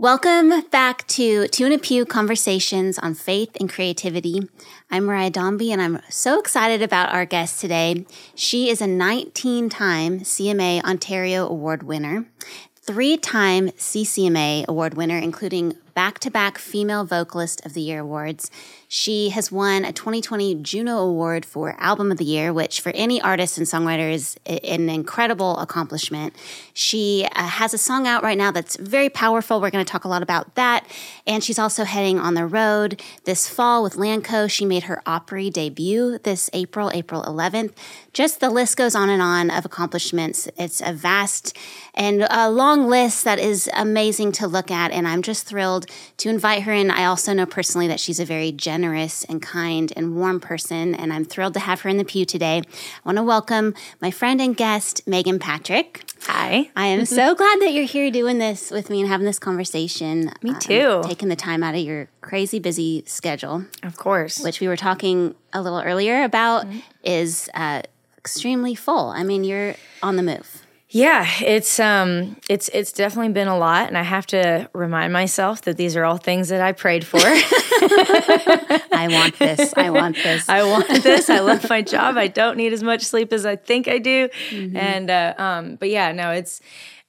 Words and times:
Welcome 0.00 0.62
back 0.70 1.06
to 1.08 1.46
Two 1.48 1.66
in 1.66 1.72
a 1.72 1.78
Pew 1.78 2.06
Conversations 2.06 2.98
on 2.98 3.12
Faith 3.12 3.54
and 3.60 3.68
Creativity. 3.68 4.48
I'm 4.90 5.04
Moriah 5.04 5.30
Domby, 5.30 5.68
and 5.72 5.82
I'm 5.82 6.00
so 6.08 6.40
excited 6.40 6.80
about 6.80 7.12
our 7.12 7.26
guest 7.26 7.60
today. 7.60 8.06
She 8.34 8.70
is 8.70 8.80
a 8.80 8.86
19 8.86 9.68
time 9.68 10.20
CMA 10.20 10.82
Ontario 10.84 11.46
Award 11.46 11.82
winner, 11.82 12.24
three 12.76 13.18
time 13.18 13.68
CCMA 13.72 14.66
Award 14.68 14.94
winner, 14.94 15.18
including 15.18 15.76
back 15.92 16.18
to 16.20 16.30
back 16.30 16.56
Female 16.56 17.04
Vocalist 17.04 17.66
of 17.66 17.74
the 17.74 17.82
Year 17.82 18.00
awards. 18.00 18.50
She 18.92 19.28
has 19.28 19.52
won 19.52 19.84
a 19.84 19.92
2020 19.92 20.56
Juno 20.56 20.98
Award 20.98 21.46
for 21.46 21.76
Album 21.78 22.10
of 22.10 22.18
the 22.18 22.24
Year, 22.24 22.52
which 22.52 22.80
for 22.80 22.90
any 22.90 23.22
artist 23.22 23.56
and 23.56 23.64
songwriter 23.64 24.12
is 24.12 24.36
an 24.44 24.90
incredible 24.90 25.56
accomplishment. 25.58 26.34
She 26.74 27.24
uh, 27.36 27.46
has 27.46 27.72
a 27.72 27.78
song 27.78 28.08
out 28.08 28.24
right 28.24 28.36
now 28.36 28.50
that's 28.50 28.74
very 28.74 29.08
powerful. 29.08 29.60
We're 29.60 29.70
going 29.70 29.84
to 29.84 29.88
talk 29.88 30.02
a 30.02 30.08
lot 30.08 30.24
about 30.24 30.56
that. 30.56 30.84
And 31.24 31.44
she's 31.44 31.56
also 31.56 31.84
heading 31.84 32.18
on 32.18 32.34
the 32.34 32.44
road 32.44 33.00
this 33.26 33.48
fall 33.48 33.84
with 33.84 33.94
Lanco. 33.94 34.50
She 34.50 34.64
made 34.64 34.82
her 34.82 35.00
Opry 35.06 35.50
debut 35.50 36.18
this 36.24 36.50
April, 36.52 36.90
April 36.92 37.22
11th. 37.22 37.70
Just 38.12 38.40
the 38.40 38.50
list 38.50 38.76
goes 38.76 38.96
on 38.96 39.08
and 39.08 39.22
on 39.22 39.52
of 39.52 39.64
accomplishments. 39.64 40.48
It's 40.58 40.80
a 40.80 40.92
vast 40.92 41.56
and 41.94 42.26
a 42.28 42.50
long 42.50 42.88
list 42.88 43.22
that 43.22 43.38
is 43.38 43.70
amazing 43.72 44.32
to 44.32 44.48
look 44.48 44.68
at. 44.68 44.90
And 44.90 45.06
I'm 45.06 45.22
just 45.22 45.46
thrilled 45.46 45.86
to 46.16 46.28
invite 46.28 46.64
her 46.64 46.72
in. 46.72 46.90
I 46.90 47.04
also 47.04 47.32
know 47.32 47.46
personally 47.46 47.86
that 47.86 48.00
she's 48.00 48.18
a 48.18 48.24
very 48.24 48.50
generous 48.50 48.79
and 48.84 49.42
kind 49.42 49.92
and 49.94 50.16
warm 50.16 50.40
person, 50.40 50.94
and 50.94 51.12
I'm 51.12 51.24
thrilled 51.24 51.54
to 51.54 51.60
have 51.60 51.82
her 51.82 51.90
in 51.90 51.96
the 51.96 52.04
pew 52.04 52.24
today. 52.24 52.58
I 52.58 52.62
want 53.04 53.16
to 53.16 53.22
welcome 53.22 53.74
my 54.00 54.10
friend 54.10 54.40
and 54.40 54.56
guest, 54.56 55.04
Meghan 55.06 55.38
Patrick. 55.38 56.04
Hi. 56.22 56.70
I 56.74 56.86
am 56.86 57.04
so 57.04 57.34
glad 57.36 57.60
that 57.60 57.72
you're 57.72 57.84
here 57.84 58.10
doing 58.10 58.38
this 58.38 58.70
with 58.70 58.90
me 58.90 59.00
and 59.00 59.08
having 59.08 59.26
this 59.26 59.38
conversation. 59.38 60.32
Me 60.42 60.54
too. 60.58 61.02
Um, 61.02 61.08
taking 61.08 61.28
the 61.28 61.36
time 61.36 61.62
out 61.62 61.74
of 61.74 61.80
your 61.80 62.08
crazy 62.20 62.58
busy 62.58 63.04
schedule. 63.06 63.64
Of 63.82 63.96
course. 63.96 64.40
Which 64.40 64.60
we 64.60 64.68
were 64.68 64.76
talking 64.76 65.34
a 65.52 65.60
little 65.60 65.80
earlier 65.80 66.24
about 66.24 66.66
mm-hmm. 66.66 66.78
is 67.04 67.50
uh, 67.54 67.82
extremely 68.16 68.74
full. 68.74 69.08
I 69.08 69.22
mean, 69.22 69.44
you're 69.44 69.74
on 70.02 70.16
the 70.16 70.22
move. 70.22 70.49
Yeah, 70.92 71.24
it's 71.40 71.78
um 71.78 72.36
it's 72.48 72.68
it's 72.70 72.90
definitely 72.90 73.32
been 73.32 73.46
a 73.46 73.56
lot 73.56 73.86
and 73.86 73.96
I 73.96 74.02
have 74.02 74.26
to 74.28 74.68
remind 74.74 75.12
myself 75.12 75.62
that 75.62 75.76
these 75.76 75.94
are 75.94 76.04
all 76.04 76.16
things 76.16 76.48
that 76.48 76.60
I 76.60 76.72
prayed 76.72 77.06
for. 77.06 77.18
I 77.22 79.06
want 79.08 79.38
this. 79.38 79.72
I 79.76 79.90
want 79.90 80.16
this. 80.16 80.48
I 80.48 80.64
want 80.64 80.88
this. 80.88 81.30
I 81.30 81.38
love 81.38 81.68
my 81.70 81.80
job. 81.80 82.16
I 82.16 82.26
don't 82.26 82.56
need 82.56 82.72
as 82.72 82.82
much 82.82 83.02
sleep 83.02 83.32
as 83.32 83.46
I 83.46 83.54
think 83.54 83.86
I 83.86 83.98
do. 83.98 84.28
Mm-hmm. 84.50 84.76
And 84.76 85.10
uh, 85.10 85.34
um 85.38 85.76
but 85.76 85.90
yeah, 85.90 86.10
no, 86.10 86.32
it's 86.32 86.60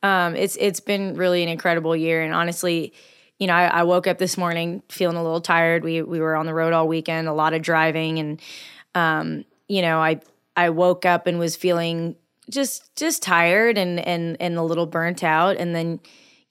um 0.03 0.35
it's 0.35 0.57
it's 0.57 0.79
been 0.79 1.15
really 1.15 1.41
an 1.41 1.49
incredible 1.49 1.95
year 1.95 2.21
and 2.21 2.35
honestly 2.35 2.93
you 3.39 3.47
know, 3.47 3.55
I, 3.55 3.65
I 3.65 3.83
woke 3.83 4.05
up 4.05 4.19
this 4.19 4.37
morning 4.37 4.83
feeling 4.89 5.17
a 5.17 5.23
little 5.23 5.41
tired. 5.41 5.83
We 5.83 6.03
we 6.03 6.19
were 6.19 6.35
on 6.35 6.45
the 6.45 6.53
road 6.53 6.73
all 6.73 6.87
weekend, 6.87 7.27
a 7.27 7.33
lot 7.33 7.55
of 7.55 7.63
driving, 7.63 8.19
and 8.19 8.39
um, 8.93 9.45
you 9.67 9.81
know, 9.81 9.99
I 9.99 10.21
I 10.55 10.69
woke 10.69 11.07
up 11.07 11.25
and 11.25 11.39
was 11.39 11.55
feeling 11.55 12.15
just 12.49 12.95
just 12.95 13.21
tired 13.21 13.77
and 13.77 13.99
and 13.99 14.37
and 14.39 14.57
a 14.57 14.63
little 14.63 14.85
burnt 14.85 15.23
out 15.23 15.57
and 15.57 15.75
then 15.75 15.99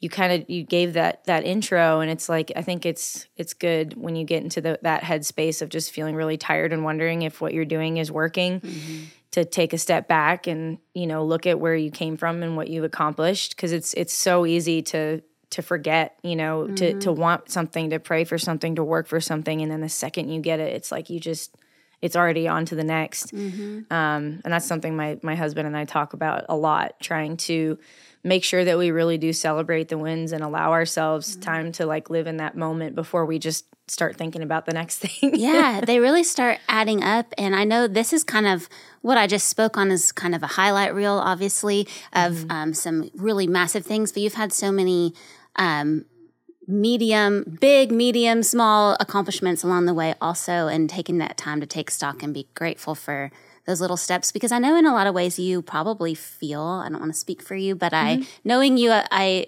you 0.01 0.09
kind 0.09 0.33
of 0.33 0.49
you 0.49 0.63
gave 0.63 0.95
that 0.95 1.25
that 1.25 1.45
intro 1.45 2.01
and 2.01 2.11
it's 2.11 2.29
like 2.29 2.51
i 2.57 2.63
think 2.63 2.87
it's 2.87 3.27
it's 3.37 3.53
good 3.53 3.95
when 3.97 4.17
you 4.17 4.25
get 4.25 4.43
into 4.43 4.61
the, 4.61 4.79
that 4.83 5.03
headspace 5.03 5.63
of 5.63 5.69
just 5.69 5.91
feeling 5.91 6.15
really 6.15 6.37
tired 6.37 6.73
and 6.73 6.85
wondering 6.85 7.23
if 7.23 7.41
what 7.41 7.53
you're 7.53 7.65
doing 7.65 7.99
is 7.99 8.11
working 8.11 8.61
mm-hmm. 8.61 9.05
to 9.31 9.45
take 9.45 9.73
a 9.73 9.79
step 9.79 10.09
back 10.09 10.47
and 10.47 10.79
you 10.95 11.07
know 11.07 11.25
look 11.25 11.47
at 11.47 11.61
where 11.61 11.77
you 11.77 11.91
came 11.91 12.17
from 12.17 12.43
and 12.43 12.57
what 12.57 12.69
you've 12.69 12.85
accomplished 12.85 13.55
because 13.55 13.73
it's 13.73 13.93
it's 13.95 14.15
so 14.15 14.47
easy 14.47 14.83
to 14.83 15.21
to 15.51 15.63
forget 15.63 16.19
you 16.23 16.37
know 16.37 16.63
mm-hmm. 16.63 16.75
to 16.77 16.99
to 17.01 17.13
want 17.13 17.51
something 17.51 17.91
to 17.91 17.99
pray 17.99 18.25
for 18.25 18.39
something 18.39 18.77
to 18.77 18.85
work 18.85 19.07
for 19.07 19.21
something 19.21 19.61
and 19.61 19.71
then 19.71 19.81
the 19.81 19.89
second 19.89 20.31
you 20.31 20.41
get 20.41 20.61
it 20.61 20.73
it's 20.73 20.91
like 20.91 21.11
you 21.11 21.21
just 21.21 21.57
it's 22.03 22.17
already 22.17 22.49
on 22.49 22.65
to 22.67 22.75
the 22.75 22.85
next. 22.85 23.35
Mm-hmm. 23.35 23.93
Um, 23.93 24.41
and 24.45 24.53
that's 24.53 24.67
something 24.67 24.97
my 24.97 25.19
my 25.23 25.35
husband 25.35 25.67
and 25.67 25.77
I 25.77 25.85
talk 25.85 26.13
about 26.13 26.47
a 26.49 26.57
lot, 26.57 26.99
trying 27.01 27.37
to 27.39 27.79
make 28.23 28.45
sure 28.45 28.65
that 28.65 28.79
we 28.79 28.91
really 28.91 29.19
do 29.19 29.33
celebrate 29.33 29.89
the 29.89 29.99
wins 29.99 30.33
and 30.33 30.43
allow 30.43 30.73
ourselves 30.73 31.33
mm-hmm. 31.33 31.41
time 31.43 31.73
to 31.73 31.87
like 31.87 32.11
live 32.11 32.27
in 32.27 32.37
that 32.37 32.57
moment 32.57 32.95
before 32.95 33.25
we 33.25 33.39
just 33.39 33.65
start 33.89 34.17
thinking 34.17 34.43
about 34.43 34.67
the 34.67 34.73
next 34.73 34.99
thing. 35.05 35.35
yeah, 35.35 35.81
they 35.85 35.99
really 35.99 36.25
start 36.25 36.59
adding 36.69 37.03
up. 37.03 37.33
And 37.37 37.55
I 37.55 37.65
know 37.65 37.87
this 37.87 38.13
is 38.13 38.25
kind 38.25 38.47
of 38.47 38.69
what 39.03 39.19
I 39.19 39.27
just 39.27 39.49
spoke 39.49 39.77
on 39.77 39.91
is 39.91 40.13
kind 40.13 40.35
of 40.35 40.43
a 40.43 40.47
highlight 40.49 40.95
reel, 40.95 41.15
obviously, 41.15 41.89
of 42.13 42.35
mm-hmm. 42.35 42.51
um, 42.51 42.75
some 42.75 43.11
really 43.15 43.47
massive 43.47 43.85
things, 43.85 44.13
but 44.13 44.23
you've 44.23 44.35
had 44.35 44.53
so 44.53 44.71
many 44.71 45.15
um, 45.57 46.05
medium, 46.71 47.59
big, 47.61 47.91
medium, 47.93 48.43
small 48.43 48.97
accomplishments 49.01 49.63
along 49.63 49.87
the 49.87 49.95
way 49.95 50.15
also, 50.21 50.69
and 50.69 50.89
taking 50.89 51.19
that 51.19 51.37
time 51.37 51.61
to 51.61 51.67
take 51.67 51.91
stock 51.91 52.23
and 52.23 52.33
be 52.33 52.47
grateful 52.55 52.95
for 52.95 53.31
those 53.67 53.81
little 53.81 53.97
steps 53.97 54.33
because 54.33 54.53
I 54.53 54.59
know 54.59 54.77
in 54.77 54.87
a 54.87 54.93
lot 54.93 55.07
of 55.07 55.15
ways 55.15 55.39
you 55.39 55.63
probably 55.63 56.15
feel, 56.15 56.63
I 56.63 56.89
don't 56.89 57.01
want 57.01 57.13
to 57.13 57.19
speak 57.19 57.43
for 57.43 57.55
you, 57.55 57.75
but 57.75 57.93
mm-hmm. 57.93 58.23
I, 58.23 58.27
knowing 58.43 58.77
you, 58.77 58.91
I 58.93 59.47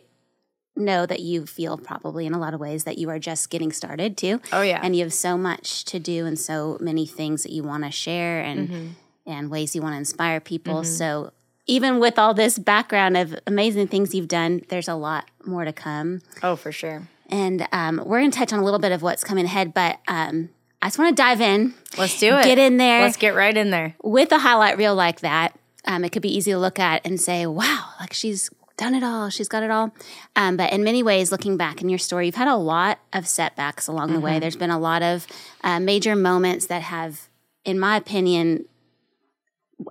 know 0.77 1.07
that 1.07 1.21
you 1.21 1.47
feel 1.47 1.77
probably 1.77 2.27
in 2.27 2.33
a 2.33 2.39
lot 2.39 2.55
of 2.55 2.61
ways 2.61 2.85
that 2.85 2.99
you 2.99 3.11
are 3.11 3.19
just 3.19 3.51
getting 3.51 3.73
started 3.73 4.17
too. 4.17 4.41
Oh 4.53 4.63
yeah. 4.63 4.81
And 4.83 4.95
you 4.97 5.03
have 5.03 5.13
so 5.13 5.37
much 5.37 5.85
to 5.87 5.99
do 5.99 6.25
and 6.27 6.39
so 6.39 6.79
many 6.81 7.07
things 7.07 7.43
that 7.43 7.53
you 7.53 7.63
want 7.63 7.85
to 7.85 7.91
share 7.91 8.41
and, 8.41 8.69
mm-hmm. 8.69 8.87
and 9.27 9.51
ways 9.51 9.75
you 9.75 9.83
want 9.83 9.95
to 9.95 9.99
inspire 9.99 10.41
people. 10.41 10.77
Mm-hmm. 10.77 10.93
So 10.93 11.33
even 11.67 11.99
with 12.01 12.19
all 12.19 12.35
this 12.35 12.59
background 12.59 13.17
of 13.17 13.39
amazing 13.47 13.89
things 13.89 14.15
you've 14.15 14.29
done, 14.29 14.63
there's 14.69 14.89
a 14.89 14.95
lot 14.95 15.29
more 15.45 15.65
to 15.65 15.73
come. 15.73 16.21
Oh, 16.43 16.57
for 16.57 16.73
sure. 16.73 17.09
And 17.33 17.67
um, 17.73 17.97
we're 18.05 18.21
going 18.21 18.31
to 18.31 18.39
touch 18.39 18.53
on 18.53 18.59
a 18.59 18.63
little 18.63 18.79
bit 18.79 18.93
of 18.93 19.01
what's 19.01 19.25
coming 19.25 19.47
ahead, 19.47 19.73
but 19.73 19.99
um, 20.07 20.51
I 20.83 20.87
just 20.87 20.99
want 20.99 21.17
to 21.17 21.21
dive 21.21 21.41
in. 21.41 21.73
Let's 21.97 22.21
do 22.21 22.37
it. 22.37 22.45
Get 22.45 22.59
in 22.59 22.77
there. 22.77 23.01
Let's 23.01 23.17
get 23.17 23.35
right 23.35 23.57
in 23.57 23.71
there. 23.71 23.95
With 24.05 24.31
a 24.33 24.39
highlight 24.39 24.77
reel 24.77 24.95
like 24.95 25.21
that, 25.21 25.59
um, 25.87 26.05
it 26.05 26.13
could 26.13 26.23
be 26.23 26.37
easy 26.37 26.51
to 26.51 26.59
look 26.59 26.79
at 26.79 27.05
and 27.07 27.19
say, 27.19 27.47
wow, 27.47 27.89
like 27.99 28.13
she's 28.13 28.51
done 28.77 28.95
it 28.95 29.03
all. 29.03 29.31
She's 29.31 29.49
got 29.49 29.63
it 29.63 29.71
all. 29.71 29.93
Um, 30.37 30.59
but 30.59 30.73
in 30.75 30.85
many 30.85 31.03
ways, 31.03 31.33
looking 31.33 31.57
back 31.57 31.81
in 31.81 31.89
your 31.89 31.99
story, 31.99 32.27
you've 32.27 32.35
had 32.35 32.49
a 32.49 32.57
lot 32.57 32.99
of 33.15 33.27
setbacks 33.27 33.89
along 33.89 34.09
mm-hmm. 34.09 34.15
the 34.15 34.21
way. 34.21 34.31
Mm-hmm. 34.33 34.41
There's 34.41 34.57
been 34.57 34.71
a 34.71 34.79
lot 34.79 35.03
of 35.03 35.27
uh, 35.65 35.81
major 35.81 36.15
moments 36.15 36.67
that 36.67 36.83
have, 36.83 37.29
in 37.65 37.79
my 37.79 37.97
opinion, 37.97 38.67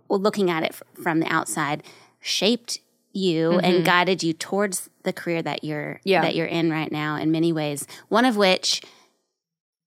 looking 0.10 0.52
at 0.52 0.64
it 0.64 0.76
from 1.02 1.20
the 1.20 1.28
outside, 1.28 1.82
shaped 2.20 2.80
you 3.14 3.52
mm-hmm. 3.52 3.66
and 3.66 3.86
guided 3.86 4.24
you 4.24 4.34
towards 4.34 4.90
the 5.04 5.14
career 5.14 5.42
that 5.42 5.64
you're 5.64 6.00
yeah. 6.04 6.22
that 6.22 6.36
you're 6.36 6.48
in 6.48 6.72
right 6.72 6.92
now 6.92 7.16
in 7.16 7.32
many 7.32 7.52
ways. 7.52 7.88
One 8.10 8.26
of 8.26 8.38
which 8.38 8.82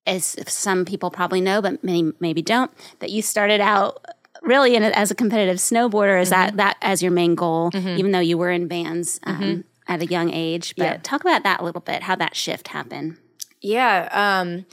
as 0.07 0.37
some 0.47 0.85
people 0.85 1.11
probably 1.11 1.41
know, 1.41 1.63
but 1.63 1.83
many 1.83 2.13
maybe 2.21 2.43
don't, 2.43 2.71
that 2.99 3.11
you 3.11 3.23
started 3.23 3.61
out 3.61 4.05
really 4.43 4.77
in 4.77 4.83
a, 4.83 4.89
as 4.89 5.11
a 5.11 5.15
competitive 5.15 5.57
snowboarder. 5.57 6.21
Is 6.21 6.31
mm-hmm. 6.31 6.57
that 6.57 6.57
that 6.57 6.77
as 6.83 7.03
your 7.03 7.13
main 7.13 7.35
goal, 7.35 7.71
mm-hmm. 7.71 7.99
even 7.99 8.13
though 8.13 8.21
you 8.21 8.39
were 8.39 8.51
in 8.51 8.69
bands 8.69 9.21
um, 9.25 9.41
mm-hmm. 9.41 9.61
at 9.89 10.03
a 10.03 10.07
young 10.07 10.31
age? 10.31 10.75
But 10.77 10.85
yeah. 10.85 10.97
talk 11.03 11.23
about 11.23 11.43
that 11.45 11.61
a 11.61 11.65
little 11.65 11.81
bit, 11.81 12.03
how 12.03 12.17
that 12.17 12.37
shift 12.37 12.69
happened. 12.69 13.17
Yeah. 13.61 14.09
Um, 14.13 14.67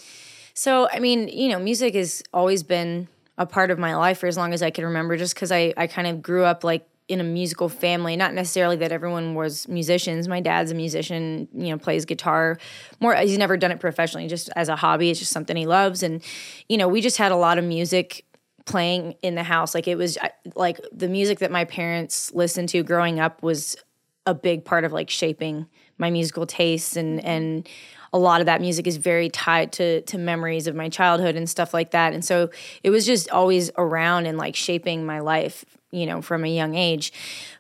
so 0.54 0.90
I 0.92 1.00
mean, 1.00 1.28
you 1.28 1.50
know, 1.50 1.60
music 1.60 1.96
has 1.96 2.24
always 2.34 2.64
been 2.64 3.08
a 3.38 3.46
part 3.46 3.72
of 3.72 3.80
my 3.80 3.96
life 3.96 4.20
for 4.20 4.28
as 4.28 4.38
long 4.38 4.54
as 4.54 4.62
I 4.62 4.70
can 4.70 4.86
remember, 4.86 5.16
just 5.16 5.34
because 5.34 5.52
I 5.52 5.74
I 5.78 5.88
kind 5.88 6.08
of 6.08 6.22
grew 6.22 6.44
up 6.44 6.64
like 6.64 6.86
in 7.12 7.20
a 7.20 7.24
musical 7.24 7.70
family 7.70 8.16
not 8.16 8.34
necessarily 8.34 8.78
that 8.78 8.92
everyone 8.92 9.36
was 9.36 9.68
musicians. 9.68 10.28
My 10.28 10.40
dad's 10.40 10.72
a 10.72 10.76
musician 10.76 11.48
you 11.54 11.70
know 11.70 11.78
plays 11.78 12.06
guitar 12.06 12.58
more 13.00 13.16
he's 13.16 13.38
never 13.38 13.58
done 13.58 13.72
it 13.72 13.80
professionally 13.80 14.28
just 14.28 14.50
as 14.56 14.70
a 14.70 14.76
hobby 14.76 15.10
it's 15.10 15.20
just 15.20 15.32
something 15.32 15.56
he 15.56 15.68
loves. 15.68 16.04
And 16.04 16.24
you 16.70 16.78
know 16.78 16.88
we 16.88 17.02
just 17.02 17.18
had 17.18 17.32
a 17.32 17.36
lot 17.36 17.58
of 17.58 17.66
music 17.66 18.26
playing 18.66 19.16
in 19.22 19.36
the 19.36 19.44
house. 19.44 19.76
Like 19.76 19.88
it 19.88 19.96
was 19.96 20.18
like 20.56 20.80
the 20.92 21.08
music 21.08 21.40
that 21.40 21.52
my 21.52 21.66
parents 21.66 22.32
listened 22.34 22.70
to 22.70 22.84
growing 22.84 23.20
up 23.20 23.44
was 23.44 23.76
a 24.26 24.34
big 24.34 24.66
part 24.66 24.86
of 24.86 24.92
like 24.92 25.10
shaping 25.10 25.68
my 25.98 26.10
musical 26.10 26.46
tastes. 26.46 26.96
And 26.96 27.20
mm-hmm. 27.20 27.28
and 27.28 27.70
a 28.14 28.20
lot 28.20 28.42
of 28.42 28.46
that 28.46 28.60
music 28.62 28.88
is 28.88 28.98
very 28.98 29.30
tied 29.30 29.72
to 29.74 30.02
to 30.02 30.18
memories 30.18 30.68
of 30.68 30.76
my 30.76 30.90
childhood 30.90 31.36
and 31.36 31.50
stuff 31.50 31.74
like 31.74 31.92
that. 31.92 32.14
And 32.14 32.24
so 32.24 32.50
it 32.84 32.90
was 32.90 33.06
just 33.06 33.30
always 33.30 33.72
around 33.78 34.26
and 34.26 34.38
like 34.38 34.56
shaping 34.56 35.06
my 35.06 35.20
life 35.20 35.66
you 35.92 36.06
know, 36.06 36.22
from 36.22 36.44
a 36.44 36.48
young 36.48 36.76
age. 36.76 37.14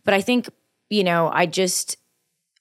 But 0.03 0.13
I 0.13 0.21
think, 0.21 0.49
you 0.89 1.03
know, 1.03 1.29
I 1.31 1.45
just, 1.45 1.97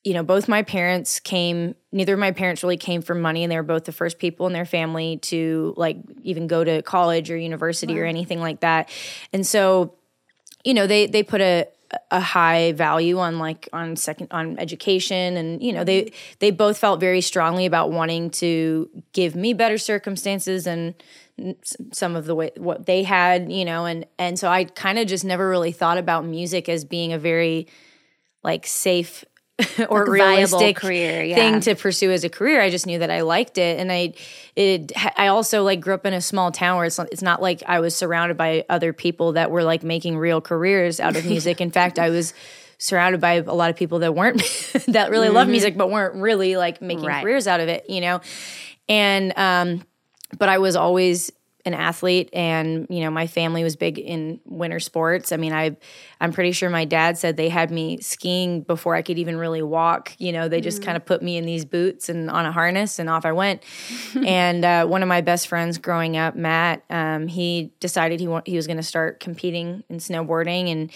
you 0.05 0.14
know, 0.14 0.22
both 0.22 0.49
my 0.49 0.62
parents 0.62 1.20
came, 1.20 1.75
neither 1.93 2.14
of 2.14 2.20
my 2.20 2.32
parents 2.32 2.62
really 2.62 2.76
came 2.76 3.02
from 3.02 3.20
money, 3.20 3.43
and 3.43 3.50
they 3.50 3.56
were 3.56 3.62
both 3.62 3.84
the 3.84 3.93
first 3.93 4.19
people 4.19 4.46
in 4.46 4.52
their 4.52 4.64
family 4.64 5.19
to 5.19 5.75
like 5.76 5.99
even 6.22 6.46
go 6.46 6.64
to 6.64 6.82
college 6.82 7.31
or 7.31 7.37
university 7.37 7.94
wow. 7.94 8.00
or 8.00 8.05
anything 8.05 8.40
like 8.40 8.61
that. 8.61 8.88
And 9.32 9.46
so, 9.46 9.94
you 10.64 10.75
know, 10.75 10.87
they 10.87 11.06
they 11.06 11.22
put 11.22 11.40
a 11.40 11.69
a 12.11 12.20
high 12.20 12.72
value 12.72 13.19
on 13.19 13.38
like 13.38 13.69
on 13.72 13.96
second 13.96 14.28
on 14.31 14.58
education 14.58 15.37
and 15.37 15.62
you 15.62 15.72
know 15.72 15.82
they 15.82 16.02
mm-hmm. 16.02 16.34
they 16.38 16.50
both 16.50 16.78
felt 16.78 17.00
very 17.00 17.20
strongly 17.20 17.67
about 17.67 17.90
wanting 17.90 18.31
to 18.31 18.88
give 19.12 19.34
me 19.34 19.52
better 19.52 19.78
circumstances 19.78 20.67
and 20.67 20.94
some 21.93 22.17
of 22.17 22.27
the 22.27 22.35
way 22.35 22.51
what 22.57 22.87
they 22.87 23.03
had, 23.03 23.51
you 23.53 23.65
know, 23.65 23.85
and 23.87 24.07
and 24.19 24.39
so 24.39 24.49
I 24.49 24.65
kind 24.65 24.99
of 24.99 25.07
just 25.07 25.25
never 25.25 25.49
really 25.49 25.73
thought 25.73 25.99
about 25.99 26.25
music 26.25 26.69
as 26.69 26.85
being 26.85 27.13
a 27.13 27.19
very 27.19 27.67
like 28.43 28.67
safe 28.67 29.25
or 29.91 30.07
Like 30.07 30.09
realistic 30.09 30.77
career, 30.77 31.23
yeah. 31.23 31.35
thing 31.35 31.61
to 31.61 31.75
pursue 31.75 32.11
as 32.11 32.25
a 32.25 32.31
career. 32.31 32.63
I 32.63 32.71
just 32.71 32.87
knew 32.87 32.99
that 33.01 33.11
I 33.11 33.21
liked 33.21 33.59
it, 33.59 33.79
and 33.79 33.93
I 33.93 34.15
it 34.57 34.93
I 35.19 35.27
also 35.27 35.63
like 35.63 35.81
grew 35.81 35.93
up 35.95 36.07
in 36.07 36.15
a 36.15 36.21
small 36.23 36.51
town 36.51 36.77
where 36.79 36.87
it's 36.87 36.97
not, 36.99 37.09
it's 37.13 37.21
not 37.23 37.43
like 37.43 37.63
I 37.67 37.81
was 37.81 37.95
surrounded 37.95 38.37
by 38.39 38.65
other 38.71 38.93
people 38.95 39.33
that 39.33 39.51
were 39.51 39.63
like 39.63 39.83
making 39.83 40.17
real 40.17 40.41
careers 40.41 40.99
out 40.99 41.15
of 41.17 41.27
music. 41.27 41.61
in 41.61 41.71
fact, 41.71 41.99
I 41.99 42.09
was 42.09 42.33
surrounded 42.79 43.21
by 43.21 43.33
a 43.35 43.43
lot 43.53 43.69
of 43.69 43.77
people 43.77 43.99
that 43.99 44.15
weren't 44.15 44.39
that 44.89 45.11
really 45.11 45.29
love 45.29 45.47
music 45.49 45.77
but 45.77 45.91
weren't 45.91 46.15
really 46.15 46.57
like 46.57 46.81
making 46.81 47.01
Mm-hmm. 47.05 47.09
Right. 47.09 47.23
careers 47.23 47.47
out 47.47 47.61
of 47.61 47.69
it, 47.69 47.85
you 47.91 48.01
know. 48.01 48.23
And 48.89 49.35
um 49.37 49.83
but 50.38 50.49
I 50.49 50.59
was 50.59 50.77
always 50.77 51.31
an 51.67 51.75
athlete 51.75 52.31
and 52.32 52.87
you 52.88 53.00
know 53.00 53.11
my 53.11 53.27
family 53.27 53.62
was 53.62 53.77
big 53.77 53.99
in 53.99 54.41
winter 54.47 54.81
sports. 54.81 55.31
I 55.31 55.37
mean 55.37 55.53
i 55.53 55.77
i'm 56.19 56.32
pretty 56.32 56.53
sure 56.53 56.71
my 56.71 56.87
dad 56.87 57.19
said 57.19 57.37
they 57.37 57.50
had 57.50 57.71
me 57.71 57.99
skiing 58.00 58.62
before 58.62 58.94
i 58.94 59.03
could 59.03 59.19
even 59.19 59.37
really 59.37 59.61
walk. 59.62 60.15
You 60.19 60.32
know 60.32 60.49
they 60.49 60.62
just 60.62 60.82
kind 60.82 60.97
of 60.97 61.05
put 61.05 61.23
me 61.23 61.37
in 61.37 61.44
these 61.44 61.67
boots 61.67 62.09
and 62.09 62.31
on 62.31 62.47
a 62.47 62.53
harness 62.53 62.99
and 62.99 63.11
off 63.11 63.27
i 63.27 63.32
went. 63.32 63.62
And 64.27 64.65
uh, 64.65 64.87
one 64.87 65.03
of 65.03 65.09
my 65.09 65.21
best 65.21 65.49
friends 65.49 65.77
growing 65.77 66.17
up 66.17 66.35
matt 66.35 66.82
um, 66.88 67.27
he 67.27 67.73
decided 67.79 68.21
he, 68.21 68.29
wa- 68.29 68.43
he 68.47 68.56
was 68.56 68.67
going 68.67 68.77
to 68.79 68.82
start 68.82 69.21
competing 69.21 69.85
in 69.91 69.99
snowboarding 69.99 70.71
and 70.73 70.91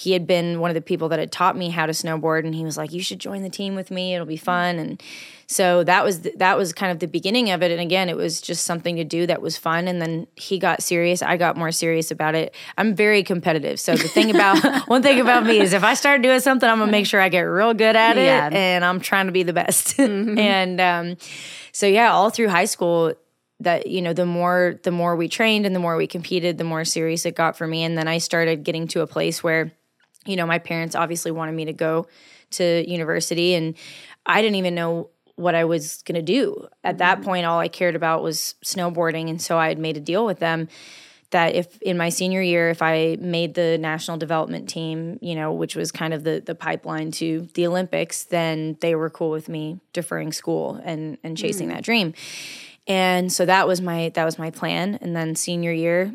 he 0.00 0.12
had 0.12 0.28
been 0.28 0.60
one 0.60 0.70
of 0.70 0.76
the 0.76 0.80
people 0.80 1.08
that 1.08 1.18
had 1.18 1.32
taught 1.32 1.56
me 1.56 1.70
how 1.70 1.84
to 1.84 1.90
snowboard 1.92 2.44
and 2.44 2.54
he 2.54 2.62
was 2.64 2.76
like 2.76 2.92
you 2.92 3.02
should 3.02 3.18
join 3.18 3.42
the 3.42 3.50
team 3.50 3.74
with 3.74 3.90
me. 3.90 4.14
It'll 4.14 4.28
be 4.28 4.36
fun. 4.36 4.78
And 4.78 5.02
so 5.48 5.82
that 5.82 6.04
was 6.04 6.20
th- 6.20 6.36
that 6.38 6.56
was 6.56 6.72
kind 6.72 6.92
of 6.92 7.00
the 7.00 7.08
beginning 7.08 7.50
of 7.50 7.64
it. 7.64 7.72
And 7.72 7.80
again 7.80 8.08
it 8.08 8.16
was 8.16 8.40
just 8.40 8.64
something 8.64 8.94
to 8.94 9.02
do 9.02 9.26
that 9.26 9.42
was 9.42 9.56
fun. 9.56 9.88
And 9.88 10.00
then 10.00 10.28
he 10.36 10.60
got 10.60 10.84
serious. 10.84 11.20
I 11.20 11.36
got 11.36 11.56
more 11.56 11.72
serious 11.72 12.12
about 12.12 12.36
it. 12.36 12.54
I'm 12.76 12.94
very 12.94 13.24
competitive. 13.24 13.80
So 13.80 13.96
the 13.96 14.06
thing 14.06 14.30
about 14.30 14.62
one 14.88 15.02
thing 15.02 15.18
about 15.18 15.44
me 15.44 15.58
is 15.58 15.72
if 15.72 15.82
i 15.82 15.94
start 15.94 16.22
doing 16.22 16.38
something 16.38 16.70
i'm 16.70 16.78
gonna 16.78 16.92
make 16.92 17.06
sure 17.06 17.20
i 17.20 17.28
get 17.28 17.40
real 17.40 17.74
good 17.74 17.96
at 17.96 18.16
it 18.16 18.22
Yeah. 18.26 18.50
and 18.52 18.84
i'm 18.84 19.00
trying 19.00 19.26
to 19.26 19.32
be 19.32 19.42
the 19.42 19.52
best. 19.52 19.98
And 19.98 20.80
um, 20.80 21.16
so 21.72 21.88
yeah 21.88 22.12
all 22.12 22.30
through 22.30 22.50
high 22.50 22.66
school 22.66 23.14
that 23.58 23.88
you 23.88 24.00
know 24.00 24.12
the 24.12 24.26
more 24.26 24.78
the 24.84 24.92
more 24.92 25.16
we 25.16 25.28
trained 25.28 25.66
and 25.66 25.74
the 25.74 25.80
more 25.80 25.96
we 25.96 26.06
competed 26.06 26.56
the 26.56 26.62
more 26.64 26.84
serious 26.84 27.26
it 27.26 27.34
got 27.34 27.58
for 27.58 27.66
me. 27.66 27.82
And 27.82 27.98
then 27.98 28.06
i 28.06 28.18
started 28.18 28.62
getting 28.62 28.86
to 28.94 29.00
a 29.00 29.06
place 29.08 29.42
where 29.42 29.72
you 30.28 30.36
know 30.36 30.46
my 30.46 30.58
parents 30.58 30.94
obviously 30.94 31.30
wanted 31.30 31.52
me 31.52 31.64
to 31.64 31.72
go 31.72 32.06
to 32.50 32.88
university 32.88 33.54
and 33.54 33.74
i 34.26 34.40
didn't 34.42 34.56
even 34.56 34.74
know 34.74 35.10
what 35.36 35.54
i 35.54 35.64
was 35.64 36.02
going 36.02 36.16
to 36.16 36.22
do. 36.22 36.66
At 36.82 36.98
that 36.98 37.18
mm-hmm. 37.18 37.24
point 37.24 37.46
all 37.46 37.58
i 37.58 37.68
cared 37.68 37.96
about 37.96 38.22
was 38.22 38.54
snowboarding 38.64 39.28
and 39.28 39.40
so 39.40 39.58
i 39.58 39.68
had 39.68 39.78
made 39.78 39.96
a 39.96 40.00
deal 40.00 40.24
with 40.24 40.38
them 40.38 40.68
that 41.30 41.54
if 41.54 41.80
in 41.82 41.98
my 41.98 42.08
senior 42.08 42.40
year 42.40 42.70
if 42.70 42.80
i 42.82 43.16
made 43.20 43.54
the 43.54 43.76
national 43.78 44.16
development 44.16 44.68
team 44.68 45.18
you 45.20 45.34
know 45.34 45.52
which 45.52 45.76
was 45.76 45.92
kind 45.92 46.14
of 46.14 46.24
the 46.24 46.40
the 46.44 46.54
pipeline 46.54 47.10
to 47.10 47.48
the 47.54 47.66
olympics 47.66 48.24
then 48.24 48.76
they 48.80 48.94
were 48.94 49.10
cool 49.10 49.30
with 49.30 49.48
me 49.48 49.78
deferring 49.92 50.32
school 50.32 50.80
and 50.84 51.18
and 51.22 51.36
chasing 51.36 51.68
mm. 51.68 51.72
that 51.74 51.84
dream. 51.84 52.14
And 52.86 53.30
so 53.30 53.44
that 53.44 53.68
was 53.68 53.82
my 53.82 54.10
that 54.14 54.24
was 54.24 54.38
my 54.38 54.50
plan. 54.50 54.98
And 55.02 55.14
then 55.14 55.36
senior 55.36 55.72
year 55.72 56.14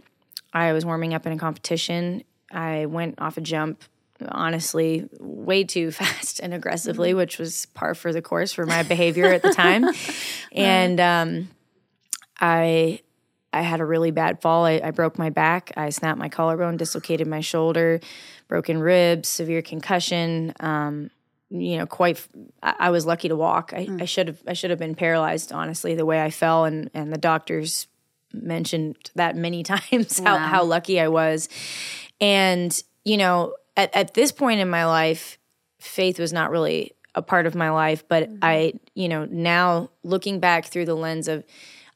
i 0.54 0.74
was 0.74 0.86
warming 0.86 1.14
up 1.14 1.26
in 1.26 1.32
a 1.32 1.38
competition. 1.38 2.24
I 2.52 2.86
went 2.86 3.20
off 3.20 3.38
a 3.38 3.42
jump 3.42 3.84
honestly 4.30 5.08
way 5.20 5.64
too 5.64 5.92
fast 6.00 6.40
and 6.40 6.54
aggressively 6.54 7.14
which 7.14 7.38
was 7.40 7.66
par 7.68 7.94
for 7.96 8.14
the 8.14 8.22
course 8.22 8.54
for 8.54 8.66
my 8.66 8.84
behavior 8.84 9.32
at 9.34 9.42
the 9.42 9.54
time. 9.54 9.86
And 10.56 11.00
um, 11.00 11.50
i 12.40 13.00
i 13.52 13.62
had 13.62 13.80
a 13.82 13.86
really 13.86 14.12
bad 14.12 14.42
fall. 14.42 14.66
I, 14.66 14.82
I 14.84 14.92
broke 14.92 15.18
my 15.18 15.30
back. 15.30 15.72
I 15.78 15.90
snapped 15.90 16.20
my 16.20 16.30
collarbone 16.30 16.78
dislocated 16.78 17.28
my 17.28 17.42
shoulder 17.42 18.00
broken 18.48 18.78
ribs 18.80 19.30
severe 19.30 19.62
concussion 19.62 20.54
um, 20.60 21.10
you 21.50 21.78
know 21.78 21.86
quite 21.88 22.26
I, 22.62 22.76
I 22.80 22.90
was 22.92 23.06
lucky 23.06 23.30
to 23.30 23.36
walk. 23.36 23.74
I, 23.76 23.88
I 24.00 24.06
should 24.06 24.28
have 24.28 24.42
i 24.48 24.54
should 24.54 24.70
have 24.70 24.80
been 24.80 24.96
paralyzed 24.96 25.52
honestly 25.52 25.96
the 25.96 26.06
way 26.06 26.22
i 26.22 26.30
fell. 26.30 26.66
And 26.66 26.90
and 26.94 27.12
the 27.12 27.18
doctors 27.18 27.88
mentioned 28.32 28.96
that 29.16 29.36
many 29.36 29.62
times 29.64 30.20
how, 30.20 30.36
Wow. 30.36 30.48
how 30.48 30.64
lucky 30.64 31.00
i 31.00 31.08
was. 31.08 31.50
And 32.22 32.72
you 33.06 33.18
know 33.18 33.54
at, 33.76 33.96
at 33.96 34.14
this 34.14 34.32
point 34.32 34.60
in 34.60 34.70
my 34.70 34.86
life 34.86 35.38
faith 35.80 36.20
was 36.20 36.32
not 36.34 36.52
really 36.52 36.94
a 37.16 37.22
part 37.22 37.46
of 37.46 37.56
my 37.56 37.70
life 37.70 38.08
but 38.08 38.24
mm-hmm. 38.24 38.40
i 38.42 38.74
you 38.96 39.08
know 39.08 39.26
now 39.26 39.90
looking 40.04 40.40
back 40.40 40.66
through 40.66 40.86
the 40.86 40.96
lens 40.96 41.28
of 41.28 41.44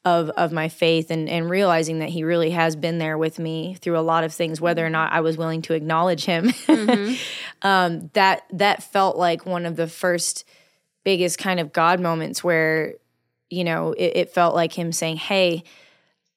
of 0.07 0.29
of 0.31 0.53
my 0.53 0.69
faith 0.69 1.11
and 1.11 1.27
and 1.27 1.49
realizing 1.49 1.99
that 1.99 2.09
he 2.09 2.23
really 2.23 2.51
has 2.51 2.77
been 2.77 2.97
there 2.97 3.17
with 3.17 3.39
me 3.39 3.75
through 3.81 3.97
a 3.97 4.01
lot 4.01 4.23
of 4.23 4.33
things 4.33 4.61
whether 4.61 4.83
or 4.83 4.85
mm-hmm. 4.85 4.93
not 4.93 5.11
I 5.11 5.19
was 5.19 5.37
willing 5.37 5.61
to 5.63 5.73
acknowledge 5.73 6.25
him. 6.25 6.49
Mm-hmm. 6.49 7.15
Um 7.63 8.11
that 8.13 8.43
that 8.51 8.83
felt 8.83 9.17
like 9.17 9.47
one 9.47 9.65
of 9.65 9.77
the 9.77 9.87
first 9.87 10.45
biggest 11.03 11.39
kind 11.39 11.59
of 11.59 11.73
god 11.73 11.99
moments 11.99 12.43
where 12.43 12.93
you 13.49 13.63
know 13.63 13.93
it, 13.93 14.11
it 14.15 14.29
felt 14.29 14.53
like 14.53 14.71
him 14.71 14.91
saying 14.91 15.17
hey 15.17 15.63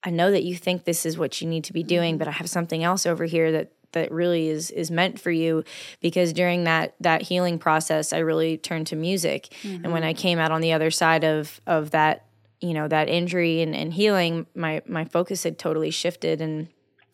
I 0.03 0.09
know 0.09 0.31
that 0.31 0.45
you 0.45 0.57
think 0.57 0.85
this 0.85 1.05
is 1.05 1.19
what 1.19 1.43
you 1.43 1.47
need 1.47 1.65
to 1.65 1.75
be 1.75 1.83
doing, 1.83 2.17
but 2.17 2.27
I 2.27 2.31
have 2.31 2.49
something 2.49 2.83
else 2.83 3.05
over 3.05 3.27
here 3.27 3.53
that 3.53 3.71
that 3.93 4.11
really 4.13 4.49
is 4.49 4.71
is 4.71 4.91
meant 4.91 5.21
for 5.21 5.31
you 5.31 5.65
because 6.01 6.33
during 6.33 6.65
that 6.65 6.95
that 7.01 7.23
healing 7.23 7.59
process 7.59 8.13
I 8.13 8.19
really 8.19 8.59
turned 8.59 8.87
to 8.89 8.97
music. 8.97 9.55
And 9.65 9.93
when 9.93 10.05
I 10.05 10.13
mm-hmm. 10.13 10.21
came 10.21 10.39
out 10.39 10.53
on 10.53 10.61
the 10.61 10.73
other 10.73 10.91
side 10.91 11.25
of 11.25 11.61
of 11.67 11.91
that, 11.91 12.27
you 12.61 12.75
know, 12.75 12.89
that 12.89 13.09
injury 13.09 13.63
and, 13.63 13.75
and 13.75 13.93
healing, 13.93 14.47
my 14.55 14.83
my 14.87 15.05
focus 15.05 15.43
had 15.43 15.59
totally 15.59 15.91
shifted 15.91 16.41
and 16.41 16.69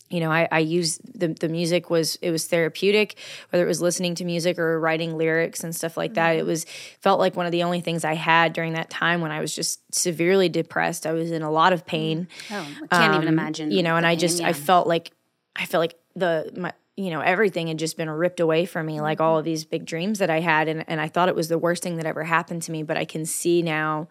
you 0.09 0.21
know, 0.21 0.31
I, 0.31 0.47
I 0.53 0.61
used 0.61 1.01
the 1.19 1.29
the 1.29 1.49
music 1.49 1.91
was 1.91 2.17
it 2.23 2.31
was 2.31 2.47
therapeutic, 2.47 3.19
whether 3.51 3.65
it 3.65 3.69
was 3.69 3.83
listening 3.83 4.15
to 4.17 4.25
music 4.25 4.59
or 4.59 4.79
writing 4.79 5.17
lyrics 5.17 5.65
and 5.65 5.75
stuff 5.75 5.97
like 5.97 6.15
that. 6.15 6.37
It 6.37 6.41
mm-hmm. 6.41 6.49
was 6.49 6.65
felt 7.01 7.19
like 7.19 7.35
one 7.35 7.47
of 7.47 7.53
the 7.53 7.65
only 7.65 7.81
things 7.81 8.05
I 8.05 8.15
had 8.15 8.53
during 8.53 8.75
that 8.75 8.89
time 8.89 9.21
when 9.21 9.33
I 9.33 9.41
was 9.41 9.55
just 9.55 9.81
severely 9.93 10.49
depressed. 10.49 11.07
I 11.07 11.13
was 11.13 11.33
in 11.33 11.43
a 11.43 11.51
lot 11.51 11.73
of 11.73 11.85
pain 11.85 12.29
mm-hmm. 12.49 12.55
Oh, 12.55 12.87
I 12.91 12.99
can't 12.99 13.15
even 13.15 13.29
um, 13.29 13.35
imagine. 13.35 13.71
You 13.73 13.83
know, 13.83 13.97
and 13.97 14.07
I 14.07 14.13
pain, 14.13 14.21
just 14.21 14.41
yeah. 14.41 14.49
I 14.49 14.53
felt 14.53 14.87
like 14.87 15.11
I 15.57 15.67
felt 15.67 15.81
like 15.81 15.99
the 16.17 16.51
my 16.57 16.73
you 16.97 17.11
know 17.11 17.21
everything 17.21 17.69
had 17.69 17.79
just 17.79 17.97
been 17.97 18.11
ripped 18.11 18.41
away 18.41 18.65
from 18.67 18.87
me, 18.87 19.01
like 19.01 19.21
all 19.21 19.39
of 19.39 19.45
these 19.45 19.65
big 19.65 19.85
dreams 19.85 20.19
that 20.19 20.31
I 20.31 20.41
had, 20.41 20.67
and 20.67 20.85
and 20.89 21.01
I 21.01 21.09
thought 21.09 21.29
it 21.29 21.35
was 21.37 21.49
the 21.49 21.59
worst 21.59 21.83
thing 21.83 21.97
that 21.97 22.07
ever 22.07 22.25
happened 22.25 22.63
to 22.63 22.73
me. 22.73 22.83
But 22.83 22.97
I 22.97 23.05
can 23.05 23.27
see 23.27 23.61
now, 23.63 24.09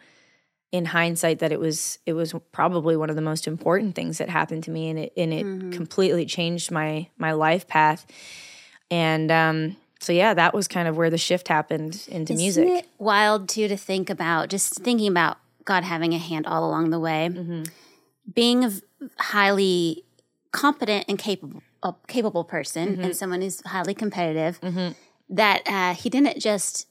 in 0.72 0.86
hindsight, 0.86 1.40
that 1.40 1.52
it 1.52 1.60
was 1.60 1.98
it 2.06 2.14
was 2.14 2.34
probably 2.52 2.96
one 2.96 3.10
of 3.10 3.16
the 3.16 3.22
most 3.24 3.48
important 3.48 3.96
things 3.96 4.20
that 4.20 4.30
happened 4.30 4.64
to 4.66 4.72
me, 4.72 4.90
and 4.90 5.00
it 5.00 5.14
and 5.18 5.34
it 5.34 5.46
Mm-hmm. 5.46 5.72
completely 5.72 6.26
changed 6.26 6.70
my 6.72 7.08
my 7.18 7.32
life 7.34 7.68
path. 7.68 8.06
And 8.92 9.32
um, 9.32 9.78
so 10.00 10.14
yeah, 10.14 10.36
that 10.36 10.54
was 10.54 10.68
kind 10.68 10.88
of 10.88 10.96
where 10.96 11.10
the 11.10 11.18
shift 11.18 11.48
happened 11.48 12.06
into 12.08 12.34
Isn't 12.34 12.44
music. 12.44 12.68
it 12.68 12.88
wild 13.00 13.50
too 13.50 13.68
to 13.68 13.76
think 13.78 14.12
about 14.12 14.50
just 14.50 14.76
thinking 14.84 15.08
about 15.08 15.38
God 15.64 15.84
having 15.84 16.14
a 16.14 16.20
hand 16.20 16.46
all 16.46 16.70
along 16.70 16.92
the 16.92 17.00
way, 17.00 17.30
Mm-hmm. 17.32 17.64
being 18.32 18.82
highly 19.18 20.04
competent 20.52 21.06
and 21.10 21.18
capable 21.18 21.62
a 21.86 21.96
capable 22.10 22.44
person 22.44 22.90
Mm-hmm. 22.94 23.02
and 23.04 23.16
someone 23.16 23.42
who's 23.42 23.62
highly 23.66 23.94
competitive. 23.94 24.60
That 25.30 25.62
uh, 25.66 25.94
he 25.96 26.10
didn't 26.10 26.40
just 26.40 26.88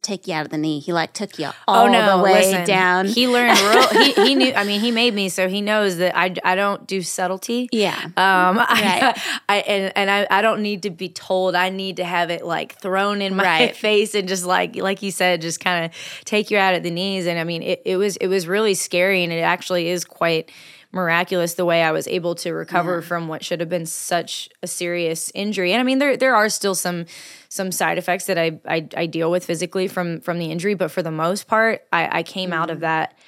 take 0.00 0.26
you 0.26 0.34
out 0.34 0.44
of 0.46 0.50
the 0.50 0.56
knee; 0.58 0.80
he 0.80 0.92
like 0.92 1.12
took 1.12 1.38
you 1.38 1.50
all 1.68 1.84
the 1.86 1.90
way 2.22 2.32
Oh, 2.32 2.36
listen, 2.38 2.64
down. 2.66 3.06
He 3.06 3.26
learned 3.28 3.58
real. 3.60 3.88
he, 4.04 4.12
he 4.12 4.34
knew. 4.34 4.52
I 4.54 4.64
mean, 4.64 4.80
he 4.80 4.90
made 4.90 5.12
me, 5.12 5.28
so 5.28 5.48
he 5.48 5.60
knows 5.60 5.98
that 5.98 6.16
I, 6.16 6.34
I 6.44 6.54
don't 6.54 6.86
do 6.86 7.02
subtlety. 7.02 7.68
yeah, 7.72 7.94
Um, 8.04 8.12
I, 8.58 9.20
I 9.50 9.56
and 9.58 9.92
and 9.96 10.10
I, 10.10 10.26
I 10.30 10.40
don't 10.40 10.62
need 10.62 10.82
to 10.84 10.90
be 10.90 11.10
told. 11.10 11.54
I 11.54 11.68
need 11.68 11.96
to 11.98 12.04
have 12.04 12.30
it 12.30 12.44
like 12.44 12.78
thrown 12.80 13.20
in 13.20 13.36
my 13.36 13.44
Right. 13.44 13.76
face 13.88 14.14
and 14.14 14.26
just 14.28 14.44
like 14.46 14.76
like 14.76 15.02
you 15.02 15.10
said, 15.10 15.42
just 15.42 15.60
kind 15.60 15.84
of 15.84 15.90
take 16.24 16.50
you 16.50 16.56
out 16.56 16.72
at 16.74 16.82
the 16.82 16.90
knees. 16.90 17.26
And 17.26 17.38
I 17.38 17.44
mean, 17.44 17.62
it, 17.62 17.82
it 17.84 17.96
was 17.98 18.16
it 18.16 18.28
was 18.28 18.46
really 18.46 18.74
scary, 18.74 19.24
and 19.24 19.32
it 19.32 19.40
actually 19.40 19.88
is 19.88 20.04
quite 20.06 20.50
miraculous 20.94 21.54
the 21.54 21.64
way 21.64 21.82
I 21.82 21.90
was 21.90 22.06
able 22.06 22.34
to 22.36 22.52
recover 22.52 23.02
from 23.02 23.28
what 23.28 23.44
should 23.44 23.60
have 23.60 23.68
been 23.68 23.84
such 23.84 24.48
a 24.62 24.66
serious 24.66 25.30
injury. 25.34 25.72
And 25.72 25.80
I 25.80 25.82
mean, 25.82 25.98
there 25.98 26.16
there 26.16 26.34
are 26.34 26.48
still 26.48 26.74
some 26.74 27.06
some 27.48 27.72
side 27.72 27.98
effects 27.98 28.26
that 28.26 28.38
I 28.38 28.60
I, 28.66 28.88
I 28.96 29.06
deal 29.06 29.30
with 29.30 29.44
physically 29.44 29.88
from 29.88 30.20
from 30.20 30.38
the 30.38 30.46
injury, 30.46 30.74
but 30.74 30.90
for 30.90 31.02
the 31.02 31.10
most 31.10 31.46
part, 31.46 31.82
I, 31.92 32.20
I 32.20 32.22
came 32.22 32.52
out 32.52 32.70
of 32.70 32.80
that 32.80 33.18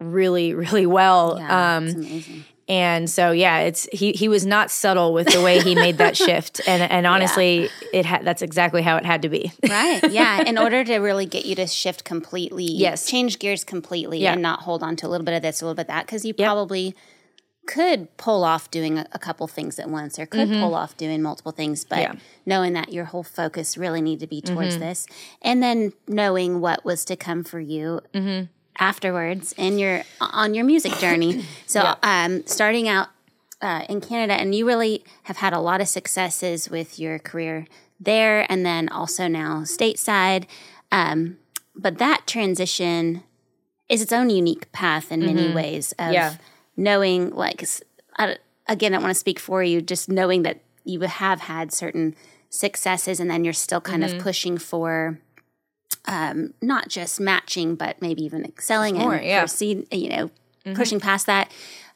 really 0.00 0.52
really 0.54 0.86
well. 0.86 1.36
yeah, 1.38 1.76
um, 1.76 1.88
amazing. 1.88 2.44
And 2.70 3.10
so 3.10 3.32
yeah, 3.32 3.58
it's 3.68 3.88
he 3.92 4.12
he 4.12 4.28
was 4.28 4.46
not 4.46 4.70
subtle 4.70 5.12
with 5.12 5.26
the 5.32 5.42
way 5.42 5.58
he 5.60 5.74
made 5.74 5.98
that 5.98 6.16
shift, 6.26 6.60
and 6.68 6.80
and 6.82 7.06
honestly, 7.06 7.68
it 7.92 8.06
had 8.06 8.24
that's 8.24 8.42
exactly 8.42 8.80
how 8.82 8.96
it 8.96 9.04
had 9.04 9.22
to 9.22 9.28
be. 9.28 9.52
Right. 9.68 10.00
Yeah. 10.10 10.42
In 10.42 10.56
order 10.56 10.84
to 10.84 10.96
really 10.98 11.26
get 11.26 11.44
you 11.46 11.54
to 11.56 11.66
shift 11.66 12.04
completely, 12.04 12.64
Yes. 12.64 13.06
change 13.06 13.38
gears 13.40 13.64
completely 13.64 14.18
Yeah. 14.20 14.32
and 14.34 14.42
not 14.42 14.60
hold 14.60 14.82
on 14.82 14.94
to 14.96 15.06
a 15.06 15.08
little 15.08 15.24
bit 15.24 15.34
of 15.34 15.42
this, 15.42 15.60
a 15.60 15.64
little 15.66 15.74
bit 15.74 15.82
of 15.82 15.86
that, 15.88 16.06
because 16.06 16.24
you 16.24 16.32
probably 16.34 16.94
could 17.66 18.14
pull 18.16 18.42
off 18.42 18.70
doing 18.70 18.98
a, 18.98 19.06
a 19.12 19.18
couple 19.18 19.46
things 19.46 19.78
at 19.78 19.88
once 19.88 20.18
or 20.18 20.26
could 20.26 20.48
pull 20.48 20.74
off 20.74 20.96
doing 20.96 21.22
multiple 21.22 21.52
things, 21.52 21.84
but 21.84 21.96
Mm-hmm. 21.98 22.02
Yeah. 22.02 22.08
Mm-hmm. 22.12 22.18
knowing 22.46 22.72
that 22.74 22.92
your 22.92 23.04
whole 23.06 23.22
focus 23.22 23.76
really 23.76 24.00
need 24.00 24.20
to 24.20 24.26
be 24.26 24.40
towards 24.40 24.78
this 24.78 25.06
and 25.42 25.62
then 25.62 25.92
knowing 26.08 26.60
what 26.60 26.84
was 26.84 27.04
to 27.06 27.16
come 27.16 27.44
for 27.44 27.60
you 27.60 28.00
Mm-hmm. 28.14 28.46
Afterwards 28.80 29.52
in 29.56 29.78
your 29.78 30.02
on 30.20 30.54
your 30.54 30.64
music 30.64 30.92
journey. 30.98 31.44
So 31.66 31.94
um 32.02 32.44
starting 32.46 32.88
out 32.88 33.08
uh, 33.62 33.84
in 33.88 34.00
Canada, 34.00 34.32
and 34.34 34.54
you 34.54 34.66
really 34.66 35.04
have 35.24 35.36
had 35.36 35.52
a 35.52 35.60
lot 35.60 35.80
of 35.80 35.86
successes 35.88 36.68
with 36.70 36.98
your 36.98 37.18
career 37.18 37.66
there, 38.00 38.46
and 38.50 38.64
then 38.64 38.88
also 38.88 39.28
now 39.28 39.60
stateside. 39.64 40.46
Um, 40.90 41.36
but 41.76 41.98
that 41.98 42.26
transition 42.26 43.22
is 43.88 44.00
its 44.02 44.12
own 44.12 44.30
unique 44.30 44.72
path 44.72 45.12
in 45.12 45.20
many 45.26 45.46
ways 45.52 45.92
of 45.98 46.12
Yeah. 46.12 46.34
knowing, 46.76 47.30
like, 47.34 47.62
I, 48.16 48.36
again, 48.66 48.94
I 48.94 48.98
want 48.98 49.10
to 49.10 49.14
speak 49.14 49.38
for 49.38 49.62
you, 49.62 49.82
just 49.82 50.08
knowing 50.08 50.42
that 50.42 50.60
you 50.84 51.00
have 51.02 51.40
had 51.42 51.70
certain 51.72 52.16
successes 52.48 53.20
and 53.20 53.30
then 53.30 53.44
you're 53.44 53.52
still 53.52 53.80
kind 53.80 54.02
of 54.02 54.18
pushing 54.18 54.56
for 54.58 55.18
um, 56.06 56.54
not 56.60 56.88
just 56.88 57.20
matching, 57.20 57.74
but 57.74 58.00
maybe 58.00 58.22
even 58.22 58.44
excelling 58.44 58.96
More, 58.96 59.14
and 59.14 59.26
yeah. 59.26 59.40
proceed, 59.40 59.86
you 59.92 60.08
know, 60.08 60.30
pushing 60.74 61.00
past 61.00 61.26
that. 61.26 61.52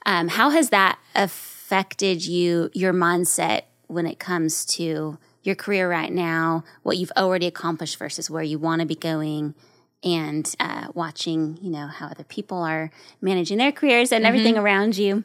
Um, 0.06 0.28
how 0.28 0.50
has 0.50 0.70
that 0.70 0.99
affected 1.14 2.25
you, 2.25 2.70
your 2.75 2.92
mindset 2.92 3.62
when 3.87 4.06
it 4.06 4.18
comes 4.18 4.64
to 4.66 5.18
your 5.42 5.54
career 5.54 5.90
right 5.90 6.12
now, 6.12 6.64
what 6.82 6.96
you've 6.96 7.12
already 7.16 7.46
accomplished 7.46 7.99
versus 7.99 8.30
where 8.30 8.42
you 8.42 8.58
want 8.58 8.80
to 8.80 8.87
be 8.87 8.94
going? 8.96 9.54
And 10.02 10.54
uh, 10.61 10.88
watching, 10.92 11.58
you 11.62 11.70
know, 11.70 11.87
how 11.87 12.08
other 12.08 12.25
people 12.25 12.58
are 12.58 12.90
managing 13.23 13.56
their 13.56 13.73
careers 13.73 14.12
and 14.12 14.26
everything 14.26 14.58
around 14.58 14.99
you. 14.99 15.25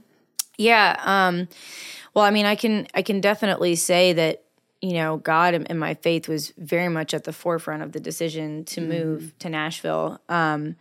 Yeah. 0.57 0.95
Um, 1.03 1.49
well, 2.13 2.23
I 2.23 2.31
mean, 2.31 2.45
I 2.45 2.55
can 2.55 2.87
I 2.93 3.01
can 3.01 3.19
definitely 3.19 3.75
say 3.75 4.13
that 4.13 4.43
you 4.81 4.93
know 4.93 5.17
God 5.17 5.53
and, 5.53 5.79
my 5.79 5.93
faith 5.95 6.27
was 6.27 6.53
very 6.57 6.89
much 6.89 7.13
at 7.13 7.23
the 7.23 7.33
forefront 7.33 7.83
of 7.83 7.91
the 7.91 7.99
decision 7.99 8.65
to 8.65 8.81
move 8.81 9.37
to 9.39 9.49
Nashville. 9.49 10.21
Um, 10.29 10.75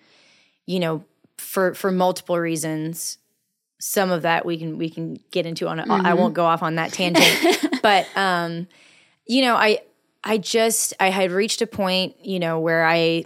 you 0.67 0.81
know, 0.81 1.05
for 1.37 1.75
for 1.75 1.91
multiple 1.91 2.39
reasons. 2.39 3.19
Some 3.81 4.11
of 4.11 4.23
that 4.23 4.45
we 4.45 4.59
can 4.59 4.77
we 4.77 4.91
can 4.91 5.19
get 5.31 5.47
into 5.47 5.69
on. 5.69 5.79
I 5.79 6.11
I 6.11 6.15
won't 6.15 6.35
go 6.35 6.45
off 6.45 6.65
on 6.65 6.75
that 6.75 6.93
tangent, 6.93 7.81
but 7.83 8.09
um, 8.17 8.67
you 9.25 9.43
know, 9.43 9.55
I 9.55 9.79
I 10.25 10.39
just 10.39 10.95
I 10.99 11.11
had 11.11 11.31
reached 11.31 11.63
a 11.63 11.67
point, 11.67 12.17
you 12.25 12.41
know, 12.41 12.59
where 12.59 12.85
I 12.85 13.25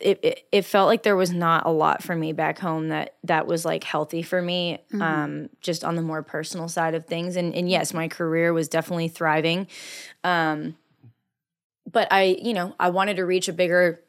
it, 0.00 0.18
it, 0.22 0.48
it 0.50 0.62
felt 0.64 0.88
like 0.88 1.02
there 1.04 1.16
was 1.16 1.32
not 1.32 1.66
a 1.66 1.70
lot 1.70 2.02
for 2.02 2.16
me 2.16 2.32
back 2.32 2.58
home 2.58 2.88
that 2.88 3.14
that 3.24 3.46
was 3.46 3.64
like 3.64 3.84
healthy 3.84 4.22
for 4.22 4.42
me 4.42 4.78
um 5.00 5.48
just 5.60 5.84
on 5.84 5.94
the 5.94 6.02
more 6.02 6.22
personal 6.22 6.68
side 6.68 6.94
of 6.94 7.06
things. 7.06 7.36
And 7.36 7.54
and 7.54 7.70
yes 7.70 7.94
my 7.94 8.08
career 8.08 8.52
was 8.52 8.68
definitely 8.68 9.08
thriving 9.08 9.68
um 10.24 10.76
but 11.90 12.08
I 12.10 12.36
you 12.42 12.54
know 12.54 12.74
I 12.78 12.90
wanted 12.90 13.16
to 13.16 13.24
reach 13.24 13.48
a 13.48 13.52
bigger 13.52 14.00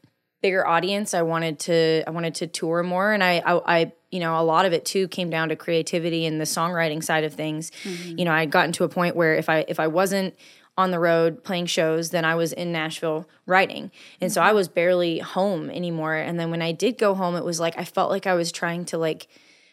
bigger 0.42 0.66
audience. 0.68 1.14
I 1.14 1.22
wanted 1.24 1.60
to 1.60 2.04
I 2.08 2.12
wanted 2.12 2.36
to 2.36 2.48
tour 2.48 2.84
more. 2.84 3.14
And 3.14 3.24
I 3.24 3.40
I, 3.46 3.82
I 3.82 3.92
you 4.12 4.20
know 4.20 4.40
a 4.40 4.44
lot 4.44 4.66
of 4.66 4.74
it 4.74 4.86
too 4.86 5.08
came 5.08 5.30
down 5.30 5.50
to 5.50 5.56
creativity 5.56 6.26
and 6.26 6.40
the 6.40 6.46
songwriting 6.46 7.04
side 7.04 7.24
of 7.24 7.34
things. 7.34 7.72
You 8.18 8.26
know 8.26 8.32
I 8.32 8.40
had 8.42 8.52
gotten 8.52 8.72
to 8.74 8.84
a 8.84 8.90
point 8.90 9.16
where 9.16 9.36
if 9.36 9.50
I 9.50 9.66
if 9.68 9.80
I 9.80 9.88
wasn't 9.88 10.36
on 10.78 10.92
the 10.92 11.00
road 11.00 11.44
playing 11.44 11.68
shows 11.68 12.10
than 12.10 12.26
I 12.26 12.36
was 12.36 12.52
in 12.52 12.72
Nashville 12.72 13.28
writing. 13.46 13.92
And 14.20 14.32
so 14.32 14.42
I 14.42 14.52
was 14.52 14.68
barely 14.68 15.20
home 15.20 15.70
anymore. 15.70 16.16
And 16.16 16.40
then 16.40 16.52
when 16.52 16.62
I 16.62 16.72
did 16.74 16.98
go 16.98 17.14
home 17.14 17.36
it 17.36 17.46
was 17.46 17.60
like 17.60 17.78
I 17.78 17.86
felt 17.86 18.10
like 18.10 18.28
I 18.28 18.34
was 18.34 18.52
trying 18.52 18.86
to 18.86 18.98
like 18.98 19.28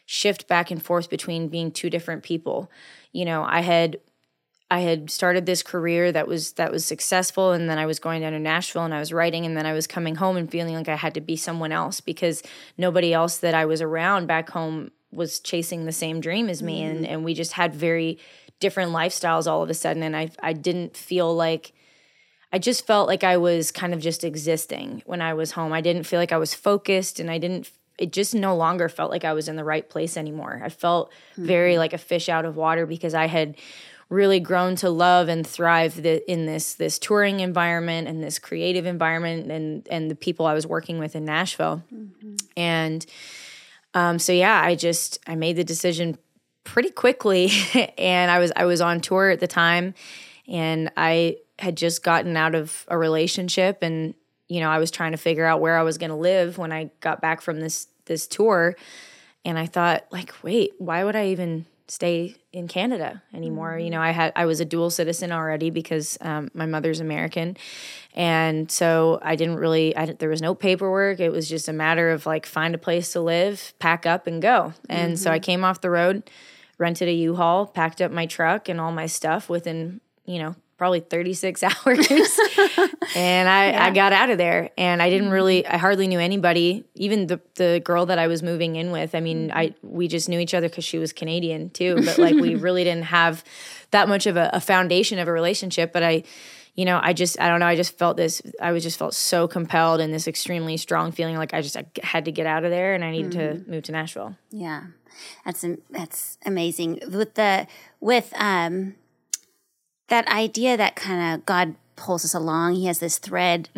shift 0.07 0.47
back 0.47 0.71
and 0.71 0.83
forth 0.83 1.11
between 1.11 1.49
being 1.49 1.71
two 1.73 1.91
different 1.91 2.23
people. 2.23 2.71
You 3.13 3.25
know 3.25 3.43
I 3.43 3.61
had 3.61 3.99
I 4.71 4.81
had 4.81 5.11
started 5.11 5.45
this 5.45 5.63
career 5.63 6.13
that 6.13 6.27
was 6.27 6.53
that 6.53 6.73
was 6.73 6.85
successful 6.85 7.53
and 7.53 7.69
then 7.69 7.79
I 7.79 7.87
was 7.87 7.99
going 7.99 8.23
down 8.23 8.33
to 8.33 8.39
Nashville 8.39 8.85
and 8.85 8.95
I 8.95 9.01
was 9.01 9.13
writing 9.13 9.45
and 9.45 9.57
then 9.57 9.67
I 9.67 9.73
was 9.73 9.87
coming 9.87 10.15
home 10.15 10.37
and 10.37 10.51
feeling 10.51 10.75
like 10.75 10.89
I 10.89 10.97
had 10.97 11.15
to 11.15 11.21
be 11.21 11.37
someone 11.37 11.73
else 11.73 12.01
because 12.01 12.43
nobody 12.79 13.13
else 13.13 13.39
that 13.39 13.55
I 13.55 13.67
was 13.67 13.83
around 13.83 14.29
back 14.29 14.49
home 14.49 14.93
was 15.11 15.41
chasing 15.41 15.85
the 15.85 15.93
same 15.93 16.21
dream 16.21 16.49
as 16.49 16.63
me. 16.63 16.81
Mm-hmm. 16.81 16.97
And 16.97 17.07
and 17.07 17.25
we 17.25 17.35
just 17.35 17.53
had 17.53 17.75
very 17.75 18.19
different 18.63 18.93
lifestyles 18.93 19.47
all 19.47 19.63
of 19.63 19.69
a 19.69 19.75
sudden 19.75 20.03
and 20.03 20.17
I 20.17 20.31
I 20.43 20.55
didn't 20.55 20.97
feel 20.97 21.35
like 21.35 21.73
I 22.53 22.59
just 22.59 22.87
felt 22.87 23.09
like 23.09 23.25
I 23.25 23.39
was 23.39 23.71
kind 23.71 23.95
of 23.95 24.01
just 24.01 24.25
existing 24.25 25.03
when 25.07 25.23
I 25.23 25.33
was 25.33 25.53
home. 25.53 25.73
I 25.73 25.81
didn't 25.81 26.05
feel 26.05 26.21
like 26.21 26.33
I 26.33 26.37
was 26.37 26.53
focused 26.53 27.19
and 27.19 27.31
I 27.31 27.39
didn't 27.39 27.71
it 27.99 28.13
just 28.13 28.35
no 28.35 28.57
longer 28.57 28.89
felt 28.89 29.11
like 29.11 29.25
I 29.25 29.33
was 29.33 29.49
in 29.49 29.57
the 29.57 29.65
right 29.65 29.89
place 29.89 30.17
anymore. 30.17 30.61
I 30.65 30.69
felt 30.69 31.13
very 31.37 31.79
like 31.79 31.93
a 31.93 31.99
fish 31.99 32.29
out 32.29 32.45
of 32.45 32.57
water 32.57 32.87
because 32.87 33.15
I 33.15 33.27
had 33.27 33.57
really 34.09 34.41
grown 34.41 34.77
to 34.77 34.91
love 34.91 35.29
and 35.29 35.47
thrive 35.47 36.03
the, 36.03 36.31
in 36.31 36.45
this 36.45 36.75
this 36.75 36.99
touring 36.99 37.41
environment 37.41 38.09
and 38.09 38.23
this 38.23 38.39
creative 38.39 38.85
environment 38.87 39.51
and 39.51 39.89
and 39.89 40.11
the 40.11 40.15
people 40.15 40.47
I 40.47 40.53
was 40.53 40.67
working 40.67 40.99
with 40.99 41.17
in 41.17 41.25
Nashville. 41.25 41.83
And 42.57 43.07
um, 43.95 44.19
so 44.19 44.33
yeah, 44.33 44.61
I 44.63 44.75
just 44.75 45.19
I 45.27 45.35
made 45.37 45.57
the 45.57 45.65
decision 45.65 46.19
pretty 46.65 46.91
quickly, 46.91 47.51
and 47.99 48.31
I 48.31 48.39
was 48.39 48.53
I 48.57 48.65
was 48.65 48.81
on 48.81 49.01
tour 49.01 49.31
at 49.31 49.41
the 49.41 49.47
time, 49.49 49.95
and 50.49 50.91
I 50.97 51.37
had 51.59 51.77
just 51.77 52.03
gotten 52.03 52.37
out 52.37 52.55
of 52.55 52.85
a 52.89 52.97
relationship, 52.99 53.79
and 53.83 54.15
you 54.49 54.61
know 54.61 54.71
I 54.71 54.79
was 54.79 54.91
trying 54.91 55.13
to 55.13 55.19
figure 55.19 55.45
out 55.47 55.61
where 55.61 55.77
I 55.79 55.83
was 55.83 55.99
going 55.99 56.11
to 56.11 56.17
live 56.17 56.59
when 56.59 56.73
I 56.73 56.91
got 57.01 57.21
back 57.21 57.41
from 57.41 57.61
this 57.61 57.89
this 58.07 58.27
tour, 58.27 58.75
and 59.45 59.59
I 59.59 59.67
thought 59.67 60.07
like, 60.11 60.33
wait, 60.43 60.73
why 60.79 61.05
would 61.05 61.17
I 61.17 61.29
even 61.29 61.67
stay 61.89 62.35
in 62.53 62.69
Canada 62.69 63.23
anymore? 63.35 63.79
You 63.79 63.91
know, 63.91 64.01
I 64.01 64.11
had 64.11 64.33
I 64.35 64.47
was 64.47 64.61
a 64.61 64.65
dual 64.65 64.89
citizen 64.91 65.31
already 65.31 65.71
because 65.71 66.17
um, 66.21 66.51
my 66.55 66.67
mother's 66.67 67.01
American, 67.01 67.57
and 68.15 68.71
so 68.71 69.19
I 69.23 69.37
didn't 69.37 69.57
really 69.57 69.95
I, 69.97 70.07
didn't- 70.07 70.19
there 70.19 70.29
was 70.29 70.43
no 70.43 70.55
paperwork. 70.55 71.21
It 71.21 71.31
was 71.31 71.49
just 71.49 71.69
a 71.69 71.73
matter 71.73 72.11
of 72.11 72.27
like 72.27 72.47
find 72.47 72.75
a 72.75 72.79
place 72.79 73.13
to 73.13 73.21
live, 73.21 73.75
pack 73.79 74.07
up, 74.07 74.27
and 74.27 74.41
go. 74.43 74.73
And 74.89 75.19
so 75.19 75.31
I 75.31 75.39
came 75.39 75.65
off 75.65 75.81
the 75.81 75.91
road, 75.91 76.29
rented 76.83 77.09
a 77.09 77.13
U-Haul, 77.13 77.67
packed 77.67 78.03
up 78.03 78.11
my 78.11 78.27
truck 78.27 78.69
and 78.69 78.81
all 78.81 78.93
my 78.93 79.07
stuff 79.07 79.49
within 79.49 80.01
you 80.27 80.39
know 80.39 80.55
probably 80.77 80.99
36 80.99 81.63
hours. 81.87 82.41
And 83.15 83.49
I, 83.49 83.87
I 83.87 83.91
got 83.93 84.13
out 84.13 84.31
of 84.31 84.39
there. 84.39 84.71
And 84.77 85.01
i 85.01 85.09
didn't 85.11 85.31
really 85.31 85.63
mm-hmm. 85.63 85.75
i 85.75 85.79
hardly 85.79 86.09
knew 86.09 86.19
anybody 86.19 86.85
even 86.97 87.29
the, 87.29 87.41
the 87.55 87.81
girl 87.85 88.07
that 88.07 88.19
i 88.19 88.27
was 88.27 88.43
moving 88.43 88.75
in 88.75 88.91
with. 88.91 89.15
I 89.15 89.21
mean 89.21 89.49
mm-hmm. 89.49 89.59
i 89.59 89.75
we 89.83 90.09
just 90.09 90.29
knew 90.29 90.41
each 90.41 90.55
other 90.55 90.69
because 90.69 90.85
she 90.85 90.99
was 90.99 91.13
canadian 91.13 91.71
too 91.71 92.03
but 92.05 92.19
like 92.19 92.35
we 92.35 92.55
really 92.67 92.83
didn't 92.83 93.05
have 93.05 93.45
that 93.93 94.09
much 94.09 94.27
of 94.27 94.37
a, 94.37 94.51
a 94.53 94.61
foundation 94.61 95.21
of 95.21 95.29
a 95.29 95.33
relationship. 95.33 95.93
But 95.93 96.03
i 96.03 96.25
you 96.75 96.85
know 96.85 96.99
i 97.03 97.13
just 97.13 97.39
i 97.41 97.49
don't 97.49 97.61
know 97.61 97.67
i 97.67 97.77
just 97.77 97.97
felt 97.99 98.17
this 98.17 98.43
i 98.61 98.73
was 98.73 98.83
just 98.83 98.99
felt 98.99 99.15
so 99.15 99.47
compelled 99.47 100.01
and 100.01 100.13
this 100.13 100.27
extremely 100.27 100.77
strong 100.77 101.13
feeling 101.13 101.37
like 101.37 101.53
i 101.53 101.61
just 101.61 101.77
I 101.77 101.85
had 102.03 102.25
to 102.25 102.33
get 102.33 102.47
out 102.47 102.65
of 102.65 102.71
there 102.71 102.95
and 102.95 103.05
i 103.05 103.11
needed 103.11 103.33
to 103.33 103.39
mm-hmm. 103.39 103.71
move 103.71 103.83
to 103.85 103.93
nashville. 103.93 104.37
Yeah, 104.51 104.85
that's 105.45 105.65
that's 105.91 106.39
amazing. 106.45 107.01
With 107.11 107.35
the 107.35 107.67
with 108.01 108.33
um 108.37 108.95
that 110.09 110.27
idea 110.29 110.77
that 110.77 110.95
kind 110.97 111.35
of 111.41 111.47
God 111.47 111.75
pulls 111.97 112.25
us 112.25 112.35
along. 112.35 112.75
He 112.75 112.87
has 112.87 112.99
this 112.99 113.19
thread 113.19 113.69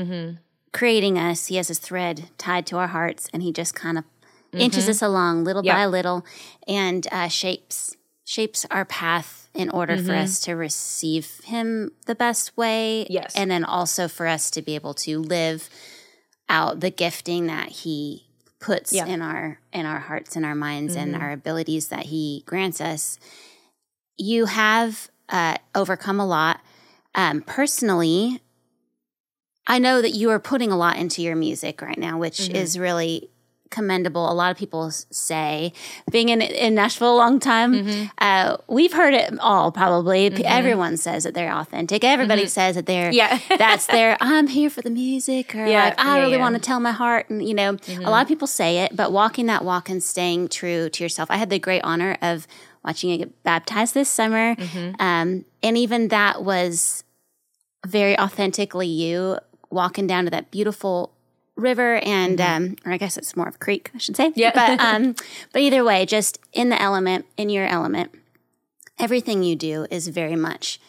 creating 0.72 1.18
us. 1.18 1.46
He 1.46 1.56
has 1.56 1.68
this 1.68 1.78
thread 1.78 2.30
tied 2.38 2.66
to 2.66 2.78
our 2.78 2.88
hearts, 2.88 3.28
and 3.32 3.42
he 3.42 3.52
just 3.52 3.74
kind 3.74 3.98
of 3.98 4.04
inches 4.52 4.88
us 4.88 5.02
along 5.02 5.44
little 5.44 5.64
Yeah. 5.64 5.74
by 5.74 5.86
little, 5.86 6.24
and 6.66 7.06
uh, 7.12 7.28
shapes 7.28 7.96
shapes 8.24 8.64
our 8.70 8.84
path 8.84 9.48
in 9.52 9.68
order 9.68 9.96
for 9.98 10.12
us 10.14 10.40
to 10.40 10.54
receive 10.54 11.40
Him 11.44 11.92
the 12.06 12.14
best 12.14 12.56
way. 12.56 13.06
Yes. 13.10 13.34
and 13.36 13.50
then 13.50 13.64
also 13.64 14.08
for 14.08 14.26
us 14.26 14.50
to 14.52 14.62
be 14.62 14.74
able 14.74 14.94
to 14.94 15.18
live 15.18 15.68
out 16.48 16.80
the 16.80 16.90
gifting 16.90 17.46
that 17.48 17.68
He 17.68 18.23
puts 18.64 18.92
Yeah. 18.92 19.06
in 19.06 19.20
our 19.20 19.60
in 19.72 19.84
our 19.84 20.00
hearts 20.00 20.36
and 20.36 20.44
our 20.46 20.54
minds 20.54 20.96
and 20.96 21.14
our 21.14 21.30
abilities 21.30 21.88
that 21.88 22.06
He 22.06 22.42
grants 22.46 22.80
us. 22.80 23.18
You 24.16 24.46
have 24.46 25.10
uh, 25.28 25.56
overcome 25.74 26.18
a 26.18 26.26
lot. 26.26 26.60
Um, 27.14 27.42
personally, 27.42 28.40
I 29.66 29.78
know 29.78 30.00
that 30.00 30.14
you 30.14 30.30
are 30.30 30.38
putting 30.38 30.72
a 30.72 30.76
lot 30.76 30.96
into 30.96 31.22
your 31.22 31.36
music 31.36 31.82
right 31.82 31.98
now, 31.98 32.18
which 32.18 32.48
is 32.48 32.78
really 32.78 33.30
commendable. 33.70 34.30
A 34.30 34.32
lot 34.32 34.50
of 34.50 34.56
people 34.56 34.90
say, 34.90 35.72
being 36.10 36.28
in, 36.28 36.40
in 36.40 36.74
Nashville 36.74 37.14
a 37.14 37.16
long 37.16 37.40
time, 37.40 37.72
mm-hmm. 37.72 38.04
uh, 38.18 38.56
we've 38.68 38.92
heard 38.92 39.14
it 39.14 39.38
all 39.40 39.72
probably. 39.72 40.30
P 40.30 40.36
mm-hmm. 40.36 40.44
Everyone 40.46 40.96
says 40.96 41.24
that 41.24 41.34
they're 41.34 41.52
authentic. 41.52 42.04
Everybody 42.04 42.42
mm-hmm. 42.42 42.48
says 42.48 42.76
that 42.76 42.86
they're, 42.86 43.12
Yeah. 43.12 43.38
that's 43.58 43.86
their, 43.86 44.16
I'm 44.20 44.46
here 44.46 44.70
for 44.70 44.82
the 44.82 44.90
music, 44.90 45.54
or 45.54 45.66
Yeah, 45.66 45.86
like, 45.86 45.98
I 45.98 46.16
yeah, 46.16 46.22
really 46.22 46.36
yeah. 46.36 46.40
want 46.40 46.54
to 46.54 46.60
tell 46.60 46.80
my 46.80 46.92
heart. 46.92 47.30
And, 47.30 47.46
you 47.46 47.54
know, 47.54 47.76
a 47.88 48.10
lot 48.10 48.22
of 48.22 48.28
people 48.28 48.46
say 48.46 48.78
it, 48.78 48.94
but 48.94 49.12
walking 49.12 49.46
that 49.46 49.64
walk 49.64 49.88
and 49.88 50.02
staying 50.02 50.48
true 50.48 50.88
to 50.88 51.02
yourself. 51.02 51.30
I 51.30 51.36
had 51.36 51.50
the 51.50 51.58
great 51.58 51.82
honor 51.82 52.16
of 52.22 52.46
watching 52.84 53.10
you 53.10 53.18
get 53.18 53.42
baptized 53.42 53.94
this 53.94 54.08
summer. 54.08 54.56
Um, 54.98 55.44
and 55.62 55.78
even 55.78 56.08
that 56.08 56.44
was 56.44 57.02
very 57.86 58.18
authentically 58.18 58.86
you 58.86 59.38
walking 59.70 60.06
down 60.06 60.24
to 60.24 60.30
that 60.30 60.50
beautiful 60.50 61.13
river 61.56 61.96
and 62.04 62.40
um 62.40 62.76
or 62.84 62.92
I 62.92 62.96
guess 62.96 63.16
it's 63.16 63.36
more 63.36 63.46
of 63.48 63.54
a 63.54 63.58
creek 63.58 63.90
I 63.94 63.98
should 63.98 64.16
say 64.16 64.32
Yeah. 64.34 64.50
but 64.54 64.80
um 64.84 65.14
but 65.52 65.62
either 65.62 65.84
way 65.84 66.04
just 66.06 66.38
in 66.52 66.68
the 66.68 66.80
element 66.82 67.26
in 67.36 67.48
your 67.48 67.66
element 67.66 68.12
everything 68.98 69.42
you 69.42 69.54
do 69.56 69.86
is 69.90 70.08
very 70.08 70.36
much 70.36 70.80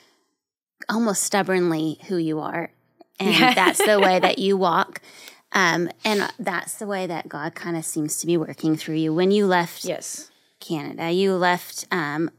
almost 0.89 1.24
stubbornly 1.24 2.00
who 2.07 2.17
you 2.17 2.39
are 2.39 2.72
and 3.19 3.29
Yeah. 3.34 3.53
that's 3.53 3.84
the 3.86 4.00
way 4.00 4.19
that 4.19 4.39
you 4.39 4.57
walk 4.69 5.01
um 5.51 5.89
and 6.03 6.31
that's 6.39 6.75
the 6.75 6.88
way 6.88 7.05
that 7.07 7.29
God 7.29 7.53
kind 7.55 7.77
of 7.77 7.86
seems 7.86 8.17
to 8.17 8.27
be 8.27 8.36
working 8.38 8.75
through 8.75 8.95
you 8.95 9.13
when 9.13 9.31
you 9.31 9.45
left 9.45 9.86
yes 9.86 10.31
Canada. 10.62 11.12
You 11.12 11.34
left 11.36 11.86
um, 11.91 12.31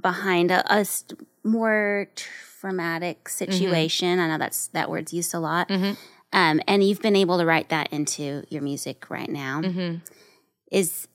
behind 0.00 0.50
a, 0.50 0.64
a 0.74 0.86
st- 0.86 1.20
more 1.42 2.06
traumatic 2.14 3.28
situation. 3.28 4.18
I 4.18 4.28
know 4.28 4.38
that's 4.38 4.68
that 4.68 4.88
word's 4.88 5.12
used 5.12 5.34
a 5.34 5.38
lot. 5.38 5.70
Um, 6.34 6.60
and 6.68 6.82
you've 6.84 7.00
been 7.00 7.16
able 7.16 7.38
to 7.38 7.46
write 7.46 7.68
that 7.70 7.90
into 7.92 8.44
your 8.50 8.60
music 8.60 9.08
right 9.08 9.30
now. 9.30 9.62
Mm-hmm. 9.62 9.98
Is 10.70 11.08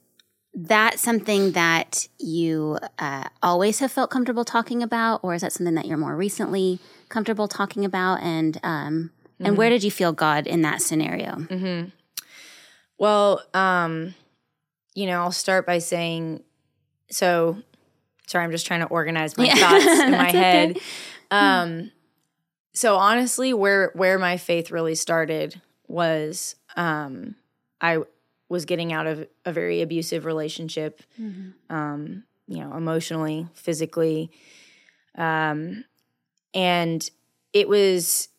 that 0.54 0.98
something 0.98 1.52
that 1.52 2.08
you 2.18 2.80
uh, 2.98 3.26
always 3.44 3.80
have 3.80 3.92
felt 3.92 4.10
comfortable 4.10 4.46
talking 4.46 4.82
about, 4.82 5.20
or 5.24 5.36
is 5.36 5.42
that 5.42 5.52
something 5.54 5.76
that 5.76 5.86
you're 5.86 5.98
more 5.98 6.16
recently 6.16 6.80
comfortable 7.10 7.48
talking 7.48 7.86
about? 7.86 8.22
And 8.24 8.58
um, 8.64 9.12
and 9.40 9.50
Mm-hmm. 9.50 9.56
where 9.56 9.70
did 9.70 9.84
you 9.84 9.92
feel 9.92 10.12
God 10.12 10.48
in 10.48 10.64
that 10.64 10.82
scenario? 10.82 11.46
Well, 12.98 13.42
um, 13.54 14.16
you 14.96 15.06
know, 15.08 15.22
I'll 15.22 15.32
start 15.32 15.66
by 15.66 15.78
saying, 15.80 16.44
so 17.10 17.58
sorry, 18.28 18.44
I'm 18.44 18.52
just 18.52 18.66
trying 18.66 18.82
to 18.82 18.88
organize 18.88 19.38
my 19.38 19.46
Yeah. 19.48 19.56
thoughts 19.56 19.86
in 20.02 20.12
my 20.18 20.18
That's 20.32 20.34
head. 20.34 20.70
okay. 20.72 20.82
Um, 21.32 21.92
so 22.80 22.96
honestly, 22.96 23.54
where 23.54 23.92
where 23.94 24.18
my 24.18 24.38
faith 24.38 24.72
really 24.72 24.96
started 24.96 25.60
was 25.90 26.56
um, 26.78 27.36
I 27.82 27.98
was 28.48 28.64
getting 28.64 28.94
out 28.94 29.06
of 29.06 29.28
a 29.44 29.52
very 29.52 29.82
abusive 29.82 30.24
relationship, 30.24 31.04
um, 31.70 32.24
you 32.48 32.60
know, 32.60 32.78
emotionally, 32.78 33.50
physically, 33.54 34.32
um, 35.18 35.84
and 36.54 37.12
it 37.52 37.68
was 37.68 38.30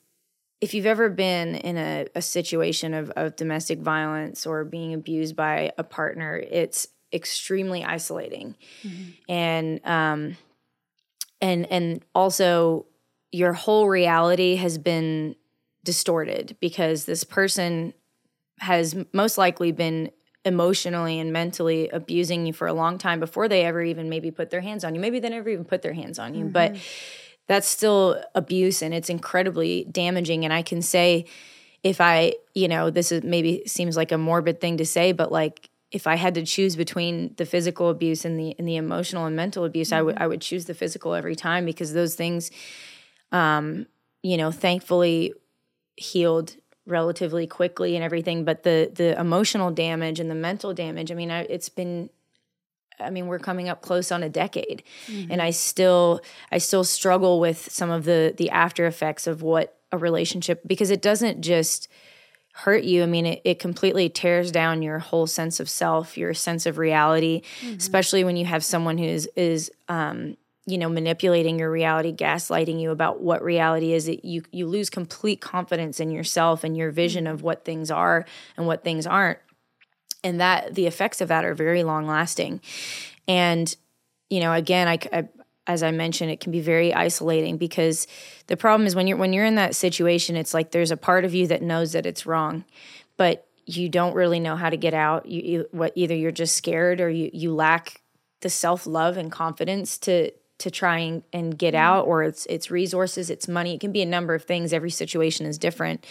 if 0.62 0.72
you've 0.72 0.86
ever 0.86 1.10
been 1.10 1.56
in 1.56 1.76
a, 1.76 2.06
a 2.14 2.22
situation 2.22 2.94
of, 2.94 3.10
of 3.10 3.36
domestic 3.36 3.78
violence 3.80 4.46
or 4.46 4.64
being 4.64 4.94
abused 4.94 5.36
by 5.36 5.70
a 5.76 5.84
partner, 5.84 6.38
it's 6.38 6.88
extremely 7.12 7.84
isolating. 7.84 8.56
And 9.28 9.80
um 9.84 10.38
and 11.42 11.70
and 11.70 12.02
also 12.14 12.86
your 13.32 13.52
whole 13.52 13.88
reality 13.88 14.56
has 14.56 14.78
been 14.78 15.36
distorted 15.84 16.56
because 16.60 17.04
this 17.04 17.24
person 17.24 17.94
has 18.58 18.94
most 19.12 19.38
likely 19.38 19.72
been 19.72 20.10
emotionally 20.44 21.18
and 21.18 21.32
mentally 21.32 21.88
abusing 21.90 22.46
you 22.46 22.52
for 22.52 22.66
a 22.66 22.72
long 22.72 22.98
time 22.98 23.20
before 23.20 23.48
they 23.48 23.64
ever 23.64 23.82
even 23.82 24.08
maybe 24.08 24.30
put 24.30 24.50
their 24.50 24.60
hands 24.60 24.84
on 24.84 24.94
you. 24.94 25.00
Maybe 25.00 25.20
they 25.20 25.28
never 25.28 25.48
even 25.48 25.64
put 25.64 25.82
their 25.82 25.92
hands 25.92 26.18
on 26.18 26.34
you, 26.34 26.46
but 26.46 26.72
mm-hmm. 26.72 26.82
that's 27.46 27.68
still 27.68 28.22
abuse 28.34 28.82
and 28.82 28.94
it's 28.94 29.10
incredibly 29.10 29.84
damaging. 29.84 30.44
And 30.44 30.52
I 30.52 30.62
can 30.62 30.82
say, 30.82 31.26
if 31.82 32.00
I, 32.00 32.34
you 32.54 32.68
know, 32.68 32.90
this 32.90 33.12
is 33.12 33.22
maybe 33.22 33.62
seems 33.66 33.96
like 33.96 34.12
a 34.12 34.18
morbid 34.18 34.60
thing 34.60 34.78
to 34.78 34.86
say, 34.86 35.12
but 35.12 35.30
like 35.30 35.70
if 35.90 36.06
I 36.06 36.16
had 36.16 36.34
to 36.34 36.44
choose 36.44 36.76
between 36.76 37.34
the 37.36 37.46
physical 37.46 37.90
abuse 37.90 38.24
and 38.24 38.38
the 38.38 38.54
and 38.58 38.68
the 38.68 38.76
emotional 38.76 39.26
and 39.26 39.34
mental 39.34 39.64
abuse, 39.64 39.92
I 39.92 40.02
would 40.02 40.14
mm-hmm. 40.14 40.24
I 40.24 40.26
would 40.26 40.40
choose 40.40 40.66
the 40.66 40.74
physical 40.74 41.14
every 41.14 41.36
time 41.36 41.64
because 41.64 41.92
those 41.92 42.14
things, 42.14 42.50
um, 43.32 43.86
you 44.22 44.36
know, 44.36 44.50
thankfully 44.50 45.32
healed 45.96 46.56
relatively 46.86 47.46
quickly 47.46 47.94
and 47.94 48.04
everything. 48.04 48.44
But 48.44 48.62
the 48.62 48.90
the 48.92 49.18
emotional 49.18 49.70
damage 49.70 50.20
and 50.20 50.30
the 50.30 50.34
mental 50.34 50.74
damage, 50.74 51.10
I 51.10 51.14
mean, 51.14 51.30
I, 51.30 51.40
it's 51.42 51.68
been 51.68 52.10
I 52.98 53.10
mean, 53.10 53.26
we're 53.26 53.38
coming 53.38 53.68
up 53.68 53.80
close 53.80 54.12
on 54.12 54.22
a 54.22 54.28
decade, 54.28 54.82
and 55.30 55.40
I 55.40 55.50
still 55.50 56.20
I 56.52 56.58
still 56.58 56.84
struggle 56.84 57.40
with 57.40 57.70
some 57.70 57.90
of 57.90 58.04
the 58.04 58.34
the 58.36 58.50
after 58.50 58.86
effects 58.86 59.26
of 59.26 59.42
what 59.42 59.78
a 59.92 59.98
relationship 59.98 60.60
because 60.66 60.90
it 60.90 61.02
doesn't 61.02 61.40
just 61.40 61.88
hurt 62.52 62.84
you. 62.84 63.02
I 63.02 63.06
mean, 63.06 63.26
it, 63.26 63.40
it 63.44 63.58
completely 63.58 64.08
tears 64.08 64.52
down 64.52 64.82
your 64.82 64.98
whole 64.98 65.26
sense 65.26 65.60
of 65.60 65.68
self, 65.68 66.18
your 66.18 66.34
sense 66.34 66.66
of 66.66 66.78
reality, 66.78 67.42
especially 67.76 68.24
when 68.24 68.36
you 68.36 68.44
have 68.44 68.64
someone 68.64 68.98
who 68.98 69.04
is 69.04 69.28
is 69.36 69.70
um, 69.88 70.36
you 70.70 70.78
know 70.78 70.88
manipulating 70.88 71.58
your 71.58 71.70
reality, 71.70 72.12
gaslighting 72.12 72.80
you 72.80 72.90
about 72.90 73.20
what 73.20 73.42
reality 73.42 73.92
is. 73.92 74.08
It, 74.08 74.24
you 74.24 74.42
you 74.52 74.66
lose 74.66 74.90
complete 74.90 75.40
confidence 75.40 76.00
in 76.00 76.10
yourself 76.10 76.64
and 76.64 76.76
your 76.76 76.90
vision 76.90 77.26
of 77.26 77.42
what 77.42 77.64
things 77.64 77.90
are 77.90 78.24
and 78.56 78.66
what 78.66 78.84
things 78.84 79.06
aren't 79.06 79.38
and 80.22 80.40
that 80.40 80.74
the 80.74 80.86
effects 80.86 81.20
of 81.20 81.28
that 81.28 81.44
are 81.44 81.54
very 81.54 81.82
long 81.82 82.06
lasting 82.06 82.60
and 83.26 83.76
you 84.28 84.40
know 84.40 84.52
again 84.52 84.88
I, 84.88 84.98
I 85.12 85.28
as 85.66 85.82
i 85.82 85.90
mentioned 85.90 86.30
it 86.30 86.40
can 86.40 86.52
be 86.52 86.60
very 86.60 86.92
isolating 86.92 87.56
because 87.56 88.06
the 88.46 88.56
problem 88.56 88.86
is 88.86 88.94
when 88.94 89.06
you're 89.06 89.16
when 89.16 89.32
you're 89.32 89.44
in 89.44 89.56
that 89.56 89.74
situation 89.74 90.36
it's 90.36 90.54
like 90.54 90.70
there's 90.70 90.90
a 90.90 90.96
part 90.96 91.24
of 91.24 91.34
you 91.34 91.46
that 91.48 91.62
knows 91.62 91.92
that 91.92 92.06
it's 92.06 92.26
wrong 92.26 92.64
but 93.16 93.46
you 93.66 93.88
don't 93.88 94.14
really 94.14 94.40
know 94.40 94.56
how 94.56 94.70
to 94.70 94.76
get 94.76 94.94
out 94.94 95.26
you, 95.26 95.42
you 95.42 95.66
what 95.70 95.92
either 95.94 96.14
you're 96.14 96.32
just 96.32 96.56
scared 96.56 97.00
or 97.00 97.08
you 97.08 97.30
you 97.32 97.54
lack 97.54 98.00
the 98.40 98.50
self-love 98.50 99.16
and 99.16 99.30
confidence 99.30 99.98
to 99.98 100.30
to 100.60 100.70
try 100.70 100.98
and, 100.98 101.22
and 101.32 101.58
get 101.58 101.74
mm-hmm. 101.74 101.82
out 101.82 102.06
or 102.06 102.22
it's 102.22 102.46
it's 102.46 102.70
resources 102.70 103.30
it's 103.30 103.48
money. 103.48 103.74
It 103.74 103.80
can 103.80 103.92
be 103.92 104.02
a 104.02 104.06
number 104.06 104.34
of 104.34 104.44
things. 104.44 104.72
Every 104.72 104.90
situation 104.90 105.46
is 105.46 105.58
different. 105.58 106.06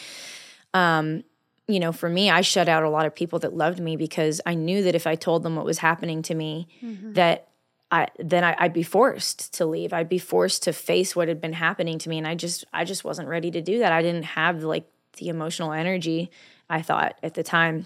Um, 0.74 1.24
you 1.68 1.80
know, 1.80 1.92
for 1.92 2.10
me, 2.10 2.32
I 2.32 2.42
shut 2.42 2.68
out 2.68 2.84
a 2.84 2.90
lot 2.90 3.06
of 3.06 3.14
people 3.14 3.40
that 3.40 3.54
loved 3.54 3.80
me 3.80 3.96
because 3.96 4.42
I 4.46 4.56
knew 4.56 4.84
that 4.84 4.96
if 4.96 5.06
I 5.06 5.16
told 5.16 5.44
them 5.44 5.56
what 5.56 5.66
was 5.66 5.78
happening 5.78 6.24
to 6.24 6.36
me, 6.36 6.68
mm-hmm. 6.84 7.14
that 7.14 7.48
I 7.92 8.08
then 8.18 8.44
I, 8.44 8.56
I'd 8.58 8.74
be 8.74 8.84
forced 8.84 9.54
to 9.56 9.66
leave. 9.66 9.94
I'd 9.94 10.10
be 10.10 10.20
forced 10.20 10.64
to 10.64 10.74
face 10.74 11.16
what 11.16 11.28
had 11.28 11.40
been 11.40 11.54
happening 11.54 12.00
to 12.00 12.10
me, 12.10 12.18
and 12.18 12.28
I 12.28 12.36
just 12.36 12.66
I 12.74 12.86
just 12.86 13.04
wasn't 13.04 13.28
ready 13.28 13.52
to 13.52 13.62
do 13.62 13.80
that. 13.80 13.92
I 13.92 14.02
didn't 14.02 14.24
have 14.24 14.64
like 14.64 14.90
the 15.18 15.30
emotional 15.30 15.72
energy 15.72 16.32
I 16.70 16.82
thought 16.82 17.18
at 17.22 17.36
the 17.36 17.44
time, 17.44 17.86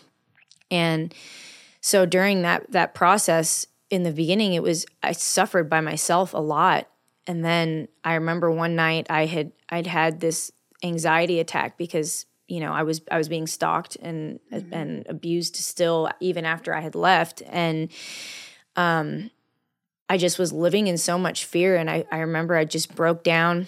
and 0.71 1.13
so 1.82 2.06
during 2.06 2.41
that 2.43 2.71
that 2.71 2.93
process 2.93 3.67
in 3.93 4.01
the 4.01 4.12
beginning, 4.12 4.53
it 4.53 4.63
was 4.63 4.88
I 5.03 5.12
suffered 5.12 5.69
by 5.69 5.79
myself 5.79 6.34
a 6.34 6.39
lot, 6.39 6.89
and 7.27 7.45
then 7.45 7.88
I 8.03 8.15
remember 8.15 8.49
one 8.49 8.75
night 8.75 9.06
I 9.08 9.27
had 9.27 9.51
I'd 9.69 9.86
had 9.86 10.19
this 10.19 10.51
anxiety 10.84 11.39
attack 11.39 11.77
because 11.77 12.25
you 12.47 12.60
know 12.60 12.73
I 12.73 12.82
was 12.82 13.01
I 13.12 13.19
was 13.19 13.29
being 13.29 13.45
stalked 13.45 13.95
and 13.97 14.39
and 14.51 15.06
abused 15.08 15.56
still 15.58 16.10
even 16.19 16.43
after 16.43 16.73
I 16.73 16.82
had 16.82 16.95
left. 16.95 17.43
And 17.45 17.89
um 18.75 19.29
I 20.10 20.17
just 20.17 20.39
was 20.39 20.51
living 20.51 20.88
in 20.88 20.97
so 20.97 21.19
much 21.19 21.45
fear. 21.45 21.75
And 21.75 21.88
I 21.88 22.03
I 22.12 22.17
remember 22.19 22.56
I 22.56 22.65
just 22.65 22.95
broke 22.95 23.23
down. 23.23 23.67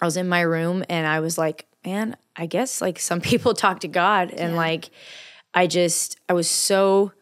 I 0.00 0.04
was 0.04 0.16
in 0.16 0.28
my 0.28 0.40
room 0.40 0.84
and 0.90 1.06
I 1.06 1.20
was 1.20 1.38
like 1.38 1.66
man 1.84 2.16
I 2.34 2.46
guess 2.46 2.80
like 2.80 2.98
some 2.98 3.20
people 3.30 3.54
talk 3.54 3.80
to 3.80 3.88
God. 3.88 4.32
And 4.32 4.56
like 4.56 4.90
I 5.54 5.68
just 5.68 6.18
I 6.28 6.32
was 6.32 6.50
so 6.50 7.12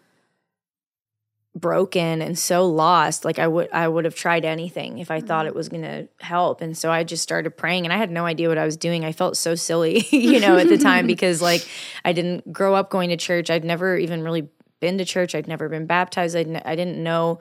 broken 1.55 2.23
and 2.23 2.39
so 2.39 2.67
lost 2.67 3.27
like 3.27 3.39
i 3.39 3.47
would 3.47 3.69
i 3.73 3.87
would 3.87 4.07
have 4.07 4.15
tried 4.15 4.43
anything 4.43 4.97
if 4.99 5.11
i 5.11 5.21
thought 5.21 5.45
it 5.45 5.51
mm-hmm. 5.51 5.59
was 5.59 5.69
going 5.69 5.83
to 5.83 6.09
help. 6.21 6.63
And 6.63 6.77
so 6.77 6.91
i 6.91 7.05
just 7.05 7.23
started 7.23 7.51
praying 7.51 7.85
and 7.85 7.93
i 7.93 7.99
had 7.99 8.11
no 8.11 8.25
idea 8.25 8.49
what 8.49 8.57
i 8.57 8.65
was 8.65 8.79
doing. 8.79 9.05
I 9.05 9.13
felt 9.13 9.37
so 9.37 9.55
silly 9.55 10.07
you 10.11 10.41
know 10.41 10.57
at 10.57 10.69
the 10.69 10.79
time 10.79 11.07
because 11.15 11.43
like 11.43 11.67
i 12.07 12.13
didn't 12.13 12.51
grow 12.53 12.75
up 12.75 12.89
going 12.89 13.11
to 13.11 13.19
church. 13.19 13.51
I'd 13.51 13.65
never 13.65 13.99
even 13.99 14.23
really 14.23 14.49
been 14.81 14.97
to 14.99 15.05
church. 15.05 15.35
I'd 15.35 15.47
never 15.47 15.69
been 15.69 15.87
baptized. 15.87 16.37
I'd, 16.37 16.49
n- 16.49 16.63
i 16.65 16.75
didn't 16.75 17.03
know 17.03 17.39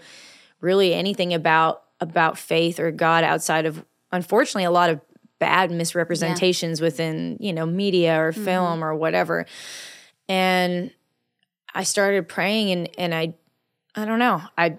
really 0.60 0.94
anything 0.94 1.34
about 1.34 1.84
about 2.02 2.38
faith 2.38 2.82
or 2.82 2.92
god 2.92 3.24
outside 3.24 3.66
of 3.66 3.86
unfortunately 4.12 4.66
a 4.66 4.72
lot 4.72 4.90
of 4.90 5.00
bad 5.40 5.72
misrepresentations 5.72 6.82
within 6.82 7.38
you 7.40 7.54
know 7.54 7.66
media 7.66 8.22
or 8.22 8.34
film 8.34 8.46
mm-hmm. 8.46 8.84
or 8.84 8.94
whatever. 8.94 9.46
And 10.28 10.92
i 11.74 11.84
started 11.84 12.28
praying 12.28 12.72
and 12.72 12.90
and 12.98 13.16
i 13.16 13.36
I 13.96 14.06
don't 14.06 14.20
know. 14.20 14.42
I 14.58 14.78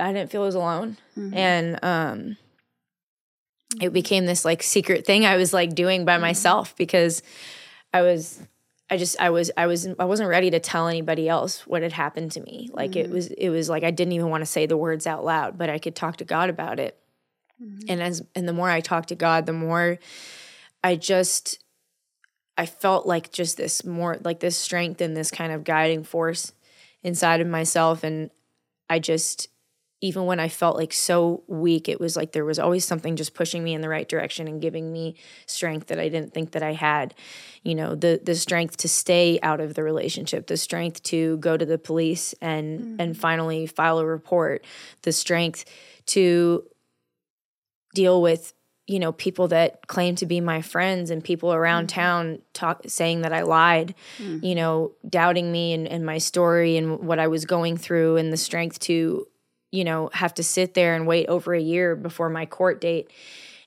I 0.00 0.12
didn't 0.12 0.30
feel 0.30 0.44
as 0.44 0.54
alone, 0.54 0.96
mm-hmm. 1.16 1.34
and 1.34 1.78
um, 1.82 2.36
it 3.80 3.92
became 3.92 4.26
this 4.26 4.44
like 4.44 4.62
secret 4.62 5.04
thing 5.04 5.26
I 5.26 5.36
was 5.36 5.52
like 5.52 5.74
doing 5.74 6.04
by 6.04 6.14
mm-hmm. 6.14 6.22
myself 6.22 6.76
because 6.76 7.22
I 7.92 8.02
was. 8.02 8.42
I 8.90 8.96
just 8.96 9.20
I 9.20 9.28
was 9.28 9.50
I 9.54 9.66
was 9.66 9.86
I 9.98 10.06
wasn't 10.06 10.30
ready 10.30 10.50
to 10.50 10.60
tell 10.60 10.88
anybody 10.88 11.28
else 11.28 11.66
what 11.66 11.82
had 11.82 11.92
happened 11.92 12.32
to 12.32 12.40
me. 12.40 12.70
Like 12.72 12.96
it 12.96 13.04
mm-hmm. 13.04 13.14
was 13.14 13.26
it 13.26 13.50
was 13.50 13.68
like 13.68 13.84
I 13.84 13.90
didn't 13.90 14.12
even 14.12 14.30
want 14.30 14.40
to 14.40 14.46
say 14.46 14.64
the 14.64 14.78
words 14.78 15.06
out 15.06 15.26
loud, 15.26 15.58
but 15.58 15.68
I 15.68 15.78
could 15.78 15.94
talk 15.94 16.16
to 16.16 16.24
God 16.24 16.48
about 16.48 16.80
it. 16.80 16.98
And 17.86 18.02
as 18.02 18.22
and 18.34 18.48
the 18.48 18.54
more 18.54 18.70
I 18.70 18.80
talked 18.80 19.08
to 19.08 19.14
God, 19.14 19.44
the 19.44 19.52
more 19.52 19.98
I 20.82 20.96
just 20.96 21.62
I 22.58 22.66
felt 22.66 23.06
like 23.06 23.30
just 23.30 23.56
this 23.56 23.84
more 23.84 24.18
like 24.24 24.40
this 24.40 24.56
strength 24.56 25.00
and 25.00 25.16
this 25.16 25.30
kind 25.30 25.52
of 25.52 25.62
guiding 25.62 26.02
force 26.02 26.52
inside 27.04 27.40
of 27.40 27.46
myself. 27.46 28.02
And 28.02 28.30
I 28.90 28.98
just, 28.98 29.48
even 30.00 30.26
when 30.26 30.40
I 30.40 30.48
felt 30.48 30.76
like 30.76 30.92
so 30.92 31.44
weak, 31.46 31.88
it 31.88 32.00
was 32.00 32.16
like 32.16 32.32
there 32.32 32.44
was 32.44 32.58
always 32.58 32.84
something 32.84 33.14
just 33.14 33.32
pushing 33.32 33.62
me 33.62 33.74
in 33.74 33.80
the 33.80 33.88
right 33.88 34.08
direction 34.08 34.48
and 34.48 34.60
giving 34.60 34.92
me 34.92 35.14
strength 35.46 35.86
that 35.86 36.00
I 36.00 36.08
didn't 36.08 36.34
think 36.34 36.50
that 36.50 36.64
I 36.64 36.72
had. 36.72 37.14
You 37.62 37.76
know, 37.76 37.94
the 37.94 38.20
the 38.22 38.34
strength 38.34 38.76
to 38.78 38.88
stay 38.88 39.38
out 39.40 39.60
of 39.60 39.74
the 39.74 39.84
relationship, 39.84 40.48
the 40.48 40.56
strength 40.56 41.02
to 41.04 41.36
go 41.38 41.56
to 41.56 41.64
the 41.64 41.78
police 41.78 42.34
and 42.40 42.80
mm-hmm. 42.80 43.00
and 43.00 43.16
finally 43.16 43.66
file 43.66 44.00
a 44.00 44.06
report, 44.06 44.64
the 45.02 45.12
strength 45.12 45.64
to 46.06 46.64
deal 47.94 48.20
with 48.20 48.52
you 48.88 48.98
know 48.98 49.12
people 49.12 49.46
that 49.48 49.86
claim 49.86 50.16
to 50.16 50.26
be 50.26 50.40
my 50.40 50.60
friends 50.60 51.10
and 51.10 51.22
people 51.22 51.52
around 51.52 51.88
town 51.88 52.40
talk 52.52 52.82
saying 52.86 53.20
that 53.20 53.32
i 53.32 53.42
lied 53.42 53.94
you 54.42 54.54
know 54.54 54.92
doubting 55.08 55.52
me 55.52 55.72
and, 55.72 55.86
and 55.86 56.04
my 56.04 56.18
story 56.18 56.76
and 56.76 56.98
what 57.00 57.20
i 57.20 57.28
was 57.28 57.44
going 57.44 57.76
through 57.76 58.16
and 58.16 58.32
the 58.32 58.36
strength 58.36 58.80
to 58.80 59.26
you 59.70 59.84
know 59.84 60.10
have 60.12 60.34
to 60.34 60.42
sit 60.42 60.74
there 60.74 60.96
and 60.96 61.06
wait 61.06 61.26
over 61.28 61.54
a 61.54 61.60
year 61.60 61.94
before 61.94 62.28
my 62.28 62.46
court 62.46 62.80
date 62.80 63.10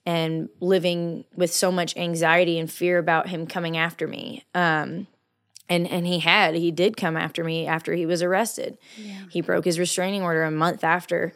and 0.06 0.50
living 0.60 1.26
with 1.36 1.54
so 1.54 1.72
much 1.72 1.96
anxiety 1.96 2.58
and 2.58 2.72
fear 2.72 2.98
about 2.98 3.30
him 3.30 3.46
coming 3.46 3.78
after 3.78 4.08
me. 4.08 4.44
Um, 4.56 5.08
and 5.70 5.88
and 5.88 6.06
he 6.06 6.20
had 6.20 6.56
he 6.56 6.72
did 6.72 6.98
come 6.98 7.16
after 7.16 7.44
me 7.44 7.66
after 7.66 7.94
he 7.94 8.06
was 8.06 8.22
arrested. 8.22 8.78
Yeah. 8.98 9.22
He 9.30 9.42
broke 9.42 9.64
his 9.64 9.80
restraining 9.80 10.22
order 10.22 10.44
a 10.44 10.52
month 10.52 10.84
after. 10.84 11.34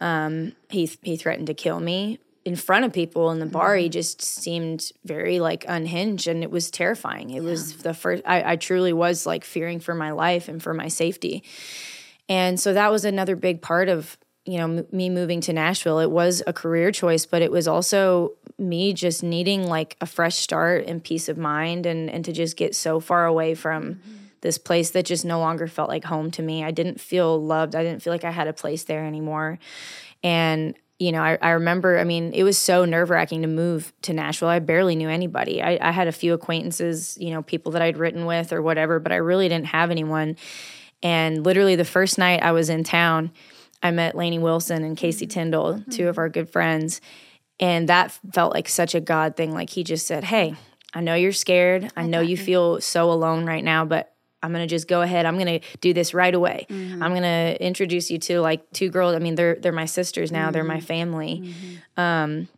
Um, 0.00 0.52
he 0.68 0.90
he 1.02 1.16
threatened 1.16 1.46
to 1.46 1.54
kill 1.54 1.80
me 1.80 2.18
in 2.48 2.56
front 2.56 2.86
of 2.86 2.92
people 2.94 3.30
in 3.30 3.38
the 3.38 3.46
bar. 3.46 3.74
Mm-hmm. 3.74 3.82
He 3.82 3.88
just 3.90 4.22
seemed 4.22 4.90
very 5.04 5.38
like 5.38 5.66
unhinged, 5.68 6.26
and 6.26 6.42
it 6.42 6.50
was 6.50 6.70
terrifying. 6.70 7.30
It 7.30 7.42
yeah. 7.42 7.50
was 7.50 7.76
the 7.76 7.92
first. 7.92 8.22
I, 8.26 8.52
I 8.52 8.56
truly 8.56 8.92
was 8.92 9.26
like 9.26 9.44
fearing 9.44 9.80
for 9.80 9.94
my 9.94 10.12
life 10.12 10.48
and 10.48 10.62
for 10.62 10.72
my 10.72 10.88
safety, 10.88 11.44
and 12.28 12.58
so 12.58 12.72
that 12.72 12.90
was 12.90 13.04
another 13.04 13.36
big 13.36 13.60
part 13.60 13.88
of 13.88 14.16
you 14.46 14.56
know, 14.56 14.78
m- 14.78 14.86
me 14.90 15.10
moving 15.10 15.42
to 15.42 15.52
Nashville, 15.52 15.98
it 15.98 16.10
was 16.10 16.42
a 16.46 16.54
career 16.54 16.90
choice, 16.90 17.26
but 17.26 17.42
it 17.42 17.52
was 17.52 17.68
also 17.68 18.32
me 18.56 18.94
just 18.94 19.22
needing 19.22 19.64
like 19.64 19.94
a 20.00 20.06
fresh 20.06 20.36
start 20.36 20.86
and 20.86 21.04
peace 21.04 21.28
of 21.28 21.36
mind 21.36 21.84
and 21.84 22.08
and 22.08 22.24
to 22.24 22.32
just 22.32 22.56
get 22.56 22.74
so 22.74 22.98
far 22.98 23.26
away 23.26 23.54
from 23.54 23.96
mm-hmm. 23.96 24.14
this 24.40 24.56
place 24.56 24.92
that 24.92 25.04
just 25.04 25.26
no 25.26 25.38
longer 25.38 25.66
felt 25.66 25.90
like 25.90 26.04
home 26.04 26.30
to 26.30 26.42
me. 26.42 26.64
I 26.64 26.70
didn't 26.70 26.98
feel 26.98 27.38
loved. 27.44 27.76
I 27.76 27.82
didn't 27.82 28.00
feel 28.02 28.12
like 28.12 28.24
I 28.24 28.30
had 28.30 28.48
a 28.48 28.54
place 28.54 28.84
there 28.84 29.04
anymore. 29.04 29.58
And 30.22 30.74
you 30.98 31.12
know, 31.12 31.22
I, 31.22 31.38
I 31.40 31.50
remember, 31.50 31.98
I 31.98 32.04
mean, 32.04 32.32
it 32.32 32.42
was 32.42 32.58
so 32.58 32.84
nerve 32.84 33.10
wracking 33.10 33.42
to 33.42 33.48
move 33.48 33.92
to 34.02 34.12
Nashville. 34.12 34.48
I 34.48 34.58
barely 34.58 34.96
knew 34.96 35.08
anybody. 35.08 35.62
I, 35.62 35.78
I 35.80 35.92
had 35.92 36.08
a 36.08 36.12
few 36.12 36.34
acquaintances, 36.34 37.16
you 37.20 37.30
know, 37.30 37.42
people 37.42 37.72
that 37.72 37.82
I'd 37.82 37.98
written 37.98 38.26
with 38.26 38.52
or 38.52 38.60
whatever, 38.62 38.98
but 38.98 39.12
I 39.12 39.16
really 39.16 39.48
didn't 39.48 39.66
have 39.66 39.92
anyone. 39.92 40.36
And 41.02 41.44
literally 41.44 41.76
the 41.76 41.84
first 41.84 42.18
night 42.18 42.42
I 42.42 42.50
was 42.50 42.68
in 42.68 42.82
town, 42.82 43.30
I 43.80 43.92
met 43.92 44.16
Lainey 44.16 44.40
Wilson 44.40 44.82
and 44.82 44.96
Kasey 44.96 45.22
mm-hmm. 45.22 45.28
Tyndall, 45.28 45.74
mm-hmm. 45.74 45.90
two 45.90 46.08
of 46.08 46.18
our 46.18 46.28
good 46.28 46.50
friends. 46.50 47.00
And 47.60 47.88
that 47.88 48.10
felt 48.32 48.52
like 48.52 48.68
such 48.68 48.94
a 48.94 49.00
God 49.00 49.36
thing. 49.36 49.52
Like 49.52 49.70
he 49.70 49.84
just 49.84 50.06
said, 50.06 50.24
Hey, 50.24 50.56
I 50.94 51.00
know 51.00 51.14
you're 51.14 51.32
scared. 51.32 51.90
I, 51.96 52.06
know 52.06 52.20
you 52.20 52.36
feel 52.36 52.80
so 52.80 53.12
alone 53.12 53.46
right 53.46 53.62
now, 53.62 53.84
but 53.84 54.14
I'm 54.42 54.52
gonna 54.52 54.66
just 54.66 54.88
go 54.88 55.02
ahead. 55.02 55.26
I'm 55.26 55.38
gonna 55.38 55.60
do 55.80 55.92
this 55.92 56.14
right 56.14 56.34
away. 56.34 56.66
Mm-hmm. 56.68 57.02
I'm 57.02 57.14
gonna 57.14 57.56
introduce 57.60 58.10
you 58.10 58.18
to 58.20 58.40
like 58.40 58.70
two 58.72 58.90
girls. 58.90 59.14
I 59.14 59.18
mean, 59.18 59.34
they're 59.34 59.56
they're 59.56 59.72
my 59.72 59.86
sisters 59.86 60.30
now. 60.30 60.44
Mm-hmm. 60.44 60.52
They're 60.52 60.64
my 60.64 60.76
mm-hmm. 60.76 60.86
family. 60.86 61.42
Mm-hmm. 61.44 62.00
Um, 62.00 62.48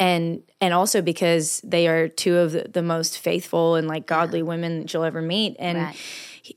and 0.00 0.42
and 0.60 0.74
also 0.74 1.02
because 1.02 1.60
they 1.62 1.86
are 1.86 2.08
two 2.08 2.36
of 2.36 2.52
the, 2.52 2.66
the 2.68 2.82
most 2.82 3.18
faithful 3.18 3.76
and 3.76 3.86
like 3.86 4.06
godly 4.06 4.40
yeah. 4.40 4.44
women 4.44 4.80
that 4.80 4.92
you'll 4.92 5.04
ever 5.04 5.22
meet. 5.22 5.56
And 5.58 5.78
right. 5.78 5.96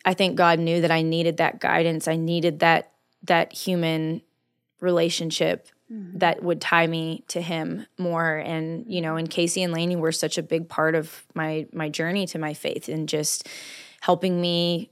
I 0.06 0.13
think 0.13 0.36
God 0.36 0.60
knew 0.60 0.82
that 0.82 0.91
I 0.91 1.02
needed 1.02 1.38
that 1.38 1.60
guidance. 1.60 2.08
I 2.08 2.15
needed 2.15 2.60
that 2.60 2.91
that 3.24 3.54
human 3.54 4.22
relationship 4.80 5.67
mm-hmm. 5.91 6.17
that 6.17 6.43
would 6.43 6.62
tie 6.62 6.88
me 6.88 7.24
to 7.28 7.41
him 7.41 7.86
more 7.98 8.38
and 8.38 8.86
you 8.88 9.02
know 9.02 9.15
and 9.15 9.30
kasey 9.30 9.63
and 9.63 9.74
lainey 9.74 9.96
were 9.96 10.12
such 10.12 10.38
a 10.38 10.43
big 10.43 10.70
part 10.70 10.96
of 10.96 11.26
my 11.34 11.65
my 11.74 11.89
journey 11.89 12.28
to 12.28 12.39
my 12.39 12.54
faith 12.54 12.88
and 12.89 13.10
just 13.10 13.48
helping 14.01 14.39
me 14.39 14.89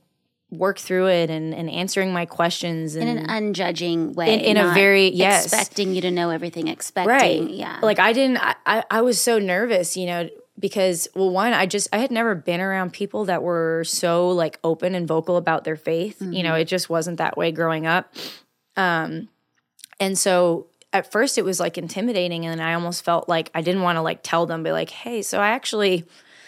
work 0.51 0.79
through 0.79 1.07
it 1.07 1.29
and, 1.29 1.53
and 1.53 1.69
answering 1.69 2.13
my 2.13 2.25
questions 2.25 2.95
and, 2.95 3.09
in 3.09 3.17
an 3.17 3.29
unjudging 3.29 4.13
way 4.13 4.33
in, 4.33 4.39
in 4.39 4.57
a 4.57 4.73
very 4.73 5.09
yes 5.09 5.45
expecting 5.45 5.93
you 5.93 6.01
to 6.01 6.11
know 6.11 6.29
everything 6.29 6.67
expecting 6.67 7.11
right 7.11 7.49
yeah 7.49 7.79
like 7.81 7.99
i 7.99 8.13
didn't 8.13 8.37
I, 8.37 8.83
I 8.89 9.01
was 9.01 9.19
so 9.19 9.39
nervous 9.39 9.97
you 9.97 10.05
know 10.05 10.29
because 10.59 11.07
well 11.15 11.31
one 11.31 11.53
i 11.53 11.65
just 11.65 11.87
i 11.91 11.97
had 11.97 12.11
never 12.11 12.35
been 12.35 12.61
around 12.61 12.93
people 12.93 13.25
that 13.25 13.41
were 13.41 13.83
so 13.85 14.29
like 14.29 14.59
open 14.63 14.95
and 14.95 15.07
vocal 15.07 15.35
about 15.35 15.63
their 15.63 15.75
faith 15.75 16.19
mm-hmm. 16.19 16.33
you 16.33 16.43
know 16.43 16.51
mm-hmm. 16.51 16.61
it 16.61 16.67
just 16.67 16.89
wasn't 16.89 17.17
that 17.17 17.35
way 17.37 17.51
growing 17.51 17.87
up 17.87 18.13
um 18.77 19.27
and 19.99 20.17
so 20.17 20.67
at 20.93 21.11
first 21.11 21.37
it 21.37 21.43
was 21.43 21.59
like 21.59 21.77
intimidating 21.77 22.45
and 22.45 22.61
i 22.61 22.73
almost 22.73 23.03
felt 23.03 23.27
like 23.27 23.49
i 23.55 23.61
didn't 23.61 23.81
want 23.81 23.97
to 23.97 24.01
like 24.01 24.19
tell 24.21 24.45
them 24.45 24.63
be 24.63 24.71
like 24.71 24.91
hey 24.91 25.21
so 25.21 25.39
i 25.39 25.49
actually 25.49 26.05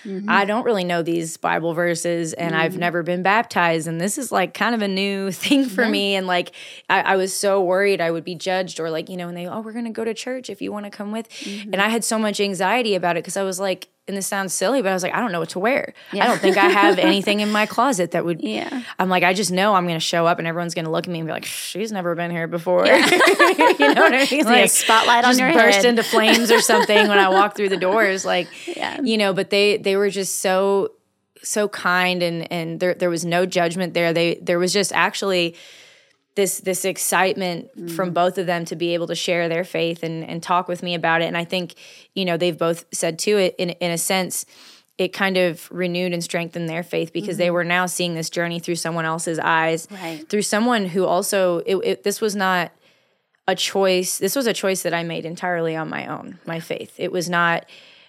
Mm-hmm. 0.07 0.29
I 0.29 0.45
don't 0.45 0.63
really 0.63 0.85
know 0.85 1.01
these 1.01 1.35
Bible 1.35 1.73
verses 1.73 2.33
and 2.33 2.53
mm-hmm. 2.53 2.61
I've 2.61 2.77
never 2.77 3.03
been 3.03 3.23
baptized. 3.23 3.87
And 3.87 3.99
this 3.99 4.17
is 4.17 4.31
like 4.31 4.53
kind 4.53 4.73
of 4.73 4.81
a 4.81 4.87
new 4.87 5.31
thing 5.33 5.65
for 5.65 5.83
yeah. 5.83 5.89
me. 5.89 6.15
And 6.15 6.27
like, 6.27 6.53
I, 6.89 7.01
I, 7.01 7.15
was 7.17 7.35
so 7.35 7.61
worried 7.61 7.99
I 7.99 8.09
would 8.09 8.23
be 8.23 8.35
judged 8.35 8.79
or 8.79 8.89
like, 8.89 9.09
you 9.09 9.17
know, 9.17 9.27
and 9.27 9.35
they, 9.35 9.47
oh, 9.47 9.59
we're 9.59 9.73
going 9.73 9.85
to 9.85 9.91
go 9.91 10.05
to 10.05 10.13
church 10.13 10.49
if 10.49 10.61
you 10.61 10.71
want 10.71 10.85
to 10.85 10.89
come 10.89 11.11
with. 11.11 11.29
Mm-hmm. 11.29 11.73
And 11.73 11.81
I 11.81 11.89
had 11.89 12.03
so 12.03 12.17
much 12.17 12.39
anxiety 12.39 12.95
about 12.95 13.17
it 13.17 13.23
because 13.23 13.37
I 13.37 13.43
was 13.43 13.59
like, 13.59 13.89
and 14.07 14.15
this 14.15 14.25
sounds 14.25 14.53
silly, 14.53 14.81
but 14.81 14.89
I 14.89 14.93
was 14.93 15.03
like, 15.03 15.13
I 15.13 15.19
don't 15.19 15.31
know 15.33 15.39
what 15.39 15.49
to 15.49 15.59
wear. 15.59 15.93
Yeah. 16.13 16.23
I 16.23 16.27
don't 16.27 16.39
think 16.39 16.55
I 16.57 16.69
have 16.69 16.97
anything 16.99 17.41
in 17.41 17.51
my 17.51 17.65
closet 17.65 18.11
that 18.11 18.23
would. 18.23 18.41
Yeah. 18.41 18.83
I'm 18.97 19.09
like, 19.09 19.23
I 19.23 19.33
just 19.33 19.51
know 19.51 19.73
I'm 19.73 19.85
going 19.85 19.99
to 19.99 20.05
show 20.05 20.25
up 20.25 20.39
and 20.39 20.47
everyone's 20.47 20.73
going 20.73 20.85
to 20.85 20.91
look 20.91 21.07
at 21.07 21.11
me 21.11 21.19
and 21.19 21.27
be 21.27 21.33
like, 21.33 21.45
she's 21.45 21.91
never 21.91 22.15
been 22.15 22.31
here 22.31 22.47
before. 22.47 22.85
Yeah. 22.85 23.05
you 23.05 23.93
know 23.93 24.01
what 24.01 24.13
I 24.13 24.27
mean? 24.31 24.45
like, 24.45 24.69
spotlight 24.69 25.25
on 25.25 25.37
your 25.37 25.51
burst 25.51 25.77
head. 25.77 25.85
into 25.85 26.03
flames 26.03 26.51
or 26.51 26.61
something 26.61 27.07
when 27.07 27.17
I 27.17 27.27
walk 27.29 27.55
through 27.57 27.69
the 27.69 27.77
doors. 27.77 28.23
Like, 28.23 28.47
yeah. 28.65 29.01
you 29.01 29.17
know, 29.17 29.33
but 29.33 29.49
they 29.49 29.77
they 29.77 29.97
were 29.97 30.09
just 30.09 30.37
so 30.37 30.93
so 31.43 31.67
kind 31.67 32.23
and 32.23 32.51
and 32.51 32.79
there 32.79 32.93
there 32.93 33.09
was 33.09 33.25
no 33.25 33.45
judgment 33.45 33.93
there. 33.93 34.13
They 34.13 34.35
there 34.35 34.59
was 34.59 34.71
just 34.71 34.93
actually 34.93 35.55
this 36.37 36.59
this 36.59 36.85
excitement 36.85 37.75
mm. 37.75 37.91
from 37.91 38.11
both 38.13 38.37
of 38.37 38.45
them 38.45 38.63
to 38.65 38.75
be 38.75 38.93
able 38.93 39.07
to 39.07 39.15
share 39.15 39.49
their 39.49 39.65
faith 39.65 40.03
and 40.03 40.23
and 40.23 40.41
talk 40.41 40.69
with 40.69 40.81
me 40.81 40.93
about 40.93 41.21
it. 41.21 41.25
And 41.25 41.35
I 41.35 41.43
think 41.43 41.75
you 42.13 42.23
know 42.23 42.37
they've 42.37 42.57
both 42.57 42.85
said 42.93 43.19
to 43.19 43.37
it 43.37 43.55
in 43.57 43.71
in 43.71 43.91
a 43.91 43.97
sense 43.97 44.45
it 44.97 45.13
kind 45.13 45.37
of 45.37 45.69
renewed 45.71 46.13
and 46.13 46.23
strengthened 46.23 46.69
their 46.69 46.83
faith 46.83 47.11
because 47.11 47.35
mm-hmm. 47.35 47.37
they 47.39 47.51
were 47.51 47.63
now 47.63 47.85
seeing 47.85 48.15
this 48.15 48.29
journey 48.29 48.59
through 48.59 48.75
someone 48.75 49.05
else's 49.05 49.37
eyes, 49.37 49.87
right. 49.91 50.27
through 50.27 50.41
someone 50.41 50.85
who 50.85 51.05
also 51.05 51.59
it, 51.59 51.75
it, 51.77 52.03
this 52.03 52.21
was 52.21 52.35
not 52.35 52.71
a 53.47 53.55
choice. 53.55 54.17
This 54.17 54.35
was 54.35 54.47
a 54.47 54.53
choice 54.53 54.83
that 54.83 54.93
I 54.93 55.03
made 55.03 55.25
entirely 55.25 55.75
on 55.75 55.89
my 55.89 56.07
own. 56.07 56.39
My 56.45 56.59
faith. 56.59 56.93
It 56.97 57.11
was 57.11 57.29
not 57.29 57.65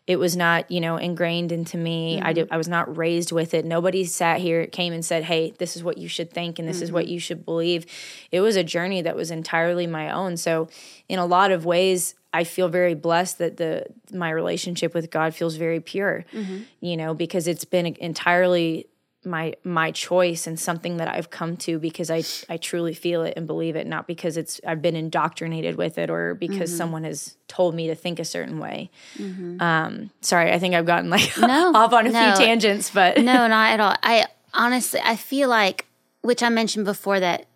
it 0.09 0.19
was 0.19 0.37
not 0.37 0.69
you 0.71 0.81
know 0.81 0.97
ingrained 0.97 1.53
into 1.53 1.77
me 1.77 2.17
mm-hmm. 2.17 2.27
i 2.27 2.33
did 2.33 2.49
i 2.51 2.57
was 2.57 2.67
not 2.67 2.97
raised 2.97 3.31
with 3.31 3.55
it 3.55 3.65
nobody 3.65 4.05
sat 4.05 4.41
here 4.41 4.67
came 4.67 4.93
and 4.93 5.05
said 5.05 5.23
hey 5.23 5.53
this 5.59 5.77
is 5.77 5.85
what 5.85 5.99
you 5.99 6.09
should 6.09 6.33
think 6.33 6.59
and 6.59 6.67
this 6.67 6.79
mm-hmm. 6.79 6.85
is 6.85 6.93
what 6.93 7.05
mm-hmm. 7.05 7.13
you 7.13 7.21
should 7.21 7.45
believe 7.45 7.87
it 8.33 8.41
was 8.41 8.57
a 8.57 8.65
journey 8.65 9.03
that 9.03 9.15
was 9.15 9.31
entirely 9.31 9.87
my 9.87 10.11
own 10.11 10.37
so 10.37 10.69
in 11.09 11.21
a 11.21 11.27
lot 11.27 11.53
of 11.53 11.65
ways 11.65 12.15
i 12.33 12.43
feel 12.43 12.69
very 12.69 12.95
blessed 12.95 13.39
that 13.39 13.59
the 13.59 13.85
my 14.13 14.31
relationship 14.31 14.95
with 14.95 15.11
god 15.11 15.35
feels 15.35 15.55
very 15.57 15.79
pure 15.79 16.25
mm-hmm. 16.33 16.59
you 16.81 16.97
know 16.97 17.15
because 17.15 17.47
it's 17.47 17.65
been 17.65 17.87
entirely 17.87 18.87
my 19.25 19.55
my 19.65 19.91
choice 19.91 20.47
and 20.47 20.59
something 20.59 20.99
that 20.99 21.09
I've 21.09 21.31
come 21.31 21.57
to 21.59 21.79
because 21.79 22.11
I 22.11 22.23
I 22.53 22.57
truly 22.57 22.95
feel 22.95 23.23
it 23.23 23.35
and 23.37 23.47
believe 23.47 23.75
it 23.75 23.87
not 23.87 24.07
because 24.07 24.37
it's 24.37 24.61
I've 24.67 24.81
been 24.81 24.97
indoctrinated 24.97 25.77
with 25.77 25.99
it 25.99 26.09
or 26.09 26.35
because 26.35 26.71
mm-hmm. 26.71 26.79
someone 26.79 27.05
has 27.05 27.37
told 27.49 27.75
me 27.75 27.89
to 27.89 27.95
think 27.95 28.21
a 28.21 28.25
certain 28.25 28.59
way. 28.59 28.91
Mm-hmm. 29.17 29.61
Um 29.61 30.11
sorry, 30.21 30.53
I 30.53 30.59
think 30.59 30.75
I've 30.75 30.87
gotten 30.87 31.11
like 31.11 31.37
no, 31.39 31.73
off 31.75 31.93
on 31.93 32.07
a 32.07 32.11
no, 32.11 32.35
few 32.37 32.47
tangents 32.47 32.91
but 32.91 33.19
No, 33.19 33.23
not 33.49 33.73
at 33.73 33.81
all. 33.81 33.97
I 34.03 34.27
honestly 34.55 35.01
I 35.05 35.17
feel 35.17 35.49
like 35.49 35.87
which 36.23 36.43
I 36.43 36.49
mentioned 36.49 36.85
before 36.85 37.19
that 37.19 37.47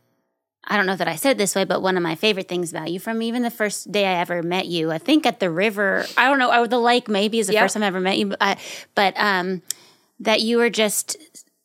I 0.64 0.76
don't 0.76 0.86
know 0.86 0.96
that 0.96 1.08
I 1.08 1.16
said 1.16 1.38
this 1.38 1.56
way, 1.56 1.64
but 1.64 1.82
one 1.82 1.96
of 1.96 2.02
my 2.02 2.14
favorite 2.14 2.48
things 2.48 2.70
about 2.70 2.90
you 2.90 3.00
from 3.00 3.20
even 3.20 3.42
the 3.42 3.50
first 3.50 3.90
day 3.90 4.06
I 4.06 4.20
ever 4.20 4.42
met 4.44 4.66
you, 4.66 4.92
I 4.92 4.98
think 4.98 5.26
at 5.26 5.40
the 5.40 5.50
river, 5.50 6.06
I 6.16 6.28
don't 6.28 6.38
know, 6.38 6.56
or 6.56 6.68
the 6.68 6.78
lake 6.78 7.08
maybe 7.08 7.40
is 7.40 7.48
the 7.48 7.54
yep. 7.54 7.64
first 7.64 7.74
time 7.74 7.82
I 7.82 7.86
ever 7.86 7.98
met 8.00 8.16
you, 8.16 8.28
but, 8.28 8.38
I, 8.40 8.56
but 8.94 9.14
um, 9.16 9.62
that 10.20 10.40
you 10.40 10.58
were 10.58 10.70
just 10.70 11.16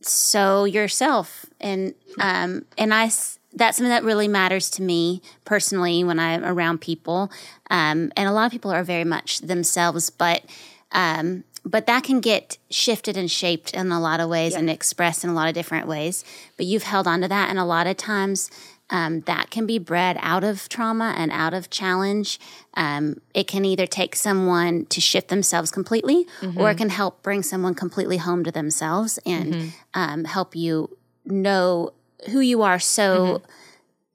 so 0.01 0.65
yourself. 0.65 1.45
And 1.60 1.93
um 2.19 2.65
and 2.77 2.93
i 2.93 3.10
that's 3.53 3.77
something 3.77 3.89
that 3.89 4.03
really 4.03 4.27
matters 4.27 4.69
to 4.69 4.83
me 4.83 5.21
personally 5.43 6.03
when 6.03 6.19
i'm 6.19 6.45
around 6.45 6.81
people. 6.81 7.31
Um 7.69 8.12
and 8.15 8.29
a 8.29 8.31
lot 8.31 8.45
of 8.45 8.51
people 8.51 8.71
are 8.71 8.83
very 8.83 9.05
much 9.05 9.39
themselves 9.39 10.10
but 10.10 10.43
um 10.91 11.43
but 11.67 11.86
that 11.86 12.03
can 12.03 12.21
get 12.21 12.57
shifted 12.69 13.17
and 13.17 13.29
shaped 13.29 13.73
in 13.73 13.91
a 13.91 13.99
lot 13.99 14.19
of 14.19 14.29
ways 14.29 14.53
yeah. 14.53 14.60
and 14.60 14.69
expressed 14.69 15.23
in 15.23 15.29
a 15.29 15.33
lot 15.33 15.49
of 15.49 15.53
different 15.53 15.88
ways. 15.88 16.23
But 16.55 16.65
you've 16.65 16.83
held 16.83 17.07
on 17.07 17.21
to 17.21 17.27
that. 17.27 17.49
And 17.49 17.60
a 17.60 17.65
lot 17.65 17.88
of 17.88 17.97
times 17.97 18.49
um, 18.89 19.21
that 19.21 19.50
can 19.50 19.65
be 19.65 19.80
bred 19.80 20.17
out 20.21 20.43
of 20.43 20.69
trauma 20.69 21.13
and 21.17 21.32
out 21.32 21.54
of 21.54 21.69
challenge. 21.69 22.39
Um, 22.76 23.21
it 23.34 23.47
can 23.47 23.65
either 23.65 23.86
take 23.86 24.15
someone 24.15 24.86
to 24.86 25.02
shift 25.02 25.28
themselves 25.28 25.71
completely, 25.71 26.26
mm-hmm. 26.41 26.60
or 26.60 26.71
it 26.71 26.78
can 26.78 26.89
help 26.89 27.21
bring 27.21 27.43
someone 27.43 27.73
completely 27.73 28.17
home 28.17 28.43
to 28.43 28.52
themselves 28.52 29.19
and 29.26 29.54
mm-hmm. 29.54 29.69
um, 29.93 30.23
help 30.26 30.56
you 30.56 30.97
know 31.26 31.91
who 32.32 32.39
you 32.39 32.62
are 32.62 32.80
so 32.80 33.26
mm-hmm. 33.26 33.52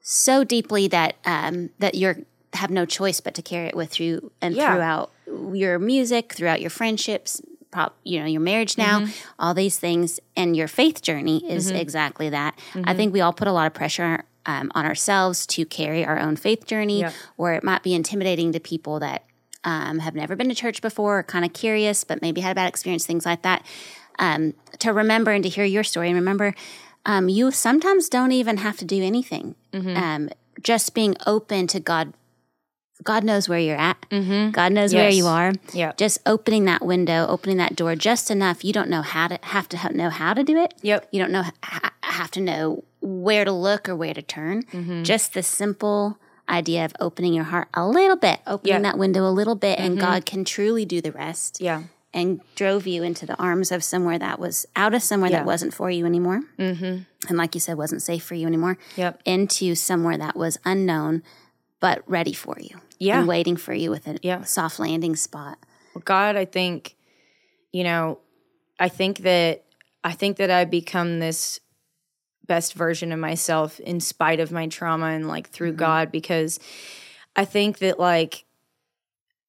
so 0.00 0.44
deeply 0.44 0.88
that 0.88 1.16
um, 1.24 1.70
that 1.78 1.94
you're 1.94 2.18
have 2.54 2.70
no 2.70 2.84
choice 2.84 3.20
but 3.20 3.34
to 3.34 3.42
carry 3.42 3.68
it 3.68 3.76
with 3.76 3.98
you 3.98 4.30
and 4.42 4.54
yeah. 4.54 4.72
throughout 4.72 5.10
your 5.54 5.78
music, 5.78 6.34
throughout 6.34 6.60
your 6.60 6.68
friendships, 6.68 7.40
you 8.04 8.20
know 8.20 8.26
your 8.26 8.40
marriage 8.40 8.76
now 8.76 9.00
mm-hmm. 9.00 9.30
all 9.38 9.54
these 9.54 9.78
things 9.78 10.20
and 10.36 10.56
your 10.56 10.68
faith 10.68 11.00
journey 11.00 11.50
is 11.50 11.68
mm-hmm. 11.68 11.76
exactly 11.76 12.28
that 12.28 12.54
mm-hmm. 12.72 12.82
i 12.86 12.94
think 12.94 13.12
we 13.12 13.20
all 13.20 13.32
put 13.32 13.48
a 13.48 13.52
lot 13.52 13.66
of 13.66 13.72
pressure 13.72 14.24
um, 14.46 14.70
on 14.74 14.84
ourselves 14.84 15.46
to 15.46 15.64
carry 15.64 16.04
our 16.04 16.18
own 16.18 16.36
faith 16.36 16.66
journey, 16.66 17.00
yep. 17.00 17.14
or 17.36 17.52
it 17.52 17.64
might 17.64 17.82
be 17.82 17.94
intimidating 17.94 18.52
to 18.52 18.60
people 18.60 19.00
that 19.00 19.24
um, 19.64 20.00
have 20.00 20.14
never 20.14 20.34
been 20.34 20.48
to 20.48 20.54
church 20.54 20.82
before, 20.82 21.20
or 21.20 21.22
kind 21.22 21.44
of 21.44 21.52
curious, 21.52 22.04
but 22.04 22.20
maybe 22.20 22.40
had 22.40 22.52
a 22.52 22.54
bad 22.54 22.68
experience, 22.68 23.06
things 23.06 23.26
like 23.26 23.42
that. 23.42 23.64
Um, 24.18 24.54
to 24.80 24.92
remember 24.92 25.30
and 25.30 25.42
to 25.44 25.48
hear 25.48 25.64
your 25.64 25.84
story, 25.84 26.08
and 26.08 26.16
remember, 26.16 26.54
um, 27.06 27.28
you 27.28 27.50
sometimes 27.50 28.08
don't 28.08 28.32
even 28.32 28.58
have 28.58 28.76
to 28.78 28.84
do 28.84 29.02
anything. 29.02 29.54
Mm-hmm. 29.72 29.96
Um, 29.96 30.30
just 30.62 30.94
being 30.94 31.16
open 31.26 31.66
to 31.68 31.80
God 31.80 32.12
God 33.02 33.24
knows 33.24 33.48
where 33.48 33.58
you're 33.58 33.76
at. 33.76 34.00
Mm-hmm. 34.10 34.50
God 34.50 34.72
knows 34.72 34.94
where 34.94 35.10
you 35.10 35.26
are. 35.26 35.52
Yeah. 35.72 35.92
Just 35.96 36.18
opening 36.26 36.64
that 36.66 36.84
window, 36.84 37.26
opening 37.26 37.56
that 37.58 37.76
door 37.76 37.96
just 37.96 38.30
enough. 38.30 38.64
You 38.64 38.72
don't 38.72 38.88
know 38.88 39.02
how 39.02 39.28
to 39.28 39.38
have 39.42 39.68
to 39.70 39.92
know 39.96 40.10
how 40.10 40.34
to 40.34 40.42
do 40.44 40.56
it. 40.56 40.74
Yep. 40.82 41.08
You 41.10 41.20
don't 41.22 41.32
know 41.32 41.44
ha- 41.62 41.92
have 42.02 42.30
to 42.32 42.40
know 42.40 42.84
where 43.00 43.44
to 43.44 43.52
look 43.52 43.88
or 43.88 43.96
where 43.96 44.14
to 44.14 44.22
turn. 44.22 44.62
Mm-hmm. 44.64 45.02
Just 45.02 45.34
the 45.34 45.42
simple 45.42 46.18
idea 46.48 46.84
of 46.84 46.92
opening 47.00 47.32
your 47.34 47.44
heart 47.44 47.68
a 47.74 47.86
little 47.86 48.16
bit, 48.16 48.40
opening. 48.46 48.74
Mm-hmm. 48.74 48.82
that 48.82 48.98
window 48.98 49.26
a 49.26 49.30
little 49.30 49.54
bit, 49.54 49.78
and 49.78 49.98
God 49.98 50.26
can 50.26 50.44
truly 50.44 50.84
do 50.84 51.00
the 51.00 51.12
rest. 51.12 51.60
Yeah. 51.60 51.84
And 52.14 52.42
drove 52.56 52.86
you 52.86 53.02
into 53.02 53.24
the 53.24 53.34
arms 53.36 53.72
of 53.72 53.82
somewhere 53.82 54.18
that 54.18 54.38
was 54.38 54.66
out 54.76 54.92
of 54.92 55.02
somewhere 55.02 55.30
Yeah. 55.30 55.38
that 55.38 55.46
wasn't 55.46 55.72
for 55.72 55.90
you 55.90 56.04
anymore. 56.04 56.42
Mm-hmm. 56.58 56.98
And 57.28 57.38
like 57.38 57.54
you 57.54 57.60
said, 57.60 57.78
wasn't 57.78 58.02
safe 58.02 58.22
for 58.22 58.34
you 58.34 58.46
anymore. 58.46 58.76
Yep. 58.96 59.22
Into 59.24 59.74
somewhere 59.74 60.18
that 60.18 60.36
was 60.36 60.58
unknown, 60.66 61.22
but 61.80 62.02
ready 62.06 62.34
for 62.34 62.56
you. 62.60 62.80
Yeah. 63.02 63.18
And 63.18 63.28
waiting 63.28 63.56
for 63.56 63.74
you 63.74 63.90
with 63.90 64.06
a 64.06 64.18
Yeah. 64.22 64.44
soft 64.44 64.78
landing 64.78 65.16
spot. 65.16 65.58
God, 66.04 66.36
I 66.36 66.44
think, 66.44 66.96
you 67.72 67.82
know, 67.82 68.18
I 68.78 68.88
think 68.88 69.18
that 69.18 69.64
I 70.04 70.12
think 70.12 70.36
that 70.38 70.50
I 70.50 70.64
become 70.64 71.20
this 71.20 71.60
best 72.46 72.74
version 72.74 73.12
of 73.12 73.18
myself 73.18 73.78
in 73.80 74.00
spite 74.00 74.40
of 74.40 74.50
my 74.50 74.66
trauma 74.66 75.06
and 75.06 75.28
like 75.28 75.48
through 75.48 75.70
mm-hmm. 75.70 75.78
God 75.78 76.12
because 76.12 76.58
I 77.36 77.44
think 77.44 77.78
that 77.78 77.98
like 77.98 78.44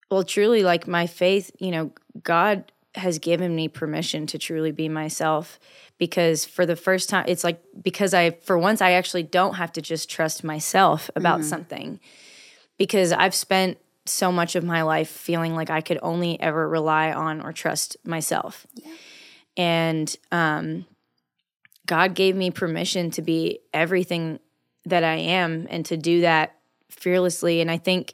well 0.10 0.24
truly 0.24 0.64
like 0.64 0.88
my 0.88 1.08
faith, 1.08 1.52
you 1.60 1.72
know, 1.72 1.92
God 2.24 2.72
has 2.96 3.18
given 3.20 3.56
me 3.56 3.68
permission 3.68 4.28
to 4.28 4.38
truly 4.38 4.72
be 4.72 4.88
myself 4.90 5.60
because 5.98 6.46
for 6.46 6.66
the 6.66 6.76
first 6.76 7.10
time 7.10 7.26
it's 7.28 7.44
like 7.44 7.62
because 7.84 8.14
I 8.14 8.32
for 8.32 8.58
once 8.58 8.82
I 8.82 8.92
actually 8.92 9.24
don't 9.24 9.56
have 9.56 9.72
to 9.74 9.82
just 9.82 10.10
trust 10.10 10.44
myself 10.44 11.10
about 11.16 11.40
mm-hmm. 11.40 11.50
something 11.50 12.00
because 12.78 13.12
I've 13.12 13.36
spent 13.36 13.78
so 14.06 14.32
much 14.32 14.56
of 14.56 14.64
my 14.64 14.82
life 14.82 15.10
feeling 15.10 15.56
like 15.56 15.70
I 15.70 15.82
could 15.82 16.00
only 16.02 16.40
ever 16.40 16.68
rely 16.68 17.12
on 17.12 17.42
or 17.42 17.54
trust 17.54 17.96
myself. 18.04 18.68
And 19.56 20.14
um, 20.32 20.86
God 21.86 22.14
gave 22.14 22.36
me 22.36 22.52
permission 22.52 23.12
to 23.12 23.22
be 23.22 23.60
everything 23.74 24.40
that 24.86 25.04
I 25.04 25.16
am 25.16 25.68
and 25.70 25.86
to 25.86 25.98
do 25.98 26.22
that 26.22 26.56
fearlessly. 26.90 27.62
And 27.62 27.72
I 27.72 27.78
think 27.78 28.14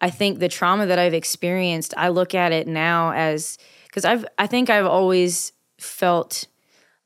I 0.00 0.10
think 0.10 0.38
the 0.38 0.48
trauma 0.48 0.86
that 0.86 0.98
I've 0.98 1.14
experienced, 1.14 1.92
I 1.96 2.08
look 2.08 2.34
at 2.34 2.52
it 2.52 2.66
now 2.66 3.12
as 3.12 3.58
because 3.86 4.04
I've 4.04 4.24
I 4.38 4.46
think 4.46 4.70
I've 4.70 4.86
always 4.86 5.52
felt 5.78 6.46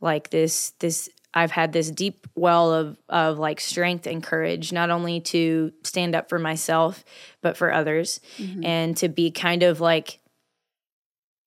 like 0.00 0.30
this 0.30 0.70
this 0.78 1.09
I've 1.34 1.50
had 1.50 1.72
this 1.72 1.90
deep 1.90 2.26
well 2.34 2.72
of 2.72 2.96
of 3.08 3.38
like 3.38 3.60
strength 3.60 4.06
and 4.06 4.22
courage 4.22 4.72
not 4.72 4.90
only 4.90 5.20
to 5.20 5.72
stand 5.82 6.14
up 6.14 6.28
for 6.28 6.38
myself 6.38 7.04
but 7.42 7.56
for 7.56 7.72
others 7.72 8.20
mm-hmm. 8.38 8.64
and 8.64 8.96
to 8.98 9.08
be 9.08 9.30
kind 9.30 9.62
of 9.62 9.80
like 9.80 10.20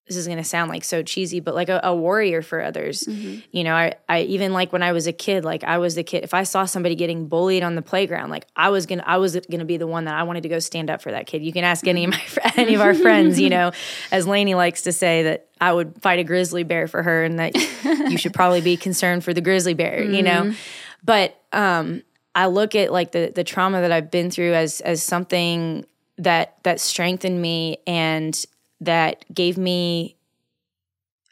this 0.08 0.16
is 0.16 0.26
going 0.26 0.38
to 0.38 0.44
sound 0.44 0.70
like 0.70 0.82
so 0.84 1.02
cheesy 1.02 1.40
but 1.40 1.54
like 1.54 1.68
a, 1.68 1.80
a 1.84 1.94
warrior 1.94 2.42
for 2.42 2.60
others. 2.62 3.06
You 3.06 3.64
know 3.64 3.74
I, 3.74 3.94
I 4.08 4.22
even 4.22 4.52
like 4.52 4.72
when 4.72 4.82
i 4.82 4.92
was 4.92 5.06
a 5.06 5.12
kid 5.12 5.44
like 5.44 5.64
i 5.64 5.78
was 5.78 5.94
the 5.94 6.02
kid 6.02 6.24
if 6.24 6.34
i 6.34 6.42
saw 6.42 6.64
somebody 6.64 6.94
getting 6.94 7.28
bullied 7.28 7.62
on 7.62 7.74
the 7.74 7.82
playground 7.82 8.30
like 8.30 8.46
i 8.56 8.70
was 8.70 8.86
gonna 8.86 9.04
i 9.06 9.18
was 9.18 9.38
gonna 9.50 9.64
be 9.64 9.76
the 9.76 9.86
one 9.86 10.04
that 10.04 10.14
i 10.14 10.22
wanted 10.22 10.42
to 10.42 10.48
go 10.48 10.58
stand 10.58 10.90
up 10.90 11.02
for 11.02 11.10
that 11.10 11.26
kid. 11.26 11.42
You 11.44 11.52
can 11.52 11.64
ask 11.64 11.86
any 11.86 12.04
of 12.04 12.10
my 12.10 12.22
any 12.56 12.74
of 12.74 12.80
our 12.80 12.94
friends 12.94 13.38
you 13.38 13.50
know 13.50 13.72
as 14.10 14.26
lainey 14.26 14.54
likes 14.54 14.82
to 14.82 14.92
say 14.92 15.22
that 15.24 15.48
i 15.60 15.72
would 15.72 16.00
fight 16.02 16.18
a 16.18 16.24
grizzly 16.24 16.62
bear 16.62 16.88
for 16.88 17.02
her 17.02 17.24
and 17.24 17.38
that 17.38 17.54
you 18.10 18.18
should 18.18 18.34
probably 18.34 18.60
be 18.60 18.76
concerned 18.76 19.24
for 19.24 19.34
the 19.34 19.40
grizzly 19.40 19.74
bear 19.74 20.02
you 20.02 20.22
know? 20.22 20.54
But 21.04 21.40
um 21.52 22.02
i 22.34 22.46
look 22.46 22.74
at 22.74 22.92
like 22.92 23.12
the 23.12 23.32
the 23.34 23.44
trauma 23.44 23.80
that 23.80 23.92
i've 23.92 24.10
been 24.10 24.30
through 24.30 24.54
as 24.54 24.80
as 24.80 25.02
something 25.02 25.84
that 26.18 26.56
that 26.64 26.80
strengthened 26.80 27.40
me 27.40 27.78
and 27.86 28.44
that 28.80 29.24
gave 29.32 29.58
me 29.58 30.16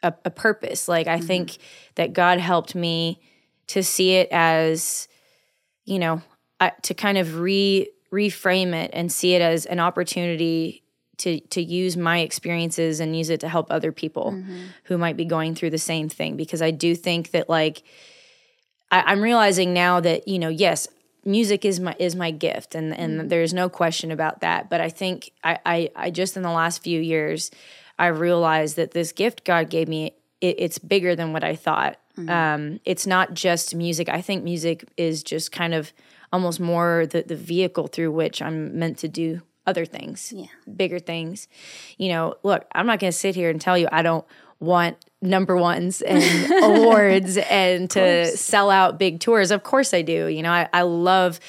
a, 0.03 0.13
a 0.25 0.29
purpose. 0.29 0.87
Like 0.87 1.07
I 1.07 1.17
mm-hmm. 1.17 1.27
think 1.27 1.57
that 1.95 2.13
God 2.13 2.39
helped 2.39 2.75
me 2.75 3.19
to 3.67 3.83
see 3.83 4.13
it 4.13 4.29
as, 4.31 5.07
you 5.85 5.99
know, 5.99 6.21
I, 6.59 6.71
to 6.83 6.93
kind 6.93 7.17
of 7.17 7.39
re 7.39 7.89
reframe 8.11 8.73
it 8.73 8.89
and 8.93 9.11
see 9.11 9.33
it 9.33 9.41
as 9.41 9.65
an 9.65 9.79
opportunity 9.79 10.83
to 11.17 11.39
to 11.39 11.61
use 11.61 11.97
my 11.97 12.19
experiences 12.19 12.99
and 12.99 13.17
use 13.17 13.29
it 13.29 13.39
to 13.41 13.49
help 13.49 13.67
other 13.69 13.91
people 13.91 14.31
mm-hmm. 14.31 14.57
who 14.85 14.97
might 14.97 15.17
be 15.17 15.25
going 15.25 15.55
through 15.55 15.71
the 15.71 15.77
same 15.77 16.09
thing. 16.09 16.37
Because 16.37 16.61
I 16.61 16.71
do 16.71 16.95
think 16.95 17.31
that 17.31 17.49
like 17.49 17.83
I, 18.91 19.03
I'm 19.07 19.21
realizing 19.21 19.73
now 19.73 19.99
that 19.99 20.27
you 20.27 20.39
know, 20.39 20.49
yes, 20.49 20.87
music 21.27 21.65
is 21.65 21.79
my 21.79 21.95
is 21.99 22.15
my 22.15 22.31
gift, 22.31 22.73
and 22.73 22.97
and 22.97 23.29
there's 23.29 23.53
no 23.53 23.69
question 23.69 24.11
about 24.11 24.41
that. 24.41 24.69
But 24.69 24.81
I 24.81 24.89
think 24.89 25.31
I, 25.43 25.59
I 25.65 25.89
I 25.95 26.09
just 26.09 26.35
in 26.37 26.43
the 26.43 26.51
last 26.51 26.81
few 26.81 26.99
years, 26.99 27.51
I 27.99 28.07
realized 28.07 28.75
that 28.77 28.91
this 28.91 29.11
gift 29.11 29.43
God 29.43 29.69
gave 29.69 29.87
me, 29.87 30.13
it, 30.41 30.55
it's 30.57 30.79
bigger 30.79 31.15
than 31.15 31.33
what 31.33 31.43
I 31.43 31.55
thought. 31.55 31.97
Um, 32.27 32.79
it's 32.83 33.05
not 33.05 33.35
just 33.35 33.75
music. 33.75 34.09
I 34.09 34.21
think 34.21 34.43
music 34.43 34.83
is 34.97 35.21
just 35.21 35.51
kind 35.51 35.75
of 35.75 35.93
almost 36.33 36.59
more 36.59 37.05
the 37.05 37.21
the 37.21 37.35
vehicle 37.35 37.85
through 37.87 38.11
which 38.11 38.41
I'm 38.41 38.79
meant 38.79 38.97
to 38.99 39.07
do 39.07 39.41
other 39.67 39.85
things, 39.85 40.33
Yeah. 40.35 40.45
bigger 40.75 40.97
things. 40.97 41.47
You 41.97 42.09
know, 42.09 42.35
look, 42.41 42.65
I'm 42.73 42.87
not 42.87 42.99
going 42.99 43.11
to 43.11 43.17
sit 43.17 43.35
here 43.35 43.49
and 43.51 43.59
tell 43.61 43.77
you 43.77 43.87
I 43.91 44.01
don't 44.01 44.25
want 44.59 44.97
number 45.21 45.55
ones 45.55 46.01
and 46.01 46.51
awards 46.63 47.37
and 47.37 47.89
to 47.91 48.25
sell 48.37 48.69
out 48.69 48.99
big 48.99 49.19
tours. 49.19 49.51
Of 49.51 49.63
course 49.63 49.93
I 49.93 50.01
do. 50.01 50.27
You 50.27 50.43
know, 50.43 50.51
I, 50.51 50.69
I 50.73 50.81
love 50.83 51.39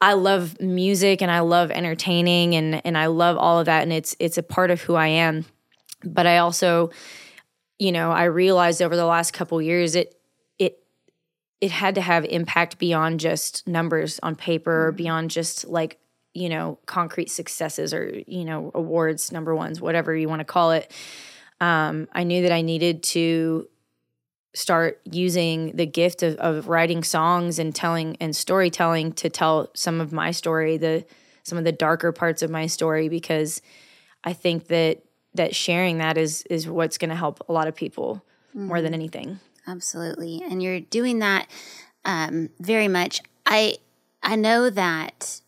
I 0.00 0.14
love 0.14 0.60
music 0.60 1.20
and 1.20 1.30
I 1.30 1.40
love 1.40 1.70
entertaining 1.70 2.54
and 2.54 2.84
and 2.86 2.96
I 2.96 3.06
love 3.06 3.36
all 3.36 3.58
of 3.58 3.66
that 3.66 3.82
and 3.82 3.92
it's 3.92 4.16
it's 4.18 4.38
a 4.38 4.42
part 4.42 4.70
of 4.70 4.80
who 4.82 4.94
I 4.94 5.08
am. 5.08 5.44
But 6.02 6.26
I 6.26 6.38
also, 6.38 6.90
you 7.78 7.92
know, 7.92 8.10
I 8.10 8.24
realized 8.24 8.80
over 8.80 8.96
the 8.96 9.04
last 9.04 9.32
couple 9.32 9.60
years 9.60 9.94
it 9.94 10.14
it 10.58 10.78
it 11.60 11.70
had 11.70 11.96
to 11.96 12.00
have 12.00 12.24
impact 12.24 12.78
beyond 12.78 13.20
just 13.20 13.66
numbers 13.68 14.18
on 14.22 14.36
paper 14.36 14.88
or 14.88 14.92
beyond 14.92 15.30
just 15.30 15.66
like 15.66 15.98
you 16.32 16.48
know 16.48 16.78
concrete 16.86 17.30
successes 17.30 17.92
or 17.92 18.22
you 18.26 18.44
know 18.44 18.70
awards 18.74 19.32
number 19.32 19.54
ones 19.54 19.80
whatever 19.80 20.14
you 20.14 20.28
want 20.28 20.38
to 20.40 20.44
call 20.44 20.70
it 20.70 20.92
um, 21.60 22.08
i 22.12 22.22
knew 22.22 22.42
that 22.42 22.52
i 22.52 22.62
needed 22.62 23.02
to 23.02 23.68
start 24.52 25.00
using 25.04 25.70
the 25.76 25.86
gift 25.86 26.22
of, 26.22 26.34
of 26.36 26.68
writing 26.68 27.04
songs 27.04 27.58
and 27.58 27.74
telling 27.74 28.16
and 28.20 28.34
storytelling 28.34 29.12
to 29.12 29.30
tell 29.30 29.70
some 29.74 30.00
of 30.00 30.12
my 30.12 30.30
story 30.30 30.76
the 30.76 31.04
some 31.42 31.56
of 31.56 31.64
the 31.64 31.72
darker 31.72 32.12
parts 32.12 32.42
of 32.42 32.50
my 32.50 32.66
story 32.66 33.08
because 33.08 33.62
i 34.24 34.32
think 34.32 34.66
that 34.68 35.02
that 35.34 35.54
sharing 35.54 35.98
that 35.98 36.18
is 36.18 36.42
is 36.50 36.68
what's 36.68 36.98
going 36.98 37.10
to 37.10 37.16
help 37.16 37.44
a 37.48 37.52
lot 37.52 37.68
of 37.68 37.74
people 37.74 38.24
more 38.52 38.82
than 38.82 38.92
anything 38.92 39.38
Absolutely. 39.70 40.42
And 40.42 40.62
you're 40.62 40.80
doing 40.80 41.20
that 41.20 41.48
um, 42.04 42.50
very 42.58 42.88
much. 42.88 43.20
I 43.46 43.76
I 44.22 44.36
know 44.36 44.70
that 44.70 45.40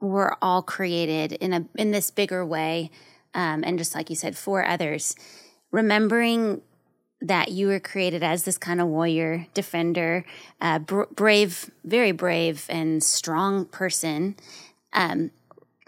we're 0.00 0.34
all 0.42 0.62
created 0.62 1.32
in 1.32 1.52
a 1.52 1.66
in 1.76 1.90
this 1.90 2.10
bigger 2.10 2.44
way, 2.44 2.90
um, 3.34 3.62
and 3.64 3.78
just 3.78 3.94
like 3.94 4.10
you 4.10 4.16
said, 4.16 4.36
for 4.36 4.64
others. 4.66 5.16
Remembering 5.70 6.62
that 7.20 7.50
you 7.50 7.68
were 7.68 7.80
created 7.80 8.22
as 8.22 8.44
this 8.44 8.58
kind 8.58 8.80
of 8.80 8.86
warrior, 8.86 9.46
defender, 9.54 10.24
uh, 10.60 10.78
br- 10.78 11.04
brave, 11.14 11.70
very 11.84 12.12
brave 12.12 12.66
and 12.68 13.02
strong 13.02 13.64
person. 13.66 14.36
Um, 14.92 15.30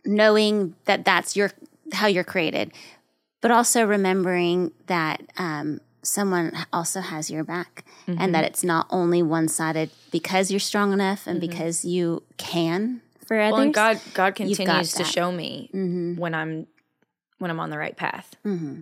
knowing 0.04 0.74
that 0.84 1.04
that's 1.04 1.36
your 1.36 1.52
how 1.92 2.06
you're 2.06 2.24
created, 2.24 2.72
but 3.40 3.50
also 3.50 3.84
remembering 3.84 4.72
that 4.86 5.22
um, 5.36 5.80
someone 6.02 6.52
also 6.72 7.00
has 7.00 7.30
your 7.30 7.44
back 7.44 7.84
and 8.06 8.34
that 8.34 8.44
it's 8.44 8.62
not 8.64 8.86
only 8.90 9.22
one 9.22 9.48
sided 9.48 9.90
because 10.12 10.50
you're 10.50 10.60
strong 10.60 10.92
enough 10.92 11.26
and 11.26 11.40
because 11.40 11.84
you 11.84 12.22
can 12.36 13.02
for 13.26 13.38
others. 13.40 13.52
Well, 13.52 13.60
and 13.62 13.74
God, 13.74 14.00
God 14.14 14.34
continues 14.36 14.92
to 14.94 15.04
show 15.04 15.32
me 15.32 15.68
when 16.18 16.34
I'm 16.34 16.66
when 17.38 17.50
I'm 17.50 17.60
on 17.60 17.70
the 17.70 17.78
right 17.78 17.96
path. 17.96 18.34
Mm-hmm. 18.44 18.80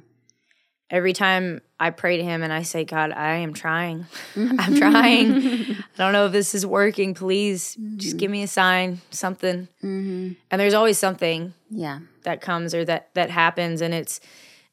Every 0.90 1.12
time 1.12 1.60
I 1.80 1.90
pray 1.90 2.18
to 2.18 2.22
Him 2.22 2.42
and 2.42 2.52
I 2.52 2.62
say, 2.62 2.84
God, 2.84 3.10
I 3.10 3.36
am 3.36 3.52
trying. 3.52 4.06
I'm 4.36 4.76
trying. 4.76 5.32
I 5.76 5.76
don't 5.96 6.12
know 6.12 6.26
if 6.26 6.32
this 6.32 6.54
is 6.54 6.64
working. 6.64 7.14
Please, 7.14 7.76
just 7.96 8.16
give 8.16 8.28
mm-hmm. 8.28 8.32
me 8.32 8.42
a 8.44 8.48
sign, 8.48 9.00
something. 9.10 9.68
Mm-hmm. 9.82 10.32
And 10.50 10.60
there's 10.60 10.74
always 10.74 10.98
something 10.98 11.54
yeah. 11.70 12.00
that 12.24 12.40
comes 12.40 12.74
or 12.74 12.84
that 12.84 13.08
that 13.14 13.30
happens, 13.30 13.80
and 13.80 13.94
it's 13.94 14.20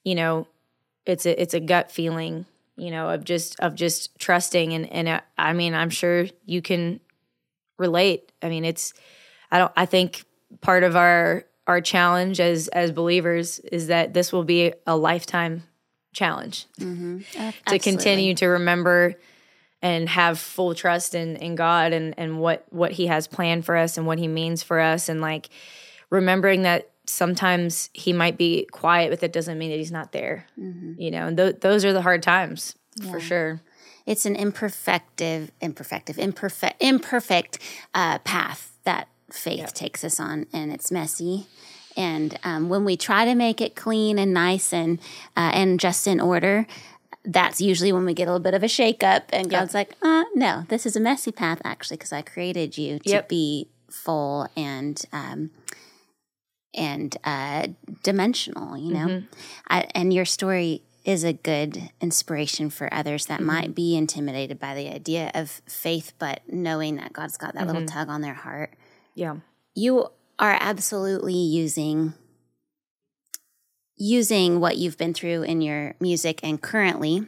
you 0.03 0.15
know, 0.15 0.47
it's 1.05 1.25
a 1.25 1.41
it's 1.41 1.53
a 1.53 1.59
gut 1.59 1.91
feeling, 1.91 2.45
you 2.75 2.91
know, 2.91 3.09
of 3.09 3.23
just 3.23 3.59
of 3.59 3.75
just 3.75 4.17
trusting, 4.19 4.73
and 4.73 4.91
and 4.91 5.09
I, 5.09 5.21
I 5.37 5.53
mean, 5.53 5.73
I'm 5.73 5.89
sure 5.89 6.27
you 6.45 6.61
can 6.61 6.99
relate. 7.77 8.31
I 8.41 8.49
mean, 8.49 8.65
it's 8.65 8.93
I 9.49 9.59
don't 9.59 9.71
I 9.75 9.85
think 9.85 10.25
part 10.59 10.83
of 10.83 10.95
our 10.95 11.45
our 11.71 11.81
challenge 11.81 12.39
as 12.39 12.67
as 12.69 12.91
believers 12.91 13.59
is 13.59 13.87
that 13.87 14.13
this 14.13 14.31
will 14.33 14.43
be 14.43 14.73
a 14.85 14.95
lifetime 14.95 15.63
challenge. 16.13 16.67
To 17.67 17.79
continue 17.79 18.33
to 18.35 18.47
remember 18.47 19.15
and 19.81 20.07
have 20.09 20.37
full 20.37 20.75
trust 20.75 21.15
in 21.15 21.37
in 21.37 21.55
God 21.55 21.93
and 21.93 22.13
and 22.17 22.39
what 22.39 22.65
what 22.69 22.91
he 22.91 23.07
has 23.07 23.27
planned 23.27 23.65
for 23.65 23.75
us 23.77 23.97
and 23.97 24.05
what 24.05 24.19
he 24.19 24.27
means 24.27 24.61
for 24.63 24.79
us. 24.79 25.09
And 25.09 25.21
like 25.21 25.49
remembering 26.09 26.63
that 26.63 26.89
sometimes 27.07 27.89
he 27.93 28.13
might 28.13 28.37
be 28.37 28.67
quiet, 28.71 29.09
but 29.09 29.19
that 29.21 29.33
doesn't 29.33 29.57
mean 29.57 29.71
that 29.71 29.77
he's 29.77 29.91
not 29.91 30.11
there. 30.11 30.45
You 30.99 31.11
know, 31.11 31.27
and 31.27 31.37
th- 31.37 31.59
those 31.61 31.83
are 31.85 31.93
the 31.93 32.01
hard 32.01 32.21
times 32.21 32.75
for 33.09 33.19
sure. 33.19 33.61
It's 34.05 34.25
an 34.25 34.35
imperfective, 34.35 35.51
imperfective, 35.61 36.17
imperfect, 36.17 36.81
imperfect 36.81 37.59
uh, 37.93 38.19
path 38.19 38.77
that 38.83 39.07
faith 39.33 39.73
takes 39.73 40.03
us 40.03 40.19
on, 40.19 40.47
and 40.53 40.71
it's 40.71 40.91
messy. 40.91 41.47
And 41.97 42.39
um, 42.43 42.69
when 42.69 42.85
we 42.85 42.95
try 42.95 43.25
to 43.25 43.35
make 43.35 43.59
it 43.59 43.75
clean 43.75 44.17
and 44.17 44.33
nice 44.33 44.71
and 44.71 44.99
uh, 45.35 45.51
and 45.53 45.79
just 45.79 46.07
in 46.07 46.19
order, 46.21 46.65
that's 47.25 47.59
usually 47.61 47.91
when 47.91 48.05
we 48.05 48.13
get 48.13 48.27
a 48.27 48.31
little 48.31 48.43
bit 48.43 48.53
of 48.53 48.63
a 48.63 48.67
shakeup. 48.67 49.23
And 49.33 49.49
God's 49.49 49.73
like, 49.73 49.95
uh, 50.01 50.23
"No, 50.33 50.63
this 50.69 50.85
is 50.85 50.95
a 50.95 50.99
messy 50.99 51.31
path, 51.31 51.61
actually, 51.63 51.97
because 51.97 52.13
I 52.13 52.21
created 52.21 52.77
you 52.77 52.99
to 52.99 53.09
Yep. 53.09 53.29
be 53.29 53.67
full 53.89 54.47
and 54.55 55.01
um, 55.11 55.51
and 56.73 57.15
uh, 57.23 57.67
dimensional." 58.03 58.77
You 58.77 58.93
know, 58.93 59.23
I, 59.69 59.87
and 59.93 60.13
your 60.13 60.25
story 60.25 60.83
is 61.03 61.23
a 61.23 61.33
good 61.33 61.89
inspiration 61.99 62.69
for 62.69 62.93
others 62.93 63.25
that 63.25 63.41
might 63.41 63.73
be 63.73 63.97
intimidated 63.97 64.59
by 64.59 64.75
the 64.75 64.87
idea 64.87 65.31
of 65.33 65.49
faith, 65.67 66.13
but 66.19 66.41
knowing 66.47 66.95
that 66.97 67.11
God's 67.11 67.37
got 67.37 67.55
that 67.55 67.65
little 67.67 67.85
tug 67.85 68.07
on 68.07 68.21
their 68.21 68.35
heart. 68.35 68.75
Yeah. 69.15 69.37
You 69.75 70.07
are 70.39 70.57
absolutely 70.59 71.33
using 71.35 72.13
using 73.97 74.59
what 74.59 74.77
you've 74.77 74.97
been 74.97 75.13
through 75.13 75.43
in 75.43 75.61
your 75.61 75.93
music 75.99 76.39
and 76.43 76.59
currently 76.61 77.27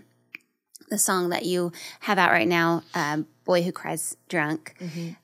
the 0.90 0.98
song 0.98 1.30
that 1.30 1.46
you 1.46 1.72
have 2.02 2.18
out 2.18 2.32
right 2.32 2.48
now, 2.48 2.84
um, 2.94 3.26
"Boy 3.46 3.64
Who 3.64 3.72
Cries 3.72 4.16
Drunk," 4.28 4.76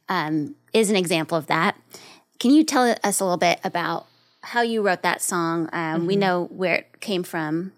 um, 0.07 0.55
is 0.73 0.89
an 0.89 0.95
example 0.95 1.37
of 1.37 1.47
that. 1.47 1.75
Can 2.39 2.51
you 2.51 2.63
tell 2.63 2.95
us 3.03 3.19
a 3.19 3.23
little 3.23 3.37
bit 3.37 3.59
about 3.63 4.05
how 4.41 4.61
you 4.61 4.81
wrote 4.81 5.01
that 5.03 5.21
song? 5.21 5.69
Um, 5.73 6.05
We 6.07 6.15
know 6.15 6.45
where 6.45 6.75
it 6.75 7.01
came 7.01 7.23
from 7.23 7.73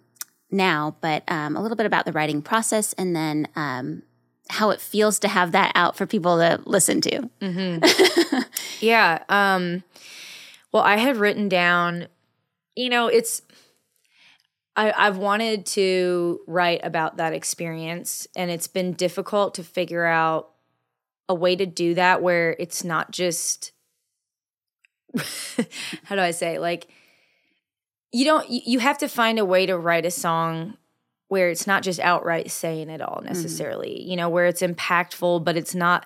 now, 0.51 0.95
but 1.01 1.23
um, 1.27 1.55
a 1.57 1.61
little 1.61 1.75
bit 1.77 1.85
about 1.85 2.05
the 2.05 2.11
writing 2.11 2.41
process 2.41 2.93
and 2.93 3.15
then 3.15 3.47
um, 3.55 4.03
how 4.49 4.69
it 4.69 4.79
feels 4.79 5.17
to 5.19 5.27
have 5.27 5.51
that 5.53 5.71
out 5.75 5.95
for 5.97 6.05
people 6.05 6.37
to 6.37 6.59
listen 6.65 7.01
to. 7.01 7.29
Yeah. 8.81 9.23
Um, 9.29 9.83
well, 10.71 10.83
I 10.83 10.97
had 10.97 11.17
written 11.17 11.49
down, 11.49 12.07
you 12.75 12.89
know, 12.89 13.07
it's, 13.07 13.41
I, 14.75 14.93
I've 14.95 15.17
wanted 15.17 15.65
to 15.67 16.39
write 16.47 16.81
about 16.83 17.17
that 17.17 17.33
experience, 17.33 18.27
and 18.35 18.49
it's 18.49 18.67
been 18.67 18.93
difficult 18.93 19.55
to 19.55 19.63
figure 19.63 20.05
out 20.05 20.49
a 21.27 21.35
way 21.35 21.55
to 21.55 21.65
do 21.65 21.93
that 21.95 22.21
where 22.21 22.55
it's 22.57 22.83
not 22.83 23.11
just, 23.11 23.71
how 26.03 26.15
do 26.15 26.21
I 26.21 26.31
say, 26.31 26.57
like, 26.57 26.87
you 28.13 28.25
don't, 28.25 28.49
you, 28.49 28.61
you 28.65 28.79
have 28.79 28.97
to 28.99 29.07
find 29.07 29.39
a 29.39 29.45
way 29.45 29.65
to 29.65 29.77
write 29.77 30.05
a 30.05 30.11
song 30.11 30.77
where 31.27 31.49
it's 31.49 31.65
not 31.65 31.83
just 31.83 31.99
outright 31.99 32.51
saying 32.51 32.89
it 32.89 33.01
all 33.01 33.21
necessarily, 33.23 34.01
you 34.01 34.17
know, 34.17 34.27
where 34.27 34.45
it's 34.45 34.61
impactful, 34.61 35.43
but 35.45 35.55
it's 35.55 35.73
not, 35.73 36.05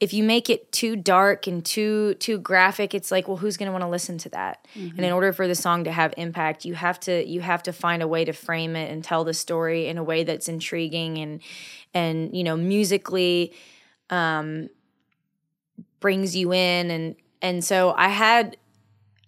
if 0.00 0.14
you 0.14 0.24
make 0.24 0.48
it 0.48 0.72
too 0.72 0.96
dark 0.96 1.46
and 1.46 1.64
too 1.64 2.14
too 2.14 2.38
graphic 2.38 2.94
it's 2.94 3.10
like 3.10 3.28
well 3.28 3.36
who's 3.36 3.56
going 3.56 3.66
to 3.66 3.72
want 3.72 3.82
to 3.82 3.88
listen 3.88 4.18
to 4.18 4.28
that? 4.30 4.66
And 4.96 5.04
in 5.04 5.12
order 5.12 5.32
for 5.32 5.46
the 5.46 5.54
song 5.54 5.84
to 5.84 5.92
have 5.92 6.14
impact 6.16 6.64
you 6.64 6.74
have 6.74 6.98
to 7.00 7.26
you 7.26 7.40
have 7.40 7.62
to 7.64 7.72
find 7.72 8.02
a 8.02 8.08
way 8.08 8.24
to 8.24 8.32
frame 8.32 8.76
it 8.76 8.90
and 8.90 9.04
tell 9.04 9.24
the 9.24 9.34
story 9.34 9.86
in 9.86 9.98
a 9.98 10.02
way 10.02 10.24
that's 10.24 10.48
intriguing 10.48 11.18
and 11.18 11.40
and 11.94 12.34
you 12.36 12.42
know 12.42 12.56
musically 12.56 13.52
um 14.08 14.68
brings 16.00 16.34
you 16.34 16.52
in. 16.52 16.90
And 16.90 17.16
and 17.42 17.64
so 17.64 17.94
i 17.96 18.08
had 18.08 18.56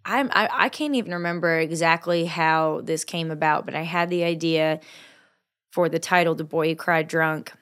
I'm, 0.05 0.31
I, 0.33 0.49
I 0.53 0.69
can't 0.69 0.97
even 0.97 1.13
remember 1.13 1.59
exactly 1.59 2.25
how 2.25 2.81
this 2.83 3.05
came 3.05 3.31
about, 3.31 3.65
but 3.65 3.75
I 3.75 3.83
had 3.83 4.11
the 4.11 4.25
idea 4.25 4.81
for 5.71 5.89
the 5.89 6.01
title, 6.01 6.35
The 6.35 6.45
Boy 6.45 6.71
Who 6.71 6.75
Cried 6.77 7.07
Drunk, 7.07 7.53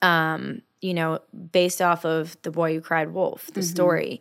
um, 0.00 0.62
you 0.84 0.92
know, 0.92 1.18
based 1.50 1.80
off 1.80 2.04
of 2.04 2.36
The 2.42 2.50
Boy 2.50 2.74
Who 2.74 2.82
Cried 2.82 3.14
Wolf, 3.14 3.46
the 3.46 3.60
mm-hmm. 3.60 3.62
story. 3.62 4.20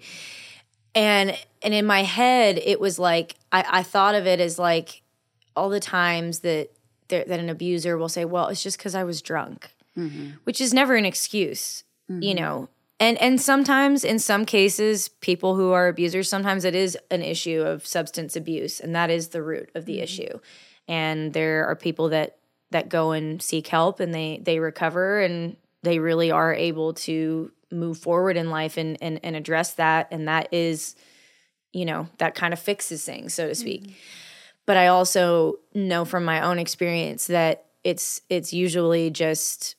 And 0.95 1.37
and 1.61 1.73
in 1.73 1.85
my 1.85 2.03
head, 2.03 2.57
it 2.57 2.79
was 2.79 2.97
like 2.97 3.35
I, 3.51 3.65
I 3.69 3.83
thought 3.83 4.15
of 4.15 4.25
it 4.25 4.39
as 4.39 4.57
like 4.57 5.01
all 5.57 5.67
the 5.67 5.81
times 5.81 6.39
that 6.39 6.69
there, 7.09 7.25
that 7.25 7.39
an 7.41 7.49
abuser 7.49 7.97
will 7.97 8.07
say, 8.07 8.23
"Well, 8.23 8.47
it's 8.47 8.63
just 8.63 8.77
because 8.77 8.95
I 8.95 9.03
was 9.03 9.21
drunk," 9.21 9.71
mm-hmm. 9.97 10.37
which 10.45 10.61
is 10.61 10.73
never 10.73 10.95
an 10.95 11.03
excuse, 11.03 11.83
you 12.07 12.15
mm-hmm. 12.15 12.41
know. 12.41 12.69
And 12.97 13.17
and 13.17 13.41
sometimes, 13.41 14.05
in 14.05 14.17
some 14.17 14.45
cases, 14.45 15.09
people 15.09 15.55
who 15.55 15.73
are 15.73 15.89
abusers, 15.89 16.29
sometimes 16.29 16.63
it 16.63 16.75
is 16.75 16.97
an 17.11 17.23
issue 17.23 17.61
of 17.61 17.85
substance 17.85 18.37
abuse, 18.37 18.79
and 18.79 18.95
that 18.95 19.09
is 19.09 19.29
the 19.29 19.43
root 19.43 19.69
of 19.75 19.83
the 19.83 19.99
issue. 19.99 20.39
And 20.87 21.33
there 21.33 21.65
are 21.65 21.75
people 21.75 22.07
that 22.09 22.37
that 22.71 22.87
go 22.87 23.11
and 23.11 23.41
seek 23.41 23.67
help, 23.67 23.99
and 23.99 24.13
they 24.13 24.39
they 24.41 24.59
recover, 24.59 25.19
and 25.19 25.57
they 25.83 25.99
really 25.99 26.31
are 26.31 26.53
able 26.53 26.93
to 26.93 27.51
move 27.71 27.97
forward 27.97 28.37
in 28.37 28.49
life 28.49 28.77
and 28.77 28.97
and, 29.01 29.19
and 29.23 29.35
address 29.35 29.73
that. 29.75 30.07
And 30.11 30.27
that 30.27 30.53
is, 30.53 30.95
you 31.71 31.85
know, 31.85 32.07
that 32.17 32.35
kind 32.35 32.53
of 32.53 32.59
fixes 32.59 33.03
things, 33.03 33.33
so 33.33 33.47
to 33.47 33.55
speak. 33.55 33.95
But 34.65 34.77
I 34.77 34.87
also 34.87 35.55
know 35.73 36.05
from 36.05 36.23
my 36.25 36.41
own 36.41 36.57
experience 36.59 37.27
that 37.27 37.65
it's 37.83 38.21
it's 38.29 38.53
usually 38.53 39.09
just 39.09 39.75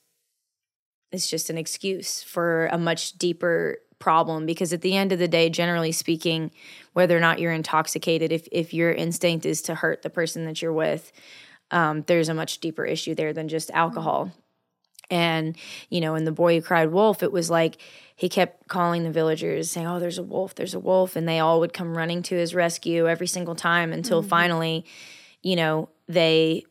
it's 1.10 1.28
just 1.28 1.48
an 1.48 1.58
excuse 1.58 2.22
for 2.22 2.66
a 2.66 2.78
much 2.78 3.12
deeper 3.12 3.78
problem. 3.98 4.44
Because 4.44 4.72
at 4.72 4.82
the 4.82 4.96
end 4.96 5.12
of 5.12 5.18
the 5.18 5.28
day 5.28 5.48
generally 5.48 5.92
speaking 5.92 6.50
whether 6.92 7.16
or 7.16 7.20
not 7.20 7.38
you're 7.38 7.52
intoxicated 7.52 8.32
if 8.32 8.46
if 8.52 8.74
your 8.74 8.92
instinct 8.92 9.46
is 9.46 9.62
to 9.62 9.74
hurt 9.74 10.02
the 10.02 10.10
person 10.10 10.44
that 10.44 10.60
you're 10.60 10.72
with 10.72 11.12
um, 11.70 12.02
there's 12.02 12.28
a 12.28 12.34
much 12.34 12.58
deeper 12.58 12.84
issue 12.84 13.14
there 13.14 13.32
than 13.32 13.48
just 13.48 13.70
alcohol 13.70 14.30
and 15.10 15.56
you 15.90 16.00
know 16.00 16.14
in 16.14 16.24
the 16.24 16.32
boy 16.32 16.56
who 16.56 16.62
cried 16.62 16.90
wolf 16.90 17.22
it 17.22 17.32
was 17.32 17.50
like 17.50 17.76
he 18.16 18.28
kept 18.28 18.68
calling 18.68 19.02
the 19.02 19.10
villagers 19.10 19.70
saying 19.70 19.86
oh 19.86 19.98
there's 19.98 20.18
a 20.18 20.22
wolf 20.22 20.54
there's 20.54 20.74
a 20.74 20.80
wolf. 20.80 21.16
And 21.16 21.28
they 21.28 21.40
all 21.40 21.60
would 21.60 21.72
come 21.72 21.96
running 21.96 22.22
to 22.24 22.34
his 22.34 22.54
rescue 22.54 23.08
every 23.08 23.26
single 23.26 23.54
time 23.54 23.92
until 23.92 24.20
mm-hmm. 24.20 24.30
finally 24.30 24.84
you 25.42 25.56
know 25.56 25.88
they 26.08 26.64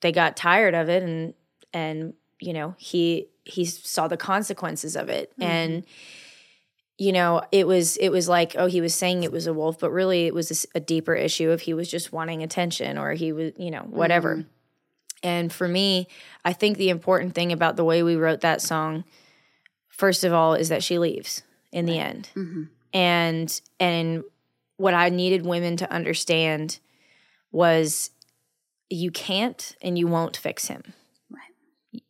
they 0.00 0.12
got 0.12 0.36
tired 0.36 0.74
of 0.74 0.88
it 0.88 1.02
and 1.02 1.34
and 1.72 2.14
you 2.40 2.52
know 2.52 2.74
he 2.78 3.28
he 3.44 3.64
saw 3.64 4.08
the 4.08 4.16
consequences 4.16 4.94
of 4.94 5.08
it. 5.08 5.30
Mm-hmm. 5.32 5.42
And 5.42 5.86
you 6.98 7.12
know 7.12 7.42
it 7.52 7.66
was 7.66 7.96
it 7.98 8.10
was 8.10 8.28
like 8.28 8.56
oh 8.58 8.66
he 8.66 8.80
was 8.80 8.94
saying 8.94 9.22
it 9.22 9.32
was 9.32 9.46
a 9.46 9.54
wolf 9.54 9.78
but 9.78 9.90
really 9.90 10.26
it 10.26 10.34
was 10.34 10.66
a 10.74 10.80
deeper 10.80 11.14
issue 11.14 11.52
if 11.52 11.60
he 11.60 11.72
was 11.72 11.88
just 11.88 12.12
wanting 12.12 12.42
attention 12.42 12.98
or 12.98 13.12
he 13.12 13.32
was 13.32 13.52
you 13.56 13.70
know 13.70 13.82
whatever 13.82 14.36
mm-hmm. 14.36 14.48
And 15.22 15.52
for 15.52 15.68
me 15.68 16.06
i 16.44 16.52
think 16.52 16.76
the 16.76 16.90
important 16.90 17.34
thing 17.34 17.52
about 17.52 17.76
the 17.76 17.84
way 17.84 18.02
we 18.02 18.16
wrote 18.16 18.40
that 18.40 18.62
song 18.62 19.04
first 19.90 20.24
of 20.24 20.32
all 20.32 20.54
is 20.54 20.68
that 20.68 20.82
she 20.82 20.98
leaves 20.98 21.42
in 21.72 21.86
the 21.86 21.98
end. 21.98 22.30
Mm-hmm. 22.34 22.62
And 22.92 23.60
and 23.78 24.24
what 24.76 24.94
i 24.94 25.08
needed 25.08 25.44
women 25.44 25.76
to 25.76 25.92
understand 25.92 26.78
was 27.50 28.10
you 28.88 29.10
can't 29.10 29.76
and 29.82 29.98
you 29.98 30.06
won't 30.06 30.36
fix 30.36 30.68
him. 30.68 30.94
Right. 31.30 32.02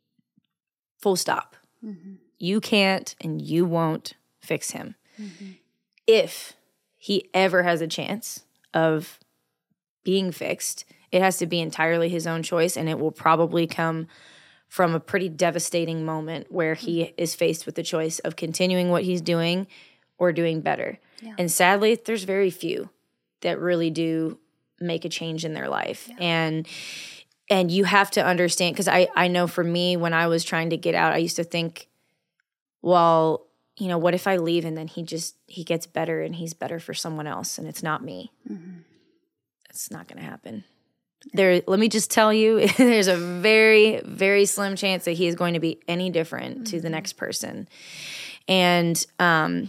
full 0.99 1.17
stop. 1.17 1.57
Mm-hmm. 1.85 2.15
You 2.39 2.61
can't 2.61 3.17
and 3.21 3.43
you 3.43 3.65
won't 3.65 4.15
fix 4.41 4.71
him. 4.71 4.95
Mm-hmm. 5.21 5.53
If 6.07 6.55
he 6.97 7.29
ever 7.35 7.65
has 7.65 7.81
a 7.81 7.89
chance 7.89 8.45
of 8.73 9.19
being 10.05 10.31
fixed 10.31 10.85
it 11.11 11.23
has 11.23 11.39
to 11.39 11.47
be 11.47 11.61
entirely 11.61 12.09
his 12.09 12.27
own 12.27 12.43
choice 12.43 12.77
and 12.77 12.89
it 12.89 12.99
will 12.99 13.13
probably 13.13 13.67
come 13.67 14.07
from 14.69 14.95
a 14.95 15.01
pretty 15.01 15.29
devastating 15.29 16.05
moment 16.05 16.53
where 16.53 16.75
he 16.75 17.15
is 17.17 17.35
faced 17.35 17.65
with 17.65 17.75
the 17.75 17.83
choice 17.83 18.19
of 18.21 18.37
continuing 18.37 18.91
what 18.91 19.03
he's 19.03 19.23
doing 19.23 19.67
or 20.19 20.33
doing 20.33 20.61
better. 20.61 20.99
And 21.39 21.51
sadly 21.51 21.99
there's 22.05 22.25
very 22.25 22.51
few 22.51 22.91
that 23.41 23.59
really 23.59 23.91
do 23.91 24.39
make 24.81 25.05
a 25.05 25.09
change 25.09 25.45
in 25.45 25.55
their 25.55 25.69
life. 25.69 26.09
And 26.19 26.67
and 27.51 27.71
you 27.71 27.85
have 27.85 28.11
to 28.11 28.25
understand 28.25 28.75
because 28.75 28.89
I, 28.89 29.09
I 29.17 29.29
know 29.29 29.47
for 29.47 29.65
me 29.65 29.97
when 29.97 30.13
i 30.13 30.27
was 30.27 30.45
trying 30.45 30.69
to 30.69 30.77
get 30.77 30.95
out 30.95 31.15
i 31.15 31.17
used 31.17 31.37
to 31.37 31.45
think 31.45 31.89
well 32.83 33.47
you 33.79 33.89
know 33.89 33.97
what 33.97 34.13
if 34.13 34.27
i 34.27 34.37
leave 34.37 34.67
and 34.67 34.77
then 34.77 34.87
he 34.87 35.03
just 35.03 35.35
he 35.47 35.65
gets 35.65 35.87
better 35.87 36.21
and 36.21 36.35
he's 36.35 36.53
better 36.53 36.79
for 36.79 36.93
someone 36.93 37.27
else 37.27 37.57
and 37.57 37.67
it's 37.67 37.83
not 37.83 38.05
me? 38.05 38.33
Mm-hmm. 38.47 38.81
It's 39.71 39.91
not 39.91 40.09
going 40.09 40.19
to 40.19 40.29
happen 40.29 40.65
there 41.33 41.63
let 41.67 41.79
me 41.79 41.89
just 41.89 42.11
tell 42.11 42.33
you 42.33 42.67
there's 42.77 43.09
a 43.09 43.17
very 43.17 44.01
very 44.05 44.45
slim 44.45 44.77
chance 44.77 45.05
that 45.05 45.13
he 45.13 45.27
is 45.27 45.35
going 45.35 45.55
to 45.55 45.61
be 45.61 45.81
any 45.89 46.11
different 46.11 46.67
to 46.69 46.81
the 46.81 46.89
next 46.89 47.15
person 47.15 47.69
and 48.47 49.05
um 49.19 49.69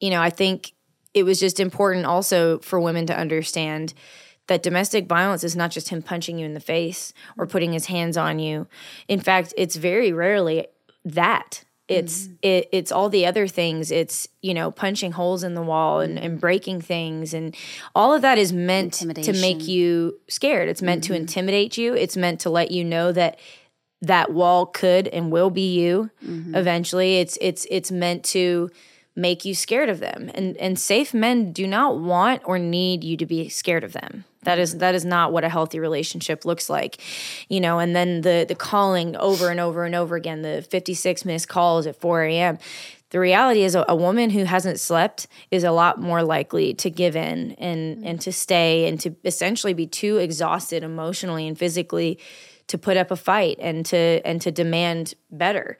you 0.00 0.10
know 0.10 0.20
i 0.20 0.30
think 0.30 0.72
it 1.14 1.24
was 1.24 1.40
just 1.40 1.60
important 1.60 2.06
also 2.06 2.58
for 2.58 2.78
women 2.80 3.06
to 3.06 3.16
understand 3.16 3.94
that 4.50 4.64
domestic 4.64 5.06
violence 5.06 5.44
is 5.44 5.54
not 5.54 5.70
just 5.70 5.90
him 5.90 6.02
punching 6.02 6.36
you 6.36 6.44
in 6.44 6.54
the 6.54 6.60
face 6.60 7.12
or 7.38 7.46
putting 7.46 7.72
his 7.72 7.86
hands 7.86 8.16
on 8.16 8.40
you. 8.40 8.66
In 9.06 9.20
fact, 9.20 9.54
it's 9.56 9.76
very 9.76 10.12
rarely 10.12 10.66
that. 11.04 11.62
It's 11.90 12.24
mm-hmm. 12.24 12.34
it, 12.42 12.68
it's 12.72 12.92
all 12.92 13.08
the 13.08 13.26
other 13.26 13.46
things. 13.48 13.90
It's 13.90 14.28
you 14.42 14.54
know 14.54 14.70
punching 14.70 15.12
holes 15.12 15.42
in 15.42 15.54
the 15.54 15.62
wall 15.62 16.00
and, 16.00 16.18
and 16.18 16.32
mm-hmm. 16.32 16.40
breaking 16.40 16.80
things, 16.82 17.34
and 17.34 17.54
all 17.94 18.14
of 18.14 18.22
that 18.22 18.38
is 18.38 18.52
meant 18.52 18.94
to 18.94 19.32
make 19.32 19.66
you 19.66 20.18
scared. 20.28 20.68
It's 20.68 20.82
meant 20.82 21.04
to 21.04 21.12
mm-hmm. 21.12 21.22
intimidate 21.22 21.76
you. 21.76 21.94
It's 21.94 22.16
meant 22.16 22.40
to 22.40 22.50
let 22.50 22.70
you 22.70 22.84
know 22.84 23.12
that 23.12 23.38
that 24.02 24.32
wall 24.32 24.66
could 24.66 25.08
and 25.08 25.30
will 25.30 25.50
be 25.50 25.78
you 25.78 26.10
eventually. 26.22 27.18
It's 27.18 27.36
it's 27.40 27.66
it's 27.70 27.90
meant 27.90 28.24
to 28.26 28.70
make 29.16 29.44
you 29.44 29.54
scared 29.54 29.88
of 29.88 30.00
them. 30.00 30.30
And 30.34 30.56
and 30.56 30.78
safe 30.78 31.12
men 31.12 31.52
do 31.52 31.66
not 31.66 31.98
want 31.98 32.42
or 32.44 32.58
need 32.58 33.04
you 33.04 33.16
to 33.16 33.26
be 33.26 33.48
scared 33.48 33.84
of 33.84 33.92
them. 33.92 34.24
That 34.42 34.58
is 34.58 34.78
that 34.78 34.94
is 34.94 35.04
not 35.04 35.32
what 35.32 35.44
a 35.44 35.48
healthy 35.48 35.78
relationship 35.80 36.44
looks 36.44 36.70
like. 36.70 37.00
You 37.48 37.60
know, 37.60 37.78
and 37.78 37.94
then 37.94 38.22
the 38.22 38.46
the 38.48 38.54
calling 38.54 39.16
over 39.16 39.50
and 39.50 39.60
over 39.60 39.84
and 39.84 39.94
over 39.94 40.16
again, 40.16 40.42
the 40.42 40.62
56 40.62 41.24
missed 41.24 41.48
calls 41.48 41.86
at 41.86 42.00
4 42.00 42.24
a.m. 42.24 42.58
The 43.10 43.18
reality 43.18 43.64
is 43.64 43.74
a, 43.74 43.84
a 43.88 43.96
woman 43.96 44.30
who 44.30 44.44
hasn't 44.44 44.78
slept 44.80 45.26
is 45.50 45.64
a 45.64 45.72
lot 45.72 46.00
more 46.00 46.22
likely 46.22 46.74
to 46.74 46.90
give 46.90 47.16
in 47.16 47.52
and 47.52 47.96
mm-hmm. 47.96 48.06
and 48.06 48.20
to 48.22 48.32
stay 48.32 48.88
and 48.88 48.98
to 49.00 49.14
essentially 49.24 49.74
be 49.74 49.86
too 49.86 50.16
exhausted 50.18 50.82
emotionally 50.82 51.46
and 51.46 51.58
physically 51.58 52.18
to 52.68 52.78
put 52.78 52.96
up 52.96 53.10
a 53.10 53.16
fight 53.16 53.58
and 53.60 53.84
to 53.86 54.20
and 54.24 54.40
to 54.42 54.50
demand 54.50 55.14
better. 55.30 55.76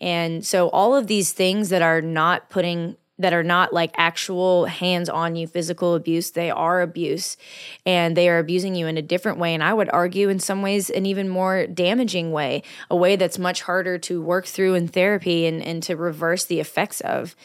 And 0.00 0.44
so 0.44 0.68
all 0.70 0.96
of 0.96 1.06
these 1.06 1.32
things 1.32 1.68
that 1.68 1.80
are 1.80 2.02
not 2.02 2.50
putting 2.50 2.96
that 3.18 3.32
are 3.32 3.42
not 3.42 3.72
like 3.72 3.94
actual 3.96 4.66
hands 4.66 5.08
on 5.08 5.36
you 5.36 5.46
physical 5.46 5.94
abuse, 5.94 6.30
they 6.30 6.50
are 6.50 6.80
abuse 6.80 7.36
and 7.84 8.16
they 8.16 8.28
are 8.28 8.38
abusing 8.38 8.74
you 8.74 8.86
in 8.86 8.96
a 8.96 9.02
different 9.02 9.38
way. 9.38 9.54
And 9.54 9.62
I 9.62 9.74
would 9.74 9.90
argue, 9.90 10.28
in 10.28 10.40
some 10.40 10.62
ways, 10.62 10.90
an 10.90 11.06
even 11.06 11.28
more 11.28 11.66
damaging 11.66 12.32
way, 12.32 12.62
a 12.90 12.96
way 12.96 13.16
that's 13.16 13.38
much 13.38 13.62
harder 13.62 13.98
to 13.98 14.20
work 14.22 14.46
through 14.46 14.74
in 14.74 14.88
therapy 14.88 15.46
and, 15.46 15.62
and 15.62 15.82
to 15.84 15.96
reverse 15.96 16.44
the 16.44 16.60
effects 16.60 17.00
of. 17.02 17.36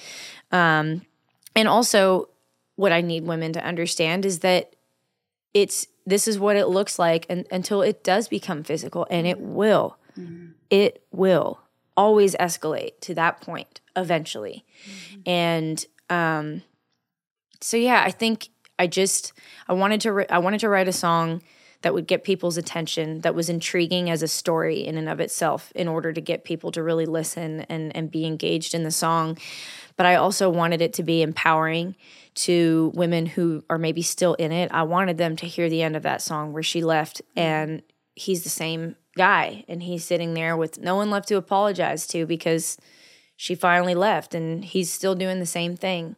Um, 0.52 1.02
and 1.56 1.68
also, 1.68 2.30
what 2.76 2.92
I 2.92 3.02
need 3.02 3.26
women 3.26 3.54
to 3.54 3.64
understand 3.64 4.26
is 4.26 4.40
that 4.40 4.76
it's 5.54 5.88
this 6.06 6.28
is 6.28 6.40
what 6.40 6.56
it 6.56 6.68
looks 6.68 6.98
like 6.98 7.26
and, 7.30 7.46
until 7.52 7.82
it 7.82 8.04
does 8.04 8.28
become 8.28 8.64
physical, 8.64 9.06
and 9.10 9.28
it 9.28 9.40
will. 9.40 9.98
It 10.70 11.04
will 11.12 11.60
always 11.98 12.36
escalate 12.36 13.00
to 13.02 13.14
that 13.16 13.42
point 13.42 13.82
eventually. 13.98 14.64
And 15.26 15.84
um, 16.10 16.62
so 17.60 17.76
yeah, 17.76 18.02
I 18.06 18.12
think 18.12 18.50
I 18.80 18.88
just 18.88 19.34
I 19.68 19.74
wanted 19.74 20.00
to 20.02 20.14
ri- 20.14 20.30
I 20.30 20.38
wanted 20.38 20.62
to 20.62 20.70
write 20.70 20.88
a 20.88 20.94
song 20.94 21.42
that 21.82 21.94
would 21.94 22.08
get 22.08 22.24
people's 22.24 22.58
attention 22.58 23.22
that 23.22 23.36
was 23.36 23.50
intriguing 23.50 24.10
as 24.10 24.24
a 24.24 24.28
story 24.28 24.86
in 24.86 24.98
and 24.98 25.10
of 25.10 25.20
itself 25.20 25.72
in 25.76 25.88
order 25.88 26.14
to 26.14 26.22
get 26.22 26.44
people 26.44 26.72
to 26.72 26.82
really 26.82 27.06
listen 27.06 27.62
and 27.62 27.96
and 27.96 28.10
be 28.10 28.26
engaged 28.26 28.74
in 28.74 28.84
the 28.84 28.92
song 28.92 29.38
but 29.98 30.06
I 30.06 30.16
also 30.16 30.50
wanted 30.50 30.82
it 30.82 30.94
to 30.94 31.04
be 31.04 31.22
empowering 31.22 31.96
to 32.36 32.92
women 32.94 33.26
who 33.26 33.64
are 33.70 33.80
maybe 33.80 34.04
still 34.04 34.36
in 34.36 34.52
it. 34.52 34.72
I 34.72 34.84
wanted 34.84 35.18
them 35.18 35.36
to 35.38 35.48
hear 35.48 35.70
the 35.70 35.82
end 35.82 35.96
of 35.96 36.04
that 36.04 36.22
song 36.22 36.54
where 36.54 36.64
she 36.64 36.84
left 36.84 37.22
and 37.36 37.82
he's 38.16 38.44
the 38.44 38.50
same 38.50 38.96
guy 39.18 39.66
and 39.68 39.82
he's 39.82 40.06
sitting 40.06 40.36
there 40.36 40.56
with 40.56 40.80
no 40.80 40.96
one 40.96 41.10
left 41.10 41.28
to 41.30 41.36
apologize 41.36 42.06
to 42.08 42.28
because 42.28 42.78
she 43.38 43.56
finally 43.56 43.96
left 43.96 44.36
and 44.36 44.66
he's 44.66 44.92
still 44.92 45.16
doing 45.16 45.40
the 45.40 45.46
same 45.46 45.78
thing 45.78 46.18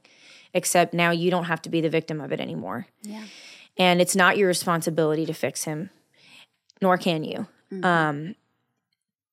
except 0.53 0.93
now 0.93 1.11
you 1.11 1.29
don't 1.29 1.43
have 1.43 1.61
to 1.61 1.69
be 1.69 1.81
the 1.81 1.89
victim 1.89 2.19
of 2.19 2.31
it 2.31 2.39
anymore. 2.39 2.87
Yeah. 3.03 3.23
And 3.77 4.01
it's 4.01 4.15
not 4.15 4.37
your 4.37 4.47
responsibility 4.47 5.25
to 5.27 5.33
fix 5.33 5.65
him, 5.65 5.91
nor 6.81 6.97
can 6.97 7.23
you. 7.23 7.47
Um, 7.83 8.35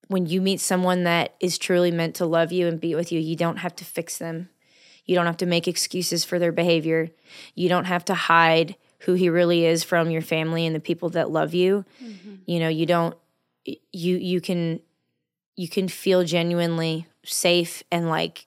when 0.08 0.26
you 0.26 0.42
meet 0.42 0.60
someone 0.60 1.04
that 1.04 1.34
is 1.40 1.58
truly 1.58 1.90
meant 1.90 2.16
to 2.16 2.26
love 2.26 2.52
you 2.52 2.66
and 2.66 2.78
be 2.78 2.94
with 2.94 3.10
you, 3.10 3.18
you 3.18 3.34
don't 3.34 3.56
have 3.58 3.74
to 3.76 3.84
fix 3.84 4.18
them. 4.18 4.50
You 5.06 5.14
don't 5.14 5.26
have 5.26 5.38
to 5.38 5.46
make 5.46 5.66
excuses 5.66 6.24
for 6.24 6.38
their 6.38 6.52
behavior. 6.52 7.10
You 7.54 7.68
don't 7.68 7.86
have 7.86 8.04
to 8.06 8.14
hide 8.14 8.76
who 9.00 9.14
he 9.14 9.28
really 9.28 9.64
is 9.64 9.84
from 9.84 10.10
your 10.10 10.22
family 10.22 10.66
and 10.66 10.74
the 10.74 10.80
people 10.80 11.08
that 11.10 11.30
love 11.30 11.54
you. 11.54 11.84
You 12.44 12.60
know, 12.60 12.68
you 12.68 12.86
don't 12.86 13.16
you 13.64 14.16
you 14.16 14.40
can 14.40 14.80
you 15.56 15.68
can 15.68 15.88
feel 15.88 16.24
genuinely 16.24 17.06
safe 17.26 17.82
and 17.90 18.08
like 18.08 18.46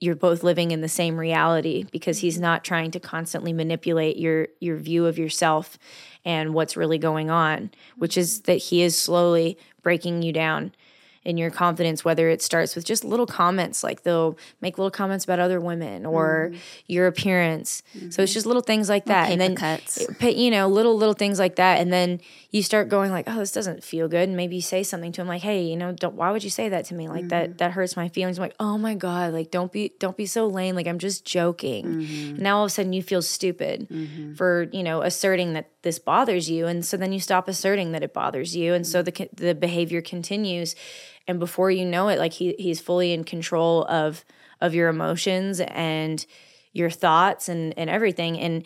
you're 0.00 0.16
both 0.16 0.42
living 0.42 0.72
in 0.72 0.80
the 0.80 0.88
same 0.88 1.16
reality 1.16 1.84
because 1.92 2.18
he's 2.18 2.34
mm-hmm. 2.34 2.42
not 2.42 2.64
trying 2.64 2.90
to 2.90 3.00
constantly 3.00 3.52
manipulate 3.52 4.16
your 4.16 4.48
your 4.60 4.76
view 4.76 5.06
of 5.06 5.18
yourself 5.18 5.78
and 6.24 6.54
what's 6.54 6.76
really 6.76 6.98
going 6.98 7.30
on 7.30 7.70
which 7.96 8.16
is 8.16 8.38
mm-hmm. 8.40 8.52
that 8.52 8.56
he 8.58 8.82
is 8.82 8.96
slowly 8.96 9.56
breaking 9.82 10.22
you 10.22 10.32
down 10.32 10.72
in 11.24 11.36
your 11.36 11.50
confidence 11.50 12.04
whether 12.04 12.28
it 12.28 12.42
starts 12.42 12.74
with 12.74 12.84
just 12.84 13.04
little 13.04 13.26
comments 13.26 13.84
like 13.84 14.02
they'll 14.02 14.36
make 14.60 14.78
little 14.78 14.90
comments 14.90 15.24
about 15.24 15.38
other 15.38 15.60
women 15.60 16.04
or 16.04 16.50
mm-hmm. 16.50 16.60
your 16.86 17.06
appearance. 17.06 17.82
So 18.10 18.22
it's 18.22 18.32
just 18.32 18.44
mm-hmm. 18.44 18.48
little 18.48 18.62
things 18.62 18.88
like 18.88 19.06
that. 19.06 19.30
And 19.30 19.40
then 19.40 19.54
cuts. 19.54 20.04
you 20.20 20.50
know 20.50 20.68
little 20.68 20.96
little 20.96 21.14
things 21.14 21.38
like 21.38 21.56
that. 21.56 21.80
And 21.80 21.92
then 21.92 22.20
you 22.50 22.62
start 22.62 22.88
going 22.88 23.12
like 23.12 23.24
oh 23.28 23.36
this 23.36 23.52
doesn't 23.52 23.84
feel 23.84 24.08
good. 24.08 24.28
And 24.28 24.36
maybe 24.36 24.56
you 24.56 24.62
say 24.62 24.82
something 24.82 25.12
to 25.12 25.20
him 25.20 25.28
like 25.28 25.42
hey 25.42 25.62
you 25.62 25.76
know 25.76 25.92
don't 25.92 26.14
why 26.14 26.30
would 26.30 26.44
you 26.44 26.50
say 26.50 26.68
that 26.68 26.86
to 26.86 26.94
me? 26.94 27.08
Like 27.08 27.28
that 27.28 27.50
mm-hmm. 27.50 27.56
that 27.58 27.72
hurts 27.72 27.96
my 27.96 28.08
feelings. 28.08 28.38
I'm 28.38 28.42
like 28.42 28.56
oh 28.58 28.78
my 28.78 28.94
god 28.94 29.32
like 29.32 29.50
don't 29.50 29.70
be 29.70 29.92
don't 29.98 30.16
be 30.16 30.26
so 30.26 30.46
lame. 30.46 30.74
Like 30.74 30.86
i'm 30.86 30.98
just 30.98 31.24
joking. 31.24 31.84
And 31.84 32.38
now 32.40 32.58
all 32.58 32.64
of 32.64 32.68
a 32.68 32.70
sudden 32.70 32.92
you 32.92 33.02
feel 33.02 33.22
stupid 33.22 33.88
for 34.36 34.68
you 34.72 34.82
know 34.82 35.02
asserting 35.02 35.52
that 35.54 35.71
this 35.82 35.98
bothers 35.98 36.48
you. 36.48 36.66
And 36.66 36.84
so 36.84 36.96
then 36.96 37.12
you 37.12 37.20
stop 37.20 37.48
asserting 37.48 37.92
that 37.92 38.02
it 38.02 38.14
bothers 38.14 38.56
you. 38.56 38.74
And 38.74 38.86
so 38.86 39.02
the 39.02 39.28
the 39.32 39.54
behavior 39.54 40.00
continues. 40.00 40.74
And 41.28 41.38
before 41.38 41.70
you 41.70 41.84
know 41.84 42.08
it 42.08 42.18
like 42.18 42.34
he 42.34 42.54
he's 42.58 42.80
fully 42.80 43.12
in 43.12 43.24
control 43.24 43.84
of 43.84 44.24
of 44.60 44.74
your 44.74 44.88
emotions 44.88 45.60
and 45.60 46.24
your 46.72 46.90
thoughts 46.90 47.48
and 47.48 47.76
and 47.76 47.90
everything. 47.90 48.38
And 48.38 48.64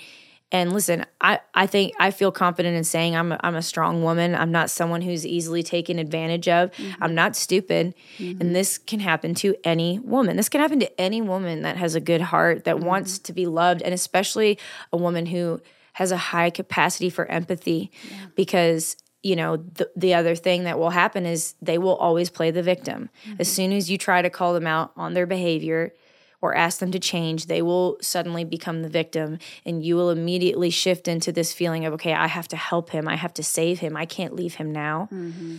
and 0.53 0.73
listen 0.73 1.05
i 1.21 1.41
i 1.55 1.67
think 1.67 1.93
i 1.99 2.13
feel 2.13 2.31
confident 2.31 2.77
in 2.77 2.85
saying 2.85 3.17
i'm 3.17 3.33
a, 3.33 3.41
i'm 3.43 3.57
a 3.57 3.63
strong 3.63 4.05
woman. 4.05 4.35
I'm 4.35 4.53
not 4.53 4.71
someone 4.71 5.03
who's 5.03 5.27
easily 5.27 5.63
taken 5.63 5.99
advantage 5.99 6.47
of. 6.49 6.71
Mm-hmm. 6.73 7.03
I'm 7.03 7.15
not 7.15 7.35
stupid. 7.35 7.95
Mm-hmm. 8.19 8.41
And 8.41 8.55
this 8.55 8.79
can 8.79 9.01
happen 9.01 9.35
to 9.37 9.57
any 9.65 9.99
woman. 9.99 10.37
This 10.37 10.49
can 10.49 10.61
happen 10.61 10.79
to 10.81 11.01
any 11.01 11.21
woman 11.21 11.63
that 11.63 11.77
has 11.77 11.95
a 11.95 12.01
good 12.01 12.21
heart 12.21 12.65
that 12.65 12.77
mm-hmm. 12.77 12.87
wants 12.87 13.19
to 13.19 13.33
be 13.33 13.47
loved. 13.47 13.83
And 13.83 13.93
especially 13.93 14.59
a 14.93 14.97
woman 14.97 15.27
who 15.27 15.61
has 15.97 16.13
a 16.13 16.17
high 16.19 16.51
capacity 16.51 17.09
for 17.09 17.25
empathy 17.25 17.91
because 18.35 18.99
you 19.23 19.35
know 19.35 19.57
the, 19.57 19.91
the 19.97 20.13
other 20.13 20.35
thing 20.35 20.65
that 20.65 20.79
will 20.79 20.91
happen 20.91 21.25
is 21.25 21.55
they 21.63 21.79
will 21.79 21.97
always 21.97 22.29
play 22.29 22.51
the 22.51 22.63
victim. 22.63 23.09
Mm-hmm. 23.25 23.37
As 23.41 23.51
soon 23.51 23.73
as 23.73 23.91
you 23.91 23.97
try 23.97 24.21
to 24.21 24.29
call 24.29 24.53
them 24.53 24.67
out 24.67 24.93
on 24.95 25.15
their 25.15 25.25
behavior 25.25 25.95
or 26.43 26.55
ask 26.55 26.81
them 26.81 26.91
to 26.91 26.99
change 26.99 27.47
they 27.47 27.63
will 27.63 27.97
suddenly 28.03 28.45
become 28.45 28.83
the 28.83 28.91
victim 28.91 29.39
and 29.65 29.83
you 29.83 29.97
will 29.97 30.11
immediately 30.11 30.69
shift 30.69 31.09
into 31.09 31.33
this 31.33 31.55
feeling 31.55 31.87
of 31.87 31.95
okay 31.95 32.13
i 32.13 32.27
have 32.27 32.47
to 32.47 32.57
help 32.57 32.91
him. 32.91 33.09
I 33.09 33.17
have 33.17 33.33
to 33.35 33.43
save 33.43 33.79
him. 33.79 33.97
I 33.97 34.05
can't 34.05 34.37
leave 34.37 34.57
him 34.57 34.71
now 34.71 35.09
mm-hmm. 35.11 35.59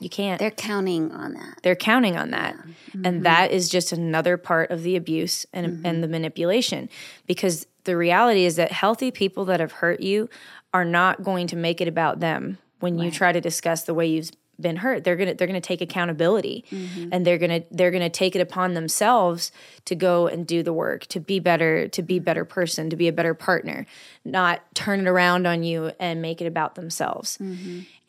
You 0.00 0.08
can't 0.08 0.38
They're 0.38 0.50
counting 0.50 1.12
on 1.12 1.34
that. 1.34 1.60
they're 1.62 1.76
counting 1.76 2.16
on 2.16 2.30
that. 2.30 2.56
And 2.92 3.04
mm-hmm. 3.04 3.22
that 3.22 3.52
is 3.52 3.68
just 3.68 3.92
another 3.92 4.36
part 4.36 4.70
of 4.70 4.82
the 4.82 4.96
abuse 4.96 5.46
and, 5.52 5.66
mm-hmm. 5.66 5.86
and 5.86 6.02
the 6.02 6.08
manipulation. 6.08 6.88
Because 7.26 7.66
the 7.84 7.96
reality 7.96 8.44
is 8.44 8.56
that 8.56 8.72
healthy 8.72 9.10
people 9.10 9.44
that 9.46 9.60
have 9.60 9.72
hurt 9.72 10.00
you 10.00 10.28
are 10.72 10.84
not 10.84 11.22
going 11.22 11.46
to 11.48 11.56
make 11.56 11.80
it 11.80 11.88
about 11.88 12.20
them. 12.20 12.58
When 12.80 12.98
you 12.98 13.10
try 13.10 13.30
to 13.30 13.42
discuss 13.42 13.82
the 13.82 13.92
way 13.92 14.06
you've 14.06 14.30
been 14.58 14.76
hurt 14.76 15.04
they're 15.04 15.16
gonna 15.16 15.34
they're 15.34 15.46
gonna 15.46 15.60
take 15.60 15.80
accountability. 15.80 16.64
Mm-hmm. 16.70 17.08
And 17.12 17.26
they're 17.26 17.38
gonna 17.38 17.62
they're 17.70 17.90
gonna 17.90 18.10
take 18.10 18.34
it 18.36 18.40
upon 18.40 18.74
themselves 18.74 19.52
to 19.86 19.94
go 19.94 20.26
and 20.26 20.46
do 20.46 20.62
the 20.62 20.72
work 20.72 21.06
to 21.06 21.20
be 21.20 21.40
better 21.40 21.88
to 21.88 22.02
be 22.02 22.18
a 22.18 22.20
better 22.20 22.44
person 22.44 22.90
to 22.90 22.96
be 22.96 23.08
a 23.08 23.12
better 23.12 23.34
partner 23.34 23.86
not 24.24 24.62
turn 24.74 25.00
it 25.00 25.06
around 25.06 25.46
on 25.46 25.62
you 25.62 25.92
and 25.98 26.20
make 26.22 26.40
it 26.40 26.46
about 26.46 26.74
themselves. 26.74 27.38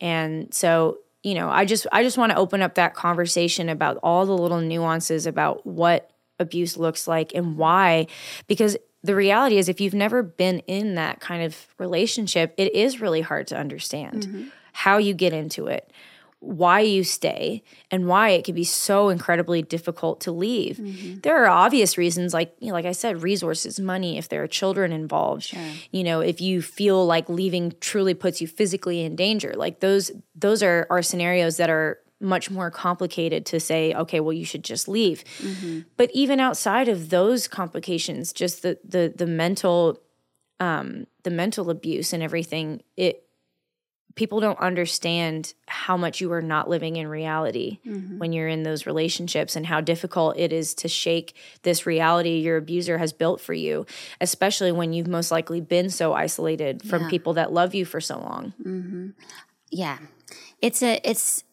And 0.00 0.52
so 0.52 0.98
you 1.22 1.34
know 1.34 1.48
i 1.48 1.64
just 1.64 1.86
i 1.92 2.02
just 2.02 2.18
want 2.18 2.30
to 2.30 2.38
open 2.38 2.62
up 2.62 2.74
that 2.74 2.94
conversation 2.94 3.68
about 3.68 3.98
all 4.02 4.26
the 4.26 4.36
little 4.36 4.60
nuances 4.60 5.26
about 5.26 5.66
what 5.66 6.10
abuse 6.38 6.76
looks 6.76 7.06
like 7.06 7.32
and 7.34 7.56
why 7.56 8.06
because 8.46 8.76
the 9.04 9.14
reality 9.14 9.58
is 9.58 9.68
if 9.68 9.80
you've 9.80 9.94
never 9.94 10.22
been 10.22 10.60
in 10.60 10.94
that 10.94 11.20
kind 11.20 11.42
of 11.42 11.56
relationship 11.78 12.54
it 12.56 12.74
is 12.74 13.00
really 13.00 13.20
hard 13.20 13.46
to 13.46 13.56
understand 13.56 14.22
mm-hmm. 14.22 14.48
how 14.72 14.98
you 14.98 15.14
get 15.14 15.32
into 15.32 15.66
it 15.66 15.92
why 16.42 16.80
you 16.80 17.04
stay 17.04 17.62
and 17.90 18.06
why 18.08 18.30
it 18.30 18.44
can 18.44 18.54
be 18.54 18.64
so 18.64 19.08
incredibly 19.10 19.62
difficult 19.62 20.20
to 20.22 20.32
leave. 20.32 20.76
There 21.22 21.36
are 21.44 21.46
obvious 21.46 21.96
reasons 21.96 22.34
like 22.34 22.52
you 22.58 22.68
know, 22.68 22.72
like 22.74 22.84
I 22.84 22.92
said 22.92 23.22
resources, 23.22 23.78
money, 23.78 24.18
if 24.18 24.28
there 24.28 24.42
are 24.42 24.48
children 24.48 24.90
involved. 24.92 25.52
You 25.92 26.02
know, 26.02 26.20
if 26.20 26.40
you 26.40 26.60
feel 26.60 27.06
like 27.06 27.28
leaving 27.28 27.74
truly 27.80 28.14
puts 28.14 28.40
you 28.40 28.48
physically 28.48 29.02
in 29.02 29.14
danger. 29.14 29.54
Like 29.56 29.78
those 29.80 30.10
those 30.34 30.62
are 30.64 30.86
are 30.90 31.00
scenarios 31.02 31.58
that 31.58 31.70
are 31.70 31.98
much 32.20 32.50
more 32.50 32.70
complicated 32.70 33.44
to 33.46 33.58
say 33.58 33.92
okay 33.94 34.20
well 34.20 34.32
you 34.32 34.44
should 34.44 34.62
just 34.62 34.86
leave 34.88 35.24
but 35.96 36.08
even 36.14 36.38
outside 36.38 36.86
of 36.88 37.10
those 37.10 37.48
complications 37.48 38.32
just 38.32 38.62
the 38.62 38.78
the 38.84 39.12
the 39.16 39.26
mental 39.26 40.00
um 40.60 41.04
the 41.24 41.30
mental 41.30 41.68
abuse 41.68 42.12
and 42.12 42.22
everything 42.22 42.80
it 42.96 43.21
people 44.14 44.40
don't 44.40 44.58
understand 44.58 45.54
how 45.66 45.96
much 45.96 46.20
you 46.20 46.30
are 46.32 46.42
not 46.42 46.68
living 46.68 46.96
in 46.96 47.08
reality 47.08 47.78
Mm-hmm. 47.86 48.18
when 48.18 48.32
you're 48.32 48.48
in 48.48 48.62
those 48.62 48.86
relationships 48.86 49.56
and 49.56 49.66
how 49.66 49.80
difficult 49.80 50.36
it 50.38 50.52
is 50.52 50.74
to 50.74 50.88
shake 50.88 51.34
this 51.62 51.86
reality 51.86 52.38
your 52.40 52.56
abuser 52.56 52.98
has 52.98 53.12
built 53.12 53.40
for 53.40 53.54
you, 53.54 53.86
especially 54.20 54.72
when 54.72 54.92
you've 54.92 55.08
most 55.08 55.30
likely 55.30 55.60
been 55.60 55.90
so 55.90 56.12
isolated 56.12 56.82
from 56.82 57.02
Yeah. 57.02 57.08
people 57.10 57.32
that 57.34 57.52
love 57.52 57.74
you 57.74 57.84
for 57.84 58.00
so 58.00 58.18
long. 58.18 58.52
Yeah, 59.70 59.98
it's 60.60 60.82
a 60.82 61.00
it's 61.08 61.44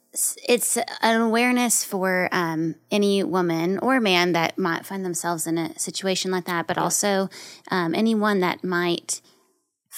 it's 0.47 0.75
an 1.01 1.21
awareness 1.21 1.83
for 1.83 2.27
um, 2.31 2.75
any 2.91 3.23
woman 3.23 3.77
or 3.79 3.99
man 3.99 4.31
that 4.33 4.57
might 4.57 4.85
find 4.85 5.05
themselves 5.05 5.45
in 5.45 5.57
a 5.57 5.77
situation 5.79 6.31
like 6.31 6.45
that, 6.45 6.65
but 6.67 6.77
also 6.79 7.29
um, 7.69 7.93
anyone 7.93 8.39
that 8.39 8.63
might 8.63 9.21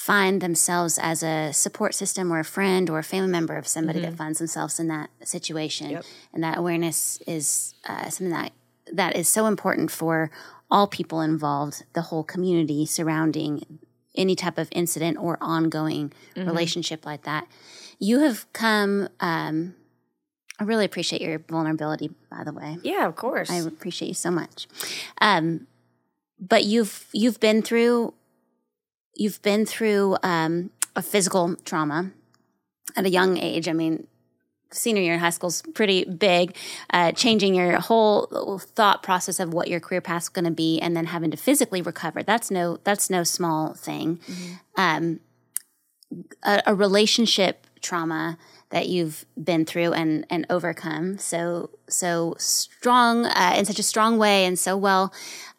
find 0.02 0.40
themselves 0.40 0.98
as 1.00 1.22
a 1.22 1.52
support 1.52 1.94
system 1.94 2.32
or 2.32 2.40
a 2.40 2.44
friend 2.44 2.90
or 2.90 2.98
a 2.98 3.04
family 3.04 3.30
member 3.30 3.56
of 3.56 3.68
somebody 3.68 4.00
that 4.00 4.16
finds 4.16 4.40
themselves 4.40 4.80
in 4.80 4.88
that 4.88 5.08
situation. 5.22 5.90
Yep. 5.90 6.04
And 6.32 6.42
that 6.42 6.58
awareness 6.58 7.20
is 7.24 7.74
uh, 7.88 8.10
something 8.10 8.30
that 8.30 8.50
that 8.92 9.14
is 9.14 9.28
so 9.28 9.46
important 9.46 9.92
for 9.92 10.32
all 10.68 10.88
people 10.88 11.20
involved, 11.20 11.84
the 11.92 12.02
whole 12.02 12.24
community 12.24 12.84
surrounding 12.84 13.78
any 14.16 14.34
type 14.34 14.58
of 14.58 14.68
incident 14.72 15.18
or 15.18 15.38
ongoing 15.40 16.12
relationship 16.34 17.06
like 17.06 17.22
that. 17.22 17.46
You 18.00 18.18
have 18.20 18.52
come. 18.52 19.08
Um, 19.20 19.76
I 20.58 20.64
really 20.64 20.84
appreciate 20.84 21.22
your 21.22 21.38
vulnerability, 21.38 22.10
by 22.28 22.42
the 22.42 22.52
way. 22.52 22.76
Yeah, 22.82 23.06
of 23.06 23.14
course. 23.14 23.50
I 23.50 23.58
appreciate 23.58 24.08
you 24.08 24.14
so 24.14 24.32
much. 24.32 24.66
Um, 25.20 25.68
but 26.40 26.64
you've 26.64 27.06
you've 27.12 27.38
been 27.38 27.62
through 27.62 28.14
you've 29.14 29.40
been 29.42 29.66
through 29.66 30.16
um, 30.22 30.70
a 30.96 31.02
physical 31.02 31.56
trauma 31.64 32.10
at 32.96 33.04
a 33.04 33.10
young 33.10 33.38
age. 33.38 33.68
I 33.68 33.72
mean, 33.72 34.06
senior 34.70 35.02
year 35.02 35.14
in 35.14 35.20
high 35.20 35.30
school 35.30 35.48
is 35.48 35.62
pretty 35.74 36.04
big, 36.04 36.56
uh, 36.92 37.12
changing 37.12 37.54
your 37.54 37.78
whole 37.80 38.58
thought 38.58 39.02
process 39.02 39.38
of 39.38 39.52
what 39.52 39.68
your 39.68 39.80
career 39.80 40.00
path's 40.00 40.28
going 40.28 40.44
to 40.44 40.50
be, 40.50 40.80
and 40.80 40.96
then 40.96 41.06
having 41.06 41.30
to 41.30 41.36
physically 41.36 41.82
recover. 41.82 42.22
That's 42.22 42.50
no 42.50 42.78
that's 42.84 43.10
no 43.10 43.22
small 43.24 43.74
thing. 43.74 44.20
Um, 44.76 45.20
a, 46.42 46.62
a 46.66 46.74
relationship 46.74 47.66
trauma 47.80 48.38
that 48.70 48.88
you've 48.88 49.26
been 49.42 49.64
through 49.64 49.92
and 49.92 50.26
and 50.30 50.46
overcome 50.48 51.18
so 51.18 51.70
so 51.88 52.34
strong 52.38 53.26
uh, 53.26 53.54
in 53.56 53.64
such 53.64 53.78
a 53.78 53.82
strong 53.82 54.18
way 54.18 54.44
and 54.44 54.58
so 54.58 54.76
well. 54.76 55.12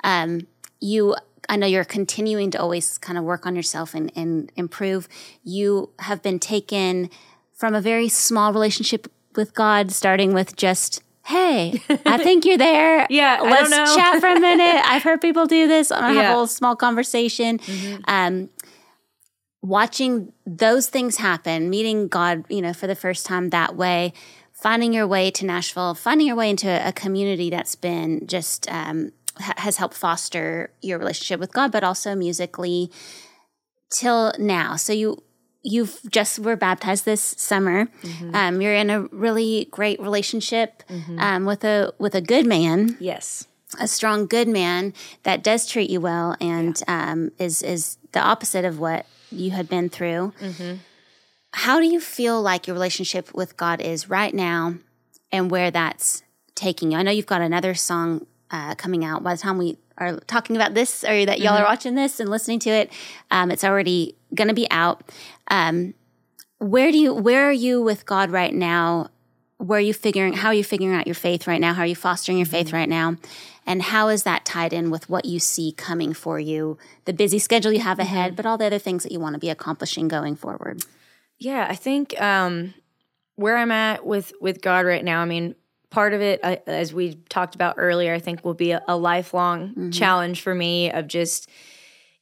Um, 0.03 0.47
you 0.79 1.15
I 1.49 1.55
know 1.57 1.67
you're 1.67 1.83
continuing 1.83 2.51
to 2.51 2.59
always 2.61 2.97
kind 2.97 3.17
of 3.17 3.23
work 3.23 3.45
on 3.45 3.55
yourself 3.55 3.93
and, 3.93 4.11
and 4.15 4.51
improve. 4.55 5.07
You 5.43 5.89
have 5.99 6.21
been 6.21 6.39
taken 6.39 7.09
from 7.53 7.75
a 7.75 7.81
very 7.81 8.07
small 8.09 8.53
relationship 8.53 9.11
with 9.35 9.53
God, 9.53 9.91
starting 9.91 10.33
with 10.33 10.55
just, 10.55 11.01
hey, 11.25 11.81
I 12.05 12.17
think 12.17 12.45
you're 12.45 12.57
there. 12.57 13.05
Yeah, 13.09 13.41
let's 13.41 13.69
don't 13.69 13.85
know." 13.85 13.95
chat 13.95 14.19
for 14.19 14.27
a 14.29 14.39
minute. 14.39 14.81
I've 14.85 15.03
heard 15.03 15.21
people 15.21 15.45
do 15.45 15.67
this. 15.67 15.91
I'm 15.91 16.01
gonna 16.01 16.13
have 16.13 16.23
Yeah. 16.23 16.29
a 16.29 16.33
little 16.33 16.47
small 16.47 16.75
conversation. 16.75 17.59
Um, 18.07 18.49
watching 19.61 20.33
those 20.45 20.87
things 20.89 21.17
happen, 21.17 21.69
meeting 21.69 22.07
God, 22.07 22.43
you 22.49 22.61
know, 22.61 22.73
for 22.73 22.87
the 22.87 22.95
first 22.95 23.25
time 23.25 23.49
that 23.49 23.75
way, 23.75 24.13
finding 24.51 24.93
your 24.93 25.07
way 25.07 25.31
to 25.31 25.45
Nashville, 25.45 25.93
finding 25.93 26.27
your 26.27 26.35
way 26.35 26.49
into 26.49 26.67
a 26.87 26.91
community 26.91 27.49
that's 27.49 27.75
been 27.75 28.27
just 28.27 28.69
um, 28.71 29.11
ha- 29.37 29.53
has 29.57 29.77
helped 29.77 29.95
foster 29.95 30.71
your 30.81 30.97
relationship 30.99 31.39
with 31.39 31.53
God, 31.53 31.71
but 31.71 31.83
also 31.83 32.15
musically 32.15 32.91
till 33.89 34.33
now. 34.37 34.75
So 34.75 34.93
you 34.93 35.23
you've 35.63 35.99
just 36.09 36.39
were 36.39 36.55
baptized 36.55 37.05
this 37.05 37.21
summer. 37.21 37.87
Um, 38.33 38.61
you're 38.61 38.73
in 38.73 38.89
a 38.89 39.01
really 39.03 39.67
great 39.71 39.99
relationship 40.01 40.83
um, 41.17 41.45
with 41.45 41.63
a 41.63 41.93
with 41.97 42.15
a 42.15 42.21
good 42.21 42.45
man 42.45 42.97
yes. 42.99 43.47
a 43.79 43.87
strong, 43.87 44.27
good 44.27 44.47
man 44.47 44.93
that 45.23 45.43
does 45.43 45.65
treat 45.65 45.89
you 45.89 46.01
well 46.01 46.35
and 46.41 46.81
um, 46.87 47.31
is 47.39 47.61
is 47.61 47.97
the 48.11 48.19
opposite 48.19 48.65
of 48.65 48.79
what 48.79 49.05
you 49.31 49.51
had 49.51 49.69
been 49.69 49.89
through. 49.89 50.33
How 51.55 51.79
do 51.79 51.85
you 51.85 51.99
feel 51.99 52.41
like 52.41 52.67
your 52.67 52.73
relationship 52.73 53.33
with 53.33 53.57
God 53.57 53.79
is 53.79 54.09
right 54.09 54.33
now, 54.33 54.75
and 55.31 55.51
where 55.51 55.69
that's 55.71 56.23
taking 56.55 56.91
you? 56.91 56.97
I 56.97 57.03
know 57.03 57.11
you've 57.11 57.27
got 57.27 57.41
another 57.41 57.75
song 57.75 58.25
uh, 58.53 58.75
coming 58.75 59.03
out. 59.03 59.23
By 59.23 59.33
the 59.33 59.41
time 59.41 59.57
we 59.57 59.77
are 59.97 60.19
talking 60.21 60.55
about 60.55 60.75
this, 60.75 61.03
or 61.03 61.25
that 61.25 61.39
y'all 61.39 61.57
are 61.57 61.63
watching 61.63 61.95
this 61.95 62.19
and 62.19 62.29
listening 62.29 62.59
to 62.59 62.69
it, 62.69 62.91
um, 63.31 63.49
it's 63.49 63.63
already 63.63 64.15
going 64.33 64.47
to 64.47 64.53
be 64.53 64.69
out. 64.69 65.11
Um, 65.49 65.95
where 66.59 66.91
do 66.91 66.97
you 66.97 67.13
where 67.13 67.49
are 67.49 67.51
you 67.51 67.81
with 67.81 68.05
God 68.05 68.29
right 68.29 68.53
now? 68.53 69.09
Where 69.57 69.79
are 69.79 69.81
you 69.81 69.93
figuring 69.93 70.33
how 70.33 70.49
are 70.49 70.53
you 70.53 70.63
figuring 70.63 70.95
out 70.95 71.07
your 71.07 71.15
faith 71.15 71.47
right 71.47 71.59
now? 71.59 71.73
How 71.73 71.81
are 71.81 71.87
you 71.87 71.95
fostering 71.95 72.37
your 72.37 72.45
faith 72.45 72.71
right 72.71 72.87
now? 72.87 73.17
And 73.65 73.81
how 73.81 74.09
is 74.09 74.23
that 74.23 74.45
tied 74.45 74.71
in 74.71 74.91
with 74.91 75.09
what 75.09 75.25
you 75.25 75.39
see 75.39 75.71
coming 75.71 76.13
for 76.13 76.39
you, 76.39 76.77
the 77.05 77.13
busy 77.13 77.39
schedule 77.39 77.71
you 77.71 77.79
have 77.79 77.97
ahead, 77.97 78.35
but 78.35 78.45
all 78.45 78.57
the 78.57 78.65
other 78.65 78.79
things 78.79 79.03
that 79.03 79.11
you 79.11 79.19
want 79.19 79.33
to 79.33 79.39
be 79.39 79.49
accomplishing 79.49 80.07
going 80.07 80.35
forward? 80.35 80.85
Yeah, 81.39 81.65
I 81.67 81.75
think 81.75 82.19
um, 82.21 82.73
where 83.35 83.57
I'm 83.57 83.71
at 83.71 84.05
with 84.05 84.31
with 84.39 84.61
God 84.61 84.85
right 84.85 85.03
now. 85.03 85.21
I 85.21 85.25
mean, 85.25 85.55
part 85.93 86.13
of 86.13 86.21
it, 86.21 86.39
I, 86.43 86.59
as 86.65 86.91
we 86.91 87.13
talked 87.29 87.53
about 87.53 87.75
earlier, 87.77 88.15
I 88.15 88.19
think 88.19 88.43
will 88.43 88.55
be 88.55 88.71
a, 88.71 88.81
a 88.87 88.97
lifelong 88.97 89.69
mm-hmm. 89.69 89.89
challenge 89.91 90.41
for 90.41 90.55
me 90.55 90.91
of 90.91 91.07
just, 91.07 91.47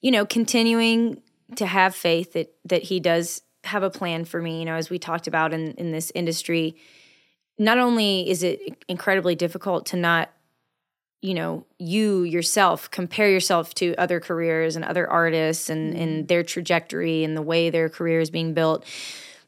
you 0.01 0.11
know, 0.11 0.25
continuing 0.25 1.21
to 1.55 1.65
have 1.65 1.95
faith 1.95 2.33
that 2.33 2.53
that 2.65 2.83
He 2.83 2.99
does 2.99 3.41
have 3.63 3.81
a 3.81 3.89
plan 3.89 4.25
for 4.25 4.41
me. 4.41 4.59
You 4.59 4.65
know, 4.65 4.75
as 4.75 4.89
we 4.89 4.99
talked 4.99 5.25
about 5.25 5.53
in 5.53 5.71
in 5.75 5.93
this 5.93 6.11
industry, 6.13 6.75
not 7.57 7.77
only 7.77 8.29
is 8.29 8.43
it 8.43 8.59
incredibly 8.89 9.35
difficult 9.35 9.85
to 9.87 9.95
not 9.95 10.29
you 11.21 11.33
know 11.33 11.65
you 11.79 12.23
yourself 12.23 12.91
compare 12.91 13.29
yourself 13.29 13.73
to 13.75 13.95
other 13.95 14.19
careers 14.19 14.75
and 14.75 14.83
other 14.83 15.09
artists 15.09 15.69
and, 15.69 15.95
and 15.95 16.11
mm-hmm. 16.11 16.25
their 16.25 16.43
trajectory 16.43 17.23
and 17.23 17.37
the 17.37 17.41
way 17.41 17.69
their 17.69 17.87
career 17.87 18.19
is 18.19 18.29
being 18.29 18.53
built 18.53 18.85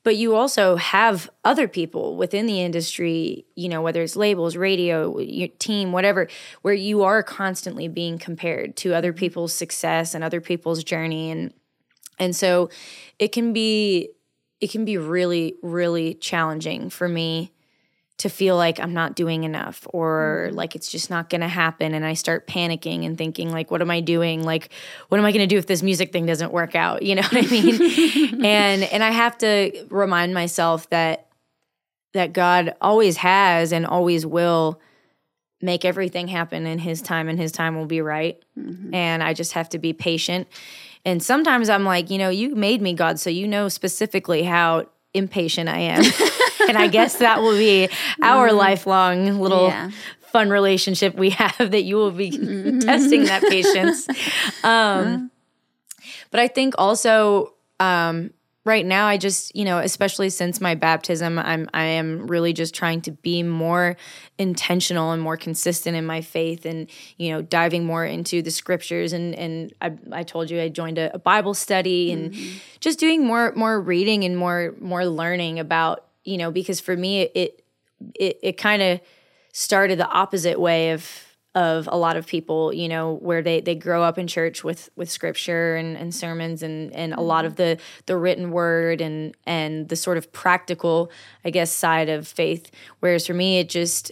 but 0.03 0.17
you 0.17 0.35
also 0.35 0.75
have 0.75 1.29
other 1.43 1.67
people 1.67 2.15
within 2.17 2.45
the 2.45 2.61
industry 2.61 3.45
you 3.55 3.69
know 3.69 3.81
whether 3.81 4.01
it's 4.01 4.15
labels 4.15 4.55
radio 4.55 5.19
your 5.19 5.47
team 5.59 5.91
whatever 5.91 6.27
where 6.61 6.73
you 6.73 7.03
are 7.03 7.23
constantly 7.23 7.87
being 7.87 8.17
compared 8.17 8.75
to 8.77 8.93
other 8.93 9.11
mm-hmm. 9.11 9.19
people's 9.19 9.53
success 9.53 10.13
and 10.13 10.23
other 10.23 10.41
people's 10.41 10.83
journey. 10.83 11.31
And 11.31 11.53
and 12.19 12.35
so 12.35 12.69
it 13.19 13.31
can 13.31 13.53
be 13.53 14.09
it 14.61 14.71
can 14.71 14.85
be 14.85 14.97
really 14.97 15.55
really 15.61 16.13
challenging 16.15 16.89
for 16.89 17.07
me 17.07 17.51
to 18.19 18.29
feel 18.29 18.55
like 18.55 18.79
I'm 18.79 18.93
not 18.93 19.15
doing 19.15 19.43
enough 19.43 19.87
or 19.91 20.45
mm-hmm. 20.47 20.55
like 20.55 20.75
it's 20.75 20.89
just 20.89 21.09
not 21.09 21.29
going 21.29 21.41
to 21.41 21.47
happen 21.47 21.93
and 21.93 22.05
I 22.05 22.13
start 22.13 22.47
panicking 22.47 23.05
and 23.05 23.17
thinking 23.17 23.51
like 23.51 23.71
what 23.71 23.81
am 23.81 23.89
I 23.89 24.01
doing? 24.01 24.43
Like 24.43 24.69
what 25.09 25.17
am 25.17 25.25
I 25.25 25.31
going 25.31 25.47
to 25.47 25.53
do 25.53 25.57
if 25.57 25.65
this 25.65 25.81
music 25.81 26.11
thing 26.11 26.25
doesn't 26.25 26.53
work 26.53 26.75
out? 26.75 27.01
You 27.01 27.15
know 27.15 27.23
what 27.23 27.37
I 27.37 27.49
mean? 27.49 28.43
And 28.43 28.83
and 28.83 29.03
I 29.03 29.11
have 29.11 29.37
to 29.39 29.85
remind 29.89 30.33
myself 30.33 30.89
that 30.89 31.27
that 32.13 32.33
God 32.33 32.75
always 32.81 33.17
has 33.17 33.71
and 33.71 33.85
always 33.85 34.25
will 34.25 34.79
make 35.61 35.85
everything 35.85 36.27
happen 36.27 36.67
in 36.67 36.77
his 36.77 37.01
time 37.01 37.29
and 37.29 37.39
his 37.39 37.51
time 37.51 37.75
will 37.75 37.85
be 37.85 38.01
right. 38.01 38.39
Mm-hmm. 38.57 38.93
And 38.93 39.23
I 39.23 39.33
just 39.33 39.53
have 39.53 39.69
to 39.69 39.79
be 39.79 39.93
patient. 39.93 40.47
And 41.05 41.23
sometimes 41.23 41.69
I'm 41.69 41.83
like 41.83 42.11
you 42.11 42.17
know 42.19 42.29
you 42.29 42.55
made 42.55 42.81
me 42.81 42.93
God 42.93 43.19
so 43.19 43.29
you 43.29 43.47
know 43.47 43.69
specifically 43.69 44.43
how 44.43 44.85
impatient 45.13 45.69
I 45.69 45.79
am 45.79 46.03
and 46.67 46.77
I 46.77 46.87
guess 46.87 47.17
that 47.17 47.41
will 47.41 47.57
be 47.57 47.89
our 48.21 48.51
lifelong 48.51 49.39
little 49.39 49.67
Yeah. 49.67 49.91
fun 50.31 50.49
relationship 50.49 51.15
we 51.15 51.29
have 51.31 51.57
that 51.71 51.83
you 51.83 51.95
will 51.97 52.11
be 52.11 52.31
testing 52.81 53.25
that 53.25 53.43
patience. 53.43 54.07
Um, 54.63 55.29
but 56.31 56.39
I 56.39 56.47
think 56.47 56.73
also 56.77 57.53
um, 57.79 58.31
right 58.65 58.85
now, 58.85 59.07
I 59.07 59.17
just 59.17 59.55
you 59.55 59.65
know, 59.65 59.79
especially 59.79 60.29
since 60.29 60.61
my 60.61 60.75
baptism, 60.75 61.37
I'm 61.39 61.69
I 61.73 61.83
am 61.83 62.27
really 62.27 62.53
just 62.53 62.73
trying 62.73 63.01
to 63.01 63.11
be 63.11 63.43
more 63.43 63.97
intentional 64.37 65.11
and 65.11 65.21
more 65.21 65.37
consistent 65.37 65.95
in 65.95 66.05
my 66.05 66.21
faith, 66.21 66.65
and 66.65 66.89
you 67.17 67.31
know, 67.31 67.41
diving 67.41 67.85
more 67.85 68.05
into 68.05 68.41
the 68.41 68.51
scriptures. 68.51 69.13
And 69.13 69.35
and 69.35 69.73
I, 69.81 69.91
I 70.11 70.23
told 70.23 70.49
you 70.49 70.61
I 70.61 70.69
joined 70.69 70.97
a, 70.97 71.13
a 71.13 71.19
Bible 71.19 71.53
study 71.53 72.11
and 72.11 72.31
mm-hmm. 72.31 72.57
just 72.79 72.99
doing 72.99 73.25
more 73.25 73.53
more 73.55 73.79
reading 73.79 74.23
and 74.23 74.37
more 74.37 74.75
more 74.79 75.05
learning 75.05 75.59
about 75.59 76.05
you 76.23 76.37
know 76.37 76.51
because 76.51 76.79
for 76.79 76.95
me 76.95 77.21
it 77.21 77.65
it, 78.15 78.39
it 78.41 78.57
kind 78.57 78.81
of 78.81 78.99
started 79.53 79.99
the 79.99 80.07
opposite 80.07 80.59
way 80.59 80.91
of 80.91 81.22
of 81.55 81.87
a 81.91 81.95
lot 81.97 82.17
of 82.17 82.25
people 82.25 82.73
you 82.73 82.89
know 82.89 83.13
where 83.15 83.41
they 83.41 83.61
they 83.61 83.75
grow 83.75 84.01
up 84.01 84.17
in 84.17 84.25
church 84.27 84.63
with 84.63 84.89
with 84.95 85.09
scripture 85.09 85.75
and, 85.75 85.95
and 85.95 86.13
sermons 86.13 86.63
and 86.63 86.91
and 86.93 87.13
a 87.13 87.21
lot 87.21 87.45
of 87.45 87.55
the 87.57 87.77
the 88.07 88.17
written 88.17 88.51
word 88.51 89.01
and 89.01 89.35
and 89.45 89.89
the 89.89 89.95
sort 89.95 90.17
of 90.17 90.31
practical 90.31 91.11
i 91.45 91.49
guess 91.49 91.71
side 91.71 92.09
of 92.09 92.27
faith. 92.27 92.71
Whereas 92.99 93.27
for 93.27 93.33
me 93.33 93.59
it 93.59 93.69
just 93.69 94.11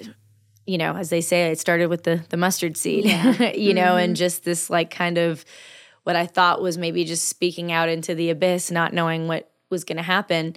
you 0.67 0.77
know 0.77 0.95
as 0.95 1.09
they 1.09 1.21
say 1.21 1.51
it 1.51 1.59
started 1.59 1.87
with 1.87 2.03
the 2.03 2.23
the 2.29 2.37
mustard 2.37 2.77
seed 2.77 3.05
you 3.55 3.73
know 3.73 3.97
and 3.97 4.15
just 4.15 4.43
this 4.43 4.69
like 4.69 4.91
kind 4.91 5.17
of 5.17 5.43
what 6.03 6.15
i 6.15 6.25
thought 6.25 6.61
was 6.61 6.77
maybe 6.77 7.03
just 7.03 7.27
speaking 7.27 7.71
out 7.71 7.89
into 7.89 8.13
the 8.13 8.29
abyss 8.29 8.69
not 8.69 8.93
knowing 8.93 9.27
what 9.27 9.51
was 9.71 9.83
going 9.83 9.97
to 9.97 10.03
happen. 10.03 10.55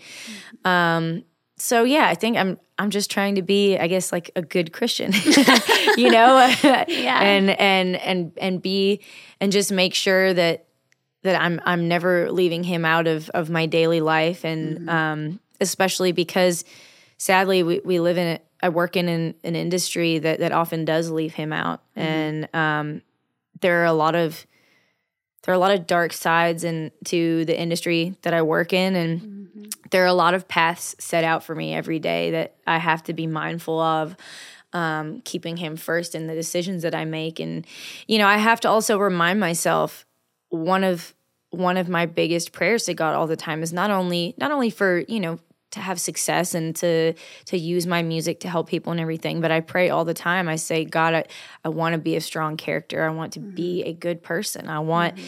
Um, 0.64 1.24
so 1.56 1.84
yeah, 1.84 2.06
I 2.08 2.14
think 2.14 2.36
I'm 2.36 2.58
I'm 2.78 2.90
just 2.90 3.10
trying 3.10 3.36
to 3.36 3.42
be, 3.42 3.78
I 3.78 3.86
guess, 3.86 4.10
like 4.12 4.30
a 4.34 4.42
good 4.42 4.72
Christian, 4.72 5.12
you 5.96 6.10
know, 6.10 6.36
Yeah. 6.88 7.20
and 7.22 7.50
and 7.50 7.96
and 7.96 8.32
and 8.38 8.62
be 8.62 9.00
and 9.40 9.52
just 9.52 9.70
make 9.70 9.94
sure 9.94 10.34
that 10.34 10.66
that 11.22 11.40
I'm 11.40 11.60
I'm 11.64 11.88
never 11.88 12.30
leaving 12.30 12.64
him 12.64 12.84
out 12.84 13.06
of 13.06 13.30
of 13.30 13.50
my 13.50 13.66
daily 13.66 14.00
life, 14.00 14.44
and 14.44 14.90
um, 14.90 15.40
especially 15.60 16.12
because 16.12 16.64
sadly 17.18 17.62
we 17.62 17.80
we 17.84 18.00
live 18.00 18.18
in 18.18 18.38
I 18.60 18.70
work 18.70 18.96
in 18.96 19.08
an, 19.08 19.34
an 19.44 19.54
industry 19.56 20.18
that 20.18 20.40
that 20.40 20.52
often 20.52 20.84
does 20.84 21.10
leave 21.10 21.34
him 21.34 21.52
out, 21.52 21.82
and 21.94 22.48
um, 22.54 23.02
there 23.60 23.82
are 23.82 23.86
a 23.86 23.92
lot 23.92 24.14
of 24.14 24.46
there 25.44 25.52
are 25.52 25.56
a 25.56 25.60
lot 25.60 25.72
of 25.72 25.86
dark 25.86 26.12
sides 26.12 26.64
in 26.64 26.90
to 27.04 27.44
the 27.44 27.58
industry 27.58 28.16
that 28.22 28.32
I 28.34 28.42
work 28.42 28.72
in. 28.72 28.96
And 28.96 29.43
there 29.90 30.02
are 30.02 30.08
a 30.08 30.14
lot 30.14 30.34
of 30.34 30.48
paths 30.48 30.94
set 30.98 31.24
out 31.24 31.44
for 31.44 31.54
me 31.54 31.74
every 31.74 31.98
day 31.98 32.32
that 32.32 32.56
I 32.66 32.78
have 32.78 33.02
to 33.04 33.12
be 33.12 33.26
mindful 33.26 33.80
of 33.80 34.16
um, 34.72 35.20
keeping 35.24 35.56
him 35.56 35.76
first 35.76 36.14
in 36.14 36.26
the 36.26 36.34
decisions 36.34 36.82
that 36.82 36.94
I 36.94 37.04
make. 37.04 37.40
And 37.40 37.66
you 38.06 38.18
know 38.18 38.26
I 38.26 38.36
have 38.36 38.60
to 38.60 38.68
also 38.68 38.98
remind 38.98 39.40
myself 39.40 40.04
one 40.48 40.84
of 40.84 41.14
one 41.50 41.76
of 41.76 41.88
my 41.88 42.06
biggest 42.06 42.52
prayers 42.52 42.84
to 42.84 42.94
God 42.94 43.14
all 43.14 43.26
the 43.26 43.36
time 43.36 43.62
is 43.62 43.72
not 43.72 43.90
only 43.90 44.34
not 44.36 44.50
only 44.50 44.70
for 44.70 45.04
you 45.08 45.20
know 45.20 45.38
to 45.70 45.80
have 45.80 46.00
success 46.00 46.54
and 46.54 46.74
to 46.76 47.14
to 47.46 47.58
use 47.58 47.86
my 47.86 48.02
music 48.02 48.40
to 48.40 48.48
help 48.48 48.68
people 48.68 48.92
and 48.92 49.00
everything 49.00 49.40
but 49.40 49.50
i 49.50 49.60
pray 49.60 49.90
all 49.90 50.04
the 50.04 50.14
time. 50.14 50.48
I 50.48 50.56
say 50.56 50.84
god 50.84 51.14
i, 51.14 51.24
I 51.64 51.68
want 51.68 51.94
to 51.94 51.98
be 51.98 52.16
a 52.16 52.20
strong 52.20 52.56
character. 52.56 53.04
I 53.04 53.10
want 53.10 53.34
to 53.34 53.40
be 53.40 53.82
a 53.82 53.92
good 53.92 54.22
person. 54.22 54.68
I 54.68 54.80
want 54.80 55.18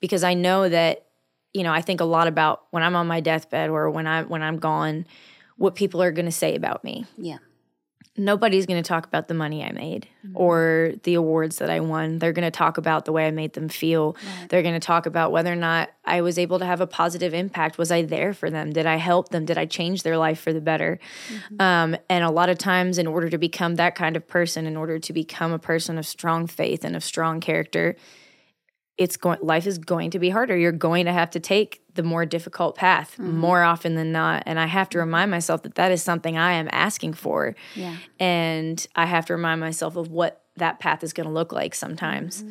because 0.00 0.24
i 0.24 0.34
know 0.34 0.68
that 0.68 1.06
you 1.54 1.62
know 1.62 1.72
i 1.72 1.80
think 1.82 2.00
a 2.00 2.04
lot 2.04 2.26
about 2.26 2.62
when 2.70 2.82
i'm 2.82 2.96
on 2.96 3.06
my 3.06 3.20
deathbed 3.20 3.70
or 3.70 3.90
when 3.90 4.06
i 4.06 4.22
when 4.22 4.42
i'm 4.42 4.58
gone 4.58 5.06
what 5.56 5.74
people 5.74 6.02
are 6.02 6.10
going 6.12 6.26
to 6.26 6.32
say 6.32 6.54
about 6.54 6.82
me 6.82 7.04
Yeah. 7.16 7.38
nobody's 8.16 8.66
going 8.66 8.82
to 8.82 8.86
talk 8.86 9.06
about 9.06 9.28
the 9.28 9.34
money 9.34 9.64
I 9.64 9.72
made 9.72 10.06
or 10.34 10.92
the 11.04 11.14
awards 11.14 11.56
that 11.58 11.70
I 11.70 11.80
won. 11.80 12.18
They're 12.18 12.32
going 12.32 12.44
to 12.44 12.50
talk 12.50 12.76
about 12.78 13.04
the 13.06 13.12
way 13.12 13.26
I 13.26 13.30
made 13.30 13.54
them 13.54 13.68
feel. 13.68 14.16
They're 14.48 14.62
going 14.62 14.74
to 14.74 14.86
talk 14.86 15.06
about 15.06 15.32
whether 15.32 15.52
or 15.52 15.56
not 15.56 15.90
I 16.04 16.20
was 16.20 16.38
able 16.38 16.58
to 16.58 16.64
have 16.66 16.80
a 16.80 16.86
positive 16.86 17.32
impact. 17.34 17.78
Was 17.78 17.90
I 17.90 18.02
there 18.02 18.32
for 18.34 18.50
them? 18.50 18.70
Did 18.72 18.86
I 18.86 18.96
help 18.96 19.30
them? 19.30 19.44
Did 19.46 19.56
I 19.58 19.64
change 19.66 20.02
their 20.02 20.16
life 20.18 20.40
for 20.40 20.52
the 20.52 20.60
better? 20.60 20.98
Um, 21.58 21.96
and 22.08 22.22
a 22.24 22.30
lot 22.30 22.48
of 22.50 22.58
times, 22.58 22.98
in 22.98 23.06
order 23.06 23.28
to 23.30 23.38
become 23.38 23.76
that 23.76 23.94
kind 23.94 24.16
of 24.16 24.26
person, 24.28 24.66
in 24.66 24.76
order 24.76 24.98
to 24.98 25.12
become 25.12 25.52
a 25.52 25.58
person 25.58 25.98
of 25.98 26.06
strong 26.06 26.46
faith 26.46 26.84
and 26.84 26.94
of 26.94 27.02
strong 27.02 27.40
character, 27.40 27.96
it's 28.98 29.16
going 29.16 29.38
life 29.42 29.66
is 29.66 29.78
going 29.78 30.10
to 30.10 30.18
be 30.18 30.30
harder. 30.30 30.56
You're 30.56 30.72
going 30.72 31.06
to 31.06 31.12
have 31.12 31.30
to 31.30 31.40
take 31.40 31.82
the 31.94 32.02
more 32.02 32.24
difficult 32.24 32.76
path 32.76 33.18
more 33.18 33.62
often 33.62 33.94
than 33.94 34.12
not. 34.12 34.42
And 34.46 34.58
i 34.58 34.66
have 34.66 34.88
to 34.90 34.98
remind 34.98 35.30
myself 35.30 35.62
that 35.62 35.74
that 35.74 35.92
is 35.92 36.02
something 36.02 36.36
i 36.36 36.52
am 36.52 36.68
asking 36.72 37.14
for. 37.14 37.54
Yeah. 37.74 37.96
and 38.18 38.86
i 38.96 39.06
have 39.06 39.26
to 39.26 39.34
remind 39.34 39.60
myself 39.60 39.96
of 39.96 40.08
what 40.08 40.42
that 40.56 40.80
path 40.80 41.02
is 41.02 41.12
going 41.12 41.26
to 41.26 41.32
look 41.32 41.52
like 41.52 41.74
sometimes. 41.74 42.44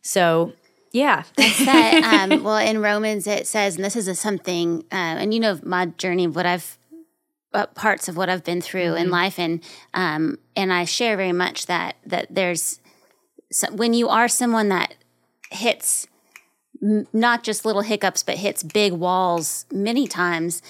So 0.00 0.52
yeah. 0.92 1.22
That 1.36 2.28
um, 2.30 2.42
well 2.42 2.58
in 2.58 2.80
romans 2.80 3.26
it 3.26 3.46
says 3.46 3.76
and 3.76 3.84
this 3.84 3.96
is 3.96 4.08
a 4.08 4.14
something 4.14 4.84
uh, 4.92 5.20
and 5.20 5.32
you 5.32 5.40
know 5.40 5.58
my 5.62 5.86
journey 5.86 6.24
of 6.24 6.36
what 6.36 6.46
i've 6.46 6.78
uh, 7.54 7.66
parts 7.66 8.08
of 8.08 8.16
what 8.16 8.28
i've 8.28 8.44
been 8.44 8.60
through 8.60 8.94
in 8.94 9.10
life. 9.10 9.38
And 9.38 9.62
um, 9.94 10.38
and 10.56 10.72
i 10.72 10.84
share 10.84 11.16
very 11.16 11.32
much 11.32 11.66
that 11.66 11.96
that 12.06 12.26
there's 12.30 12.80
so 13.50 13.70
when 13.72 13.92
you 13.92 14.08
are 14.08 14.28
someone 14.28 14.68
that 14.70 14.94
hits 15.52 16.06
m- 16.82 17.06
not 17.12 17.42
just 17.42 17.64
little 17.64 17.82
hiccups 17.82 18.22
but 18.22 18.36
hits 18.38 18.62
big 18.62 18.92
walls 18.92 19.66
many 19.72 20.06
times 20.06 20.62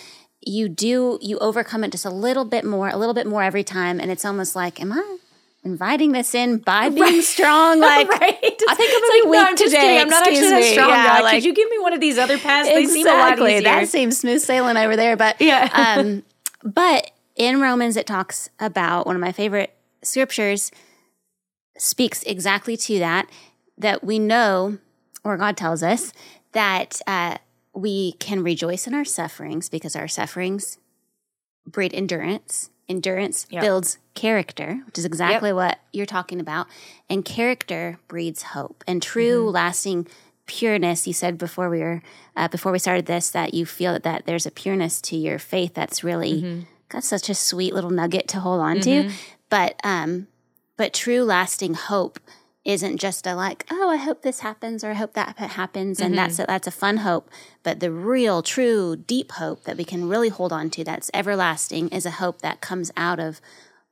you 0.44 0.68
do 0.68 1.18
you 1.22 1.38
overcome 1.38 1.84
it 1.84 1.92
just 1.92 2.04
a 2.04 2.10
little 2.10 2.44
bit 2.44 2.64
more 2.64 2.88
a 2.88 2.96
little 2.96 3.14
bit 3.14 3.26
more 3.26 3.42
every 3.42 3.64
time 3.64 4.00
and 4.00 4.10
it's 4.10 4.24
almost 4.24 4.56
like 4.56 4.80
am 4.80 4.92
i 4.92 5.18
inviting 5.64 6.10
this 6.12 6.34
in 6.34 6.58
by 6.58 6.88
being 7.00 7.22
strong 7.22 7.78
like 7.80 8.08
right 8.20 8.38
I 8.68 8.74
think 8.74 8.90
I'm 8.92 9.00
gonna 9.00 9.12
be 9.12 9.20
like, 9.20 9.30
weak 9.30 9.32
no, 9.40 9.44
I'm 9.46 9.56
today. 9.56 10.00
I'm 10.00 10.08
not 10.08 10.26
Excuse 10.26 10.50
actually 10.52 10.60
me. 10.68 10.72
strong. 10.72 10.88
Yeah, 10.90 11.20
like- 11.22 11.34
Could 11.34 11.44
you 11.44 11.54
give 11.54 11.68
me 11.70 11.78
one 11.78 11.92
of 11.92 12.00
these 12.00 12.16
other 12.18 12.38
paths? 12.38 12.68
They 12.68 12.86
seem 12.86 13.06
a 13.06 13.10
lot 13.10 13.38
easier. 13.38 13.60
That 13.62 13.88
seems 13.88 14.18
smooth 14.18 14.40
sailing 14.40 14.76
over 14.76 14.96
there. 14.96 15.16
But 15.16 15.36
Yeah. 15.40 15.68
um, 15.98 16.22
but 16.64 17.10
in 17.36 17.60
Romans, 17.60 17.96
it 17.96 18.06
talks 18.06 18.48
about 18.60 19.06
one 19.06 19.14
of 19.16 19.20
my 19.20 19.32
favorite 19.32 19.74
scriptures 20.02 20.70
speaks 21.78 22.22
exactly 22.24 22.76
to 22.76 22.98
that. 23.00 23.28
That 23.78 24.04
we 24.04 24.18
know, 24.18 24.78
or 25.24 25.36
God 25.36 25.56
tells 25.56 25.82
us 25.82 26.12
that 26.52 27.00
uh, 27.06 27.38
we 27.74 28.12
can 28.12 28.42
rejoice 28.42 28.86
in 28.86 28.94
our 28.94 29.04
sufferings 29.04 29.68
because 29.68 29.96
our 29.96 30.08
sufferings 30.08 30.78
breed 31.66 31.94
endurance. 31.94 32.70
Endurance 32.88 33.46
Yep. 33.50 33.62
builds 33.62 33.98
character, 34.14 34.82
which 34.84 34.98
is 34.98 35.04
exactly 35.04 35.52
what 35.52 35.78
you're 35.92 36.04
talking 36.04 36.40
about. 36.40 36.66
And 37.08 37.24
character 37.24 37.98
breeds 38.08 38.42
hope 38.42 38.84
and 38.86 39.00
true, 39.00 39.44
Mm-hmm. 39.46 39.54
lasting 39.54 40.06
pureness. 40.46 41.06
You 41.06 41.12
said 41.14 41.38
before 41.38 41.70
we 41.70 41.78
were 41.80 42.02
uh, 42.36 42.48
before 42.48 42.72
we 42.72 42.78
started 42.78 43.06
this 43.06 43.30
that 43.30 43.54
you 43.54 43.64
feel 43.64 43.92
that, 43.92 44.02
that 44.02 44.26
there's 44.26 44.44
a 44.46 44.50
pureness 44.50 45.00
to 45.02 45.16
your 45.16 45.38
faith 45.38 45.72
that's 45.74 46.04
really 46.04 46.42
Mm-hmm. 46.42 46.60
got 46.90 47.04
such 47.04 47.30
a 47.30 47.34
sweet 47.34 47.72
little 47.72 47.90
nugget 47.90 48.28
to 48.28 48.40
hold 48.40 48.60
on 48.60 48.80
to. 48.80 49.10
But 49.48 49.80
um, 49.84 50.26
but 50.76 50.92
true, 50.92 51.22
lasting 51.22 51.74
hope 51.74 52.18
isn't 52.64 52.98
just 52.98 53.26
a 53.26 53.34
like, 53.34 53.66
oh, 53.70 53.90
I 53.90 53.96
hope 53.96 54.22
this 54.22 54.40
happens 54.40 54.84
or 54.84 54.90
I 54.90 54.94
hope 54.94 55.14
that 55.14 55.36
happens, 55.36 56.00
and 56.00 56.16
that's 56.16 56.34
mm-hmm. 56.34 56.42
a, 56.42 56.46
that's 56.46 56.68
a 56.68 56.72
fun 56.72 56.98
hope. 56.98 57.28
But 57.62 57.80
the 57.80 57.90
real, 57.90 58.42
true, 58.42 58.96
deep 58.96 59.32
hope 59.32 59.64
that 59.64 59.76
we 59.76 59.84
can 59.84 60.08
really 60.08 60.28
hold 60.28 60.52
on 60.52 60.70
to, 60.70 60.84
that's 60.84 61.10
everlasting, 61.12 61.88
is 61.88 62.06
a 62.06 62.12
hope 62.12 62.40
that 62.42 62.60
comes 62.60 62.92
out 62.96 63.18
of 63.18 63.40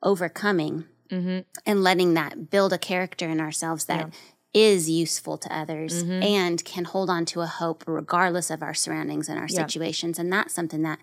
overcoming 0.02 0.84
mm-hmm. 1.10 1.40
and 1.66 1.82
letting 1.82 2.14
that 2.14 2.50
build 2.50 2.72
a 2.72 2.78
character 2.78 3.28
in 3.28 3.40
ourselves 3.40 3.86
that 3.86 4.12
is 4.52 4.90
useful 4.90 5.38
to 5.38 5.56
others 5.56 6.02
mm-hmm. 6.02 6.22
and 6.22 6.64
can 6.64 6.84
hold 6.84 7.08
on 7.08 7.24
to 7.24 7.40
a 7.40 7.46
hope 7.46 7.84
regardless 7.86 8.50
of 8.50 8.62
our 8.62 8.74
surroundings 8.74 9.28
and 9.28 9.38
our 9.38 9.48
situations. 9.48 10.18
And 10.18 10.32
that's 10.32 10.54
something 10.54 10.82
that 10.82 10.98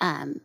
um, 0.00 0.40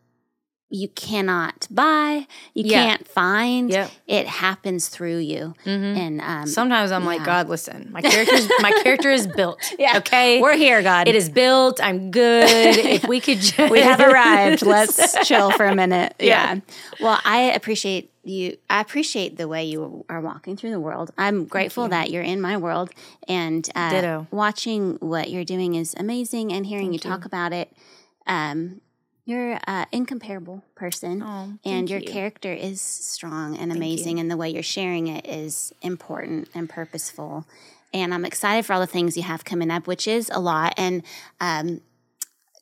you 0.69 0.87
cannot 0.89 1.67
buy, 1.69 2.25
you 2.53 2.63
Yeah. 2.65 2.85
can't 2.85 3.07
find. 3.07 3.69
Yep. 3.69 3.91
It 4.07 4.27
happens 4.27 4.89
through 4.89 5.19
you. 5.19 5.53
And 5.65 6.19
um, 6.21 6.47
Sometimes 6.47 6.91
I'm 6.91 7.05
like, 7.05 7.23
God, 7.23 7.47
listen, 7.49 7.89
my 7.91 8.01
character's 8.11 8.49
my 8.61 8.71
character 8.83 9.11
is 9.11 9.27
built. 9.27 9.59
Yeah. 9.79 9.97
Okay. 9.99 10.41
we're 10.41 10.57
here, 10.57 10.81
God. 10.81 11.07
It 11.07 11.15
is 11.15 11.29
built. 11.29 11.79
I'm 11.81 12.09
good. 12.11 12.49
if 12.77 13.07
we 13.07 13.19
could 13.19 13.39
just 13.41 13.71
we 13.71 13.81
have 13.81 13.99
arrived. 13.99 14.63
Let's 14.65 15.27
chill 15.27 15.51
for 15.51 15.65
a 15.65 15.75
minute. 15.75 16.15
Yeah. 16.19 16.55
Yeah. 16.55 16.59
Well, 16.99 17.19
I 17.23 17.51
appreciate 17.51 18.11
you. 18.23 18.57
I 18.69 18.81
appreciate 18.81 19.37
the 19.37 19.47
way 19.47 19.65
you 19.65 20.03
are 20.09 20.19
walking 20.21 20.57
through 20.57 20.71
the 20.71 20.79
world. 20.79 21.11
I'm 21.17 21.45
grateful 21.45 21.87
that 21.89 22.09
you're 22.09 22.23
in 22.23 22.41
my 22.41 22.57
world 22.57 22.89
and 23.27 23.69
uh, 23.75 24.23
watching 24.31 24.95
what 24.99 25.29
you're 25.29 25.45
doing 25.45 25.75
is 25.75 25.93
amazing 25.97 26.51
and 26.51 26.65
hearing 26.65 26.91
you 26.91 26.99
talk 26.99 27.23
about 27.25 27.53
it. 27.53 27.71
Um, 28.25 28.81
you're 29.25 29.59
an 29.65 29.87
incomparable 29.91 30.63
person. 30.75 31.23
Oh, 31.23 31.53
and 31.65 31.89
your 31.89 31.99
you. 31.99 32.07
character 32.07 32.53
is 32.53 32.79
strong 32.79 33.57
and 33.57 33.71
amazing 33.71 34.19
and 34.19 34.29
the 34.29 34.37
way 34.37 34.49
you're 34.49 34.63
sharing 34.63 35.07
it 35.07 35.25
is 35.25 35.73
important 35.81 36.49
and 36.53 36.69
purposeful. 36.69 37.45
And 37.93 38.13
i'm 38.13 38.25
excited 38.25 38.65
for 38.65 38.73
all 38.73 38.79
the 38.79 38.87
things 38.87 39.17
you 39.17 39.23
have 39.23 39.43
coming 39.43 39.71
up 39.71 39.87
which 39.87 40.07
is 40.07 40.29
a 40.33 40.39
lot. 40.39 40.73
And 40.77 41.03
um, 41.41 41.81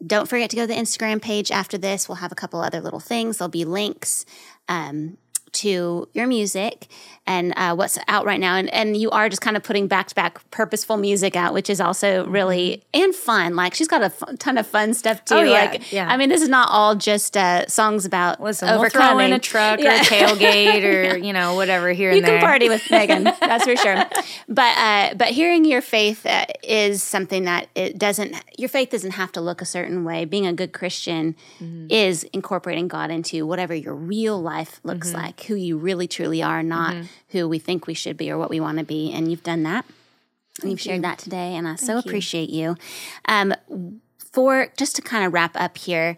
don't 0.06 0.28
forget 0.28 0.50
to 0.52 0.56
go 0.56 0.64
to 0.64 0.68
the 0.68 0.80
instagram 0.80 1.22
page 1.22 1.52
after 1.52 1.78
this. 1.78 2.08
We'll 2.08 2.16
have 2.16 2.32
a 2.32 2.36
couple 2.36 2.62
other 2.62 2.82
little 2.82 3.02
things. 3.02 3.38
There'll 3.38 3.50
be 3.50 3.66
links 3.66 4.26
um, 4.68 5.18
to 5.54 6.08
your 6.14 6.28
music 6.28 6.88
and 7.26 7.54
uh, 7.56 7.74
what's 7.74 7.98
out 8.10 8.26
right 8.26 8.40
now 8.40 8.56
and, 8.56 8.70
and 8.74 8.98
you 8.98 9.10
are 9.12 9.30
just 9.30 9.42
kind 9.42 9.56
of 9.56 9.64
putting 9.64 9.88
back-to-back 9.88 10.50
purposeful 10.52 10.98
music 10.98 11.36
out 11.38 11.54
which 11.54 11.70
is 11.70 11.80
also 11.80 12.26
really 12.28 12.84
and 12.94 13.16
fun 13.16 13.56
like 13.56 13.74
she's 13.74 13.88
got 13.88 14.02
a 14.04 14.36
ton 14.38 14.58
of 14.58 14.68
fun 14.68 14.94
stuff 14.94 15.24
too 15.24 15.36
Mm-hmm. 15.36 15.48
Oh, 15.48 15.52
yeah, 15.52 15.66
like 15.72 15.92
yeah. 15.94 16.08
i 16.12 16.18
mean 16.18 16.30
this 16.30 16.42
is 16.42 16.50
not 16.50 16.68
all 16.72 16.96
just 16.96 17.38
uh, 17.38 17.66
songs 17.68 18.06
about 18.06 18.42
Listen, 18.42 18.68
we'll 18.68 18.80
overcoming 18.80 19.18
throw 19.18 19.26
in 19.26 19.34
a 19.34 19.40
truck 19.40 19.80
or 19.80 19.88
a 19.88 20.00
tailgate 20.00 20.84
or 20.84 21.18
you 21.28 21.32
know 21.34 21.56
whatever 21.56 21.92
here 21.94 22.12
you 22.12 22.18
and 22.18 22.26
there. 22.28 22.40
can 22.40 22.46
party 22.46 22.68
with 22.70 22.82
Meghan, 22.84 23.24
that's 23.40 23.64
for 23.66 23.76
sure. 23.76 24.04
But 24.50 24.78
uh, 24.78 25.14
but 25.16 25.30
hearing 25.30 25.66
your 25.66 25.82
faith 25.82 26.26
uh, 26.26 26.46
is 26.64 27.02
something 27.04 27.46
that 27.46 27.70
it 27.76 27.98
doesn't. 27.98 28.36
Your 28.58 28.70
faith 28.70 28.90
doesn't 28.90 29.12
have 29.12 29.32
to 29.34 29.42
look 29.42 29.62
a 29.62 29.66
certain 29.66 30.04
way. 30.04 30.26
Being 30.26 30.46
a 30.48 30.54
good 30.54 30.74
Christian 30.74 31.36
Mm-hmm. 31.62 31.88
is 31.90 32.24
incorporating 32.34 32.88
God 32.88 33.10
into 33.12 33.46
whatever 33.46 33.74
your 33.74 33.94
real 33.96 34.42
life 34.42 34.80
looks 34.84 35.10
Mm-hmm. 35.10 35.18
like, 35.22 35.43
who 35.44 35.56
you 35.56 35.78
really 35.78 36.08
truly 36.08 36.42
are, 36.42 36.64
not 36.64 36.96
who 37.30 37.48
we 37.48 37.60
think 37.60 37.88
we 37.88 37.94
should 37.94 38.18
be 38.18 38.32
or 38.32 38.38
what 38.38 38.50
we 38.50 38.60
want 38.60 38.78
to 38.80 38.84
be. 38.84 39.12
And 39.12 39.30
you've 39.30 39.44
done 39.44 39.64
that. 39.64 39.86
and 40.62 40.72
you've 40.72 40.82
shared 40.82 41.02
that 41.04 41.18
today, 41.18 41.56
and 41.56 41.68
I 41.68 41.76
so 41.76 41.98
appreciate 41.98 42.50
you. 42.50 42.76
Um, 43.28 43.54
for 44.32 44.68
just 44.78 44.96
to 44.98 45.02
kind 45.02 45.26
of 45.26 45.34
wrap 45.34 45.56
up 45.56 45.78
here, 45.78 46.16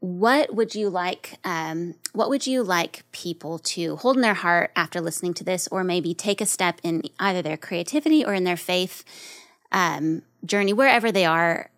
what 0.00 0.54
would 0.54 0.74
you 0.74 0.88
like? 0.88 1.38
Um, 1.44 1.94
what 2.12 2.30
would 2.30 2.46
you 2.46 2.62
like 2.62 3.04
people 3.12 3.58
to 3.58 3.96
hold 3.96 4.16
in 4.16 4.22
their 4.22 4.34
heart 4.34 4.70
after 4.74 5.00
listening 5.00 5.34
to 5.34 5.44
this, 5.44 5.68
or 5.68 5.84
maybe 5.84 6.14
take 6.14 6.40
a 6.40 6.46
step 6.46 6.80
in 6.82 7.02
either 7.18 7.42
their 7.42 7.56
creativity 7.56 8.24
or 8.24 8.34
in 8.34 8.44
their 8.44 8.56
faith 8.56 9.04
um, 9.72 10.22
journey, 10.44 10.72
wherever 10.72 11.12
they 11.12 11.24
are? 11.24 11.70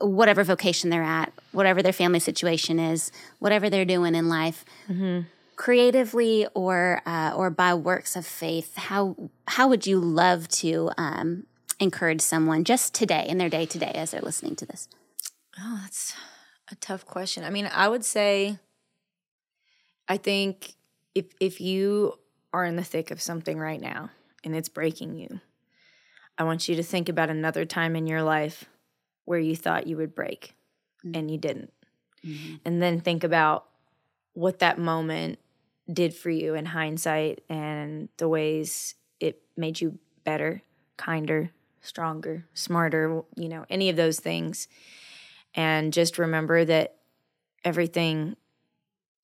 whatever 0.00 0.44
vocation 0.44 0.90
they're 0.90 1.02
at, 1.02 1.32
whatever 1.52 1.82
their 1.82 1.92
family 1.92 2.20
situation 2.20 2.78
is, 2.78 3.12
whatever 3.38 3.70
they're 3.70 3.84
doing 3.84 4.14
in 4.14 4.28
life, 4.28 4.64
mm-hmm. 4.88 5.20
Creatively 5.56 6.46
or 6.54 7.02
uh, 7.06 7.32
or 7.34 7.50
by 7.50 7.74
works 7.74 8.16
of 8.16 8.26
faith, 8.26 8.76
how 8.76 9.30
how 9.48 9.68
would 9.68 9.86
you 9.86 9.98
love 9.98 10.48
to 10.48 10.90
um, 10.96 11.46
encourage 11.80 12.20
someone 12.20 12.64
just 12.64 12.94
today 12.94 13.26
in 13.28 13.38
their 13.38 13.48
day 13.48 13.66
to 13.66 13.78
day 13.78 13.92
as 13.94 14.10
they're 14.10 14.20
listening 14.20 14.56
to 14.56 14.66
this? 14.66 14.88
Oh, 15.58 15.80
that's 15.82 16.14
a 16.70 16.74
tough 16.76 17.04
question. 17.06 17.44
I 17.44 17.50
mean, 17.50 17.68
I 17.72 17.88
would 17.88 18.04
say, 18.04 18.58
I 20.08 20.16
think 20.16 20.74
if 21.14 21.26
if 21.40 21.60
you 21.60 22.18
are 22.52 22.64
in 22.64 22.76
the 22.76 22.84
thick 22.84 23.10
of 23.10 23.20
something 23.20 23.58
right 23.58 23.80
now 23.80 24.10
and 24.44 24.54
it's 24.54 24.68
breaking 24.68 25.16
you, 25.16 25.40
I 26.38 26.44
want 26.44 26.68
you 26.68 26.76
to 26.76 26.82
think 26.82 27.08
about 27.08 27.30
another 27.30 27.64
time 27.64 27.96
in 27.96 28.06
your 28.06 28.22
life 28.22 28.64
where 29.24 29.38
you 29.38 29.56
thought 29.56 29.86
you 29.86 29.96
would 29.96 30.14
break 30.14 30.54
mm-hmm. 31.04 31.18
and 31.18 31.30
you 31.30 31.38
didn't. 31.38 31.72
Mm-hmm. 32.24 32.56
And 32.64 32.82
then 32.82 33.00
think 33.00 33.24
about 33.24 33.66
what 34.32 34.58
that 34.58 34.78
moment 34.78 35.38
did 35.92 36.14
for 36.14 36.30
you 36.30 36.54
in 36.54 36.66
hindsight 36.66 37.42
and 37.48 38.08
the 38.16 38.28
ways 38.28 38.94
it 39.20 39.42
made 39.56 39.80
you 39.80 39.98
better, 40.24 40.62
kinder, 40.96 41.50
stronger, 41.82 42.46
smarter, 42.54 43.22
you 43.36 43.48
know, 43.48 43.66
any 43.68 43.90
of 43.90 43.96
those 43.96 44.18
things. 44.18 44.68
And 45.54 45.92
just 45.92 46.18
remember 46.18 46.64
that 46.64 46.96
everything 47.64 48.36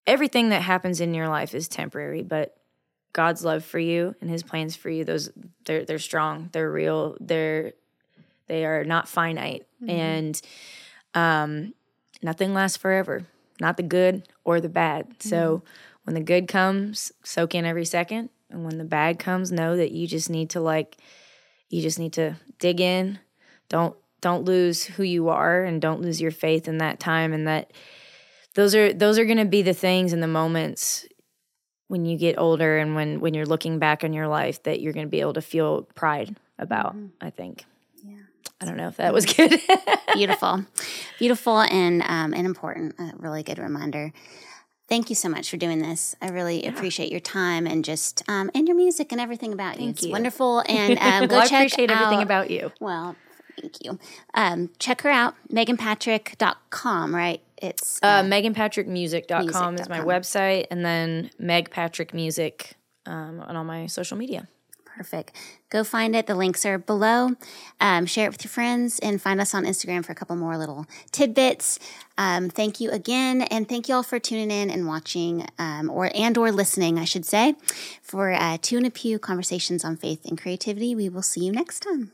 everything 0.06 0.48
that 0.48 0.62
happens 0.62 1.00
in 1.00 1.14
your 1.14 1.28
life 1.28 1.54
is 1.54 1.68
temporary, 1.68 2.22
but 2.22 2.56
God's 3.12 3.44
love 3.44 3.64
for 3.64 3.78
you 3.78 4.14
and 4.20 4.30
his 4.30 4.42
plans 4.42 4.76
for 4.76 4.90
you, 4.90 5.04
those 5.04 5.30
they're 5.64 5.84
they're 5.84 5.98
strong, 5.98 6.50
they're 6.52 6.70
real, 6.70 7.16
they're 7.20 7.72
they 8.46 8.64
are 8.64 8.84
not 8.84 9.08
finite. 9.08 9.66
Mm-hmm. 9.82 9.90
And 9.90 10.42
um 11.14 11.74
nothing 12.22 12.54
lasts 12.54 12.76
forever. 12.76 13.26
Not 13.60 13.76
the 13.76 13.82
good 13.82 14.28
or 14.44 14.60
the 14.60 14.68
bad. 14.68 15.10
Mm-hmm. 15.10 15.28
So 15.28 15.62
when 16.10 16.16
the 16.16 16.20
good 16.20 16.48
comes, 16.48 17.12
soak 17.22 17.54
in 17.54 17.64
every 17.64 17.84
second. 17.84 18.30
And 18.50 18.64
when 18.64 18.78
the 18.78 18.84
bad 18.84 19.20
comes, 19.20 19.52
know 19.52 19.76
that 19.76 19.92
you 19.92 20.08
just 20.08 20.28
need 20.28 20.50
to 20.50 20.60
like 20.60 20.96
you 21.68 21.80
just 21.80 22.00
need 22.00 22.14
to 22.14 22.34
dig 22.58 22.80
in. 22.80 23.20
Don't 23.68 23.94
don't 24.20 24.44
lose 24.44 24.82
who 24.82 25.04
you 25.04 25.28
are 25.28 25.62
and 25.62 25.80
don't 25.80 26.02
lose 26.02 26.20
your 26.20 26.32
faith 26.32 26.66
in 26.66 26.78
that 26.78 26.98
time 26.98 27.32
and 27.32 27.46
that 27.46 27.72
those 28.56 28.74
are 28.74 28.92
those 28.92 29.20
are 29.20 29.24
going 29.24 29.38
to 29.38 29.44
be 29.44 29.62
the 29.62 29.72
things 29.72 30.12
and 30.12 30.20
the 30.20 30.26
moments 30.26 31.06
when 31.86 32.04
you 32.04 32.18
get 32.18 32.36
older 32.36 32.78
and 32.78 32.96
when 32.96 33.20
when 33.20 33.32
you're 33.32 33.46
looking 33.46 33.78
back 33.78 34.02
on 34.02 34.12
your 34.12 34.26
life 34.26 34.60
that 34.64 34.80
you're 34.80 34.92
going 34.92 35.06
to 35.06 35.10
be 35.10 35.20
able 35.20 35.34
to 35.34 35.40
feel 35.40 35.82
pride 35.94 36.34
about 36.58 36.96
mm-hmm. 36.96 37.06
i 37.20 37.30
think 37.30 37.64
yeah 38.02 38.18
i 38.60 38.64
don't 38.64 38.76
know 38.76 38.88
if 38.88 38.96
that 38.96 39.14
was 39.14 39.26
good 39.26 39.60
beautiful 40.14 40.66
beautiful 41.20 41.60
and 41.60 42.02
um, 42.02 42.34
and 42.34 42.46
important 42.46 42.96
a 42.98 43.12
really 43.16 43.44
good 43.44 43.60
reminder 43.60 44.12
Thank 44.90 45.08
you 45.08 45.14
so 45.14 45.28
much 45.28 45.48
for 45.48 45.56
doing 45.56 45.78
this. 45.78 46.16
I 46.20 46.30
really 46.30 46.64
yeah. 46.64 46.70
appreciate 46.70 47.12
your 47.12 47.20
time 47.20 47.64
and 47.64 47.84
just 47.84 48.24
um, 48.28 48.50
and 48.56 48.66
your 48.66 48.76
music 48.76 49.12
and 49.12 49.20
everything 49.20 49.52
about 49.52 49.76
you. 49.76 49.86
Thank 49.86 49.98
it's 49.98 50.06
you. 50.06 50.10
wonderful. 50.10 50.64
And 50.68 50.98
um, 50.98 51.28
go 51.28 51.36
well, 51.36 51.46
check 51.46 51.52
I 51.52 51.62
appreciate 51.62 51.90
out, 51.90 52.02
everything 52.02 52.22
about 52.22 52.50
you. 52.50 52.72
Well, 52.80 53.14
thank 53.60 53.84
you. 53.84 54.00
Um, 54.34 54.70
check 54.80 55.02
her 55.02 55.10
out, 55.10 55.34
meghanpatrick.com, 55.52 57.14
right? 57.14 57.40
It's 57.56 58.00
uh, 58.02 58.06
uh, 58.06 58.22
meghanpatrickmusic.com 58.24 59.76
is 59.76 59.88
my 59.88 60.00
website, 60.00 60.66
and 60.70 60.84
then 60.84 61.30
Meg 61.38 61.70
Patrick 61.70 62.12
Music 62.12 62.76
um, 63.06 63.40
on 63.40 63.56
all 63.56 63.64
my 63.64 63.86
social 63.86 64.16
media. 64.16 64.48
Perfect. 65.00 65.32
Go 65.70 65.82
find 65.82 66.14
it. 66.14 66.26
The 66.26 66.34
links 66.34 66.66
are 66.66 66.76
below. 66.76 67.30
Um, 67.80 68.04
share 68.04 68.26
it 68.26 68.32
with 68.32 68.44
your 68.44 68.50
friends 68.50 68.98
and 68.98 69.18
find 69.18 69.40
us 69.40 69.54
on 69.54 69.64
Instagram 69.64 70.04
for 70.04 70.12
a 70.12 70.14
couple 70.14 70.36
more 70.36 70.58
little 70.58 70.84
tidbits. 71.10 71.78
Um, 72.18 72.50
thank 72.50 72.80
you 72.80 72.90
again, 72.90 73.40
and 73.40 73.66
thank 73.66 73.88
you 73.88 73.94
all 73.94 74.02
for 74.02 74.18
tuning 74.18 74.50
in 74.50 74.68
and 74.68 74.86
watching, 74.86 75.46
um, 75.58 75.88
or 75.88 76.10
and 76.14 76.36
or 76.36 76.52
listening, 76.52 76.98
I 76.98 77.06
should 77.06 77.24
say, 77.24 77.54
for 78.02 78.30
uh, 78.30 78.58
Two 78.60 78.76
In 78.76 78.84
A 78.84 78.90
Pew 78.90 79.18
conversations 79.18 79.86
on 79.86 79.96
faith 79.96 80.26
and 80.26 80.38
creativity. 80.38 80.94
We 80.94 81.08
will 81.08 81.22
see 81.22 81.46
you 81.46 81.52
next 81.52 81.80
time. 81.80 82.12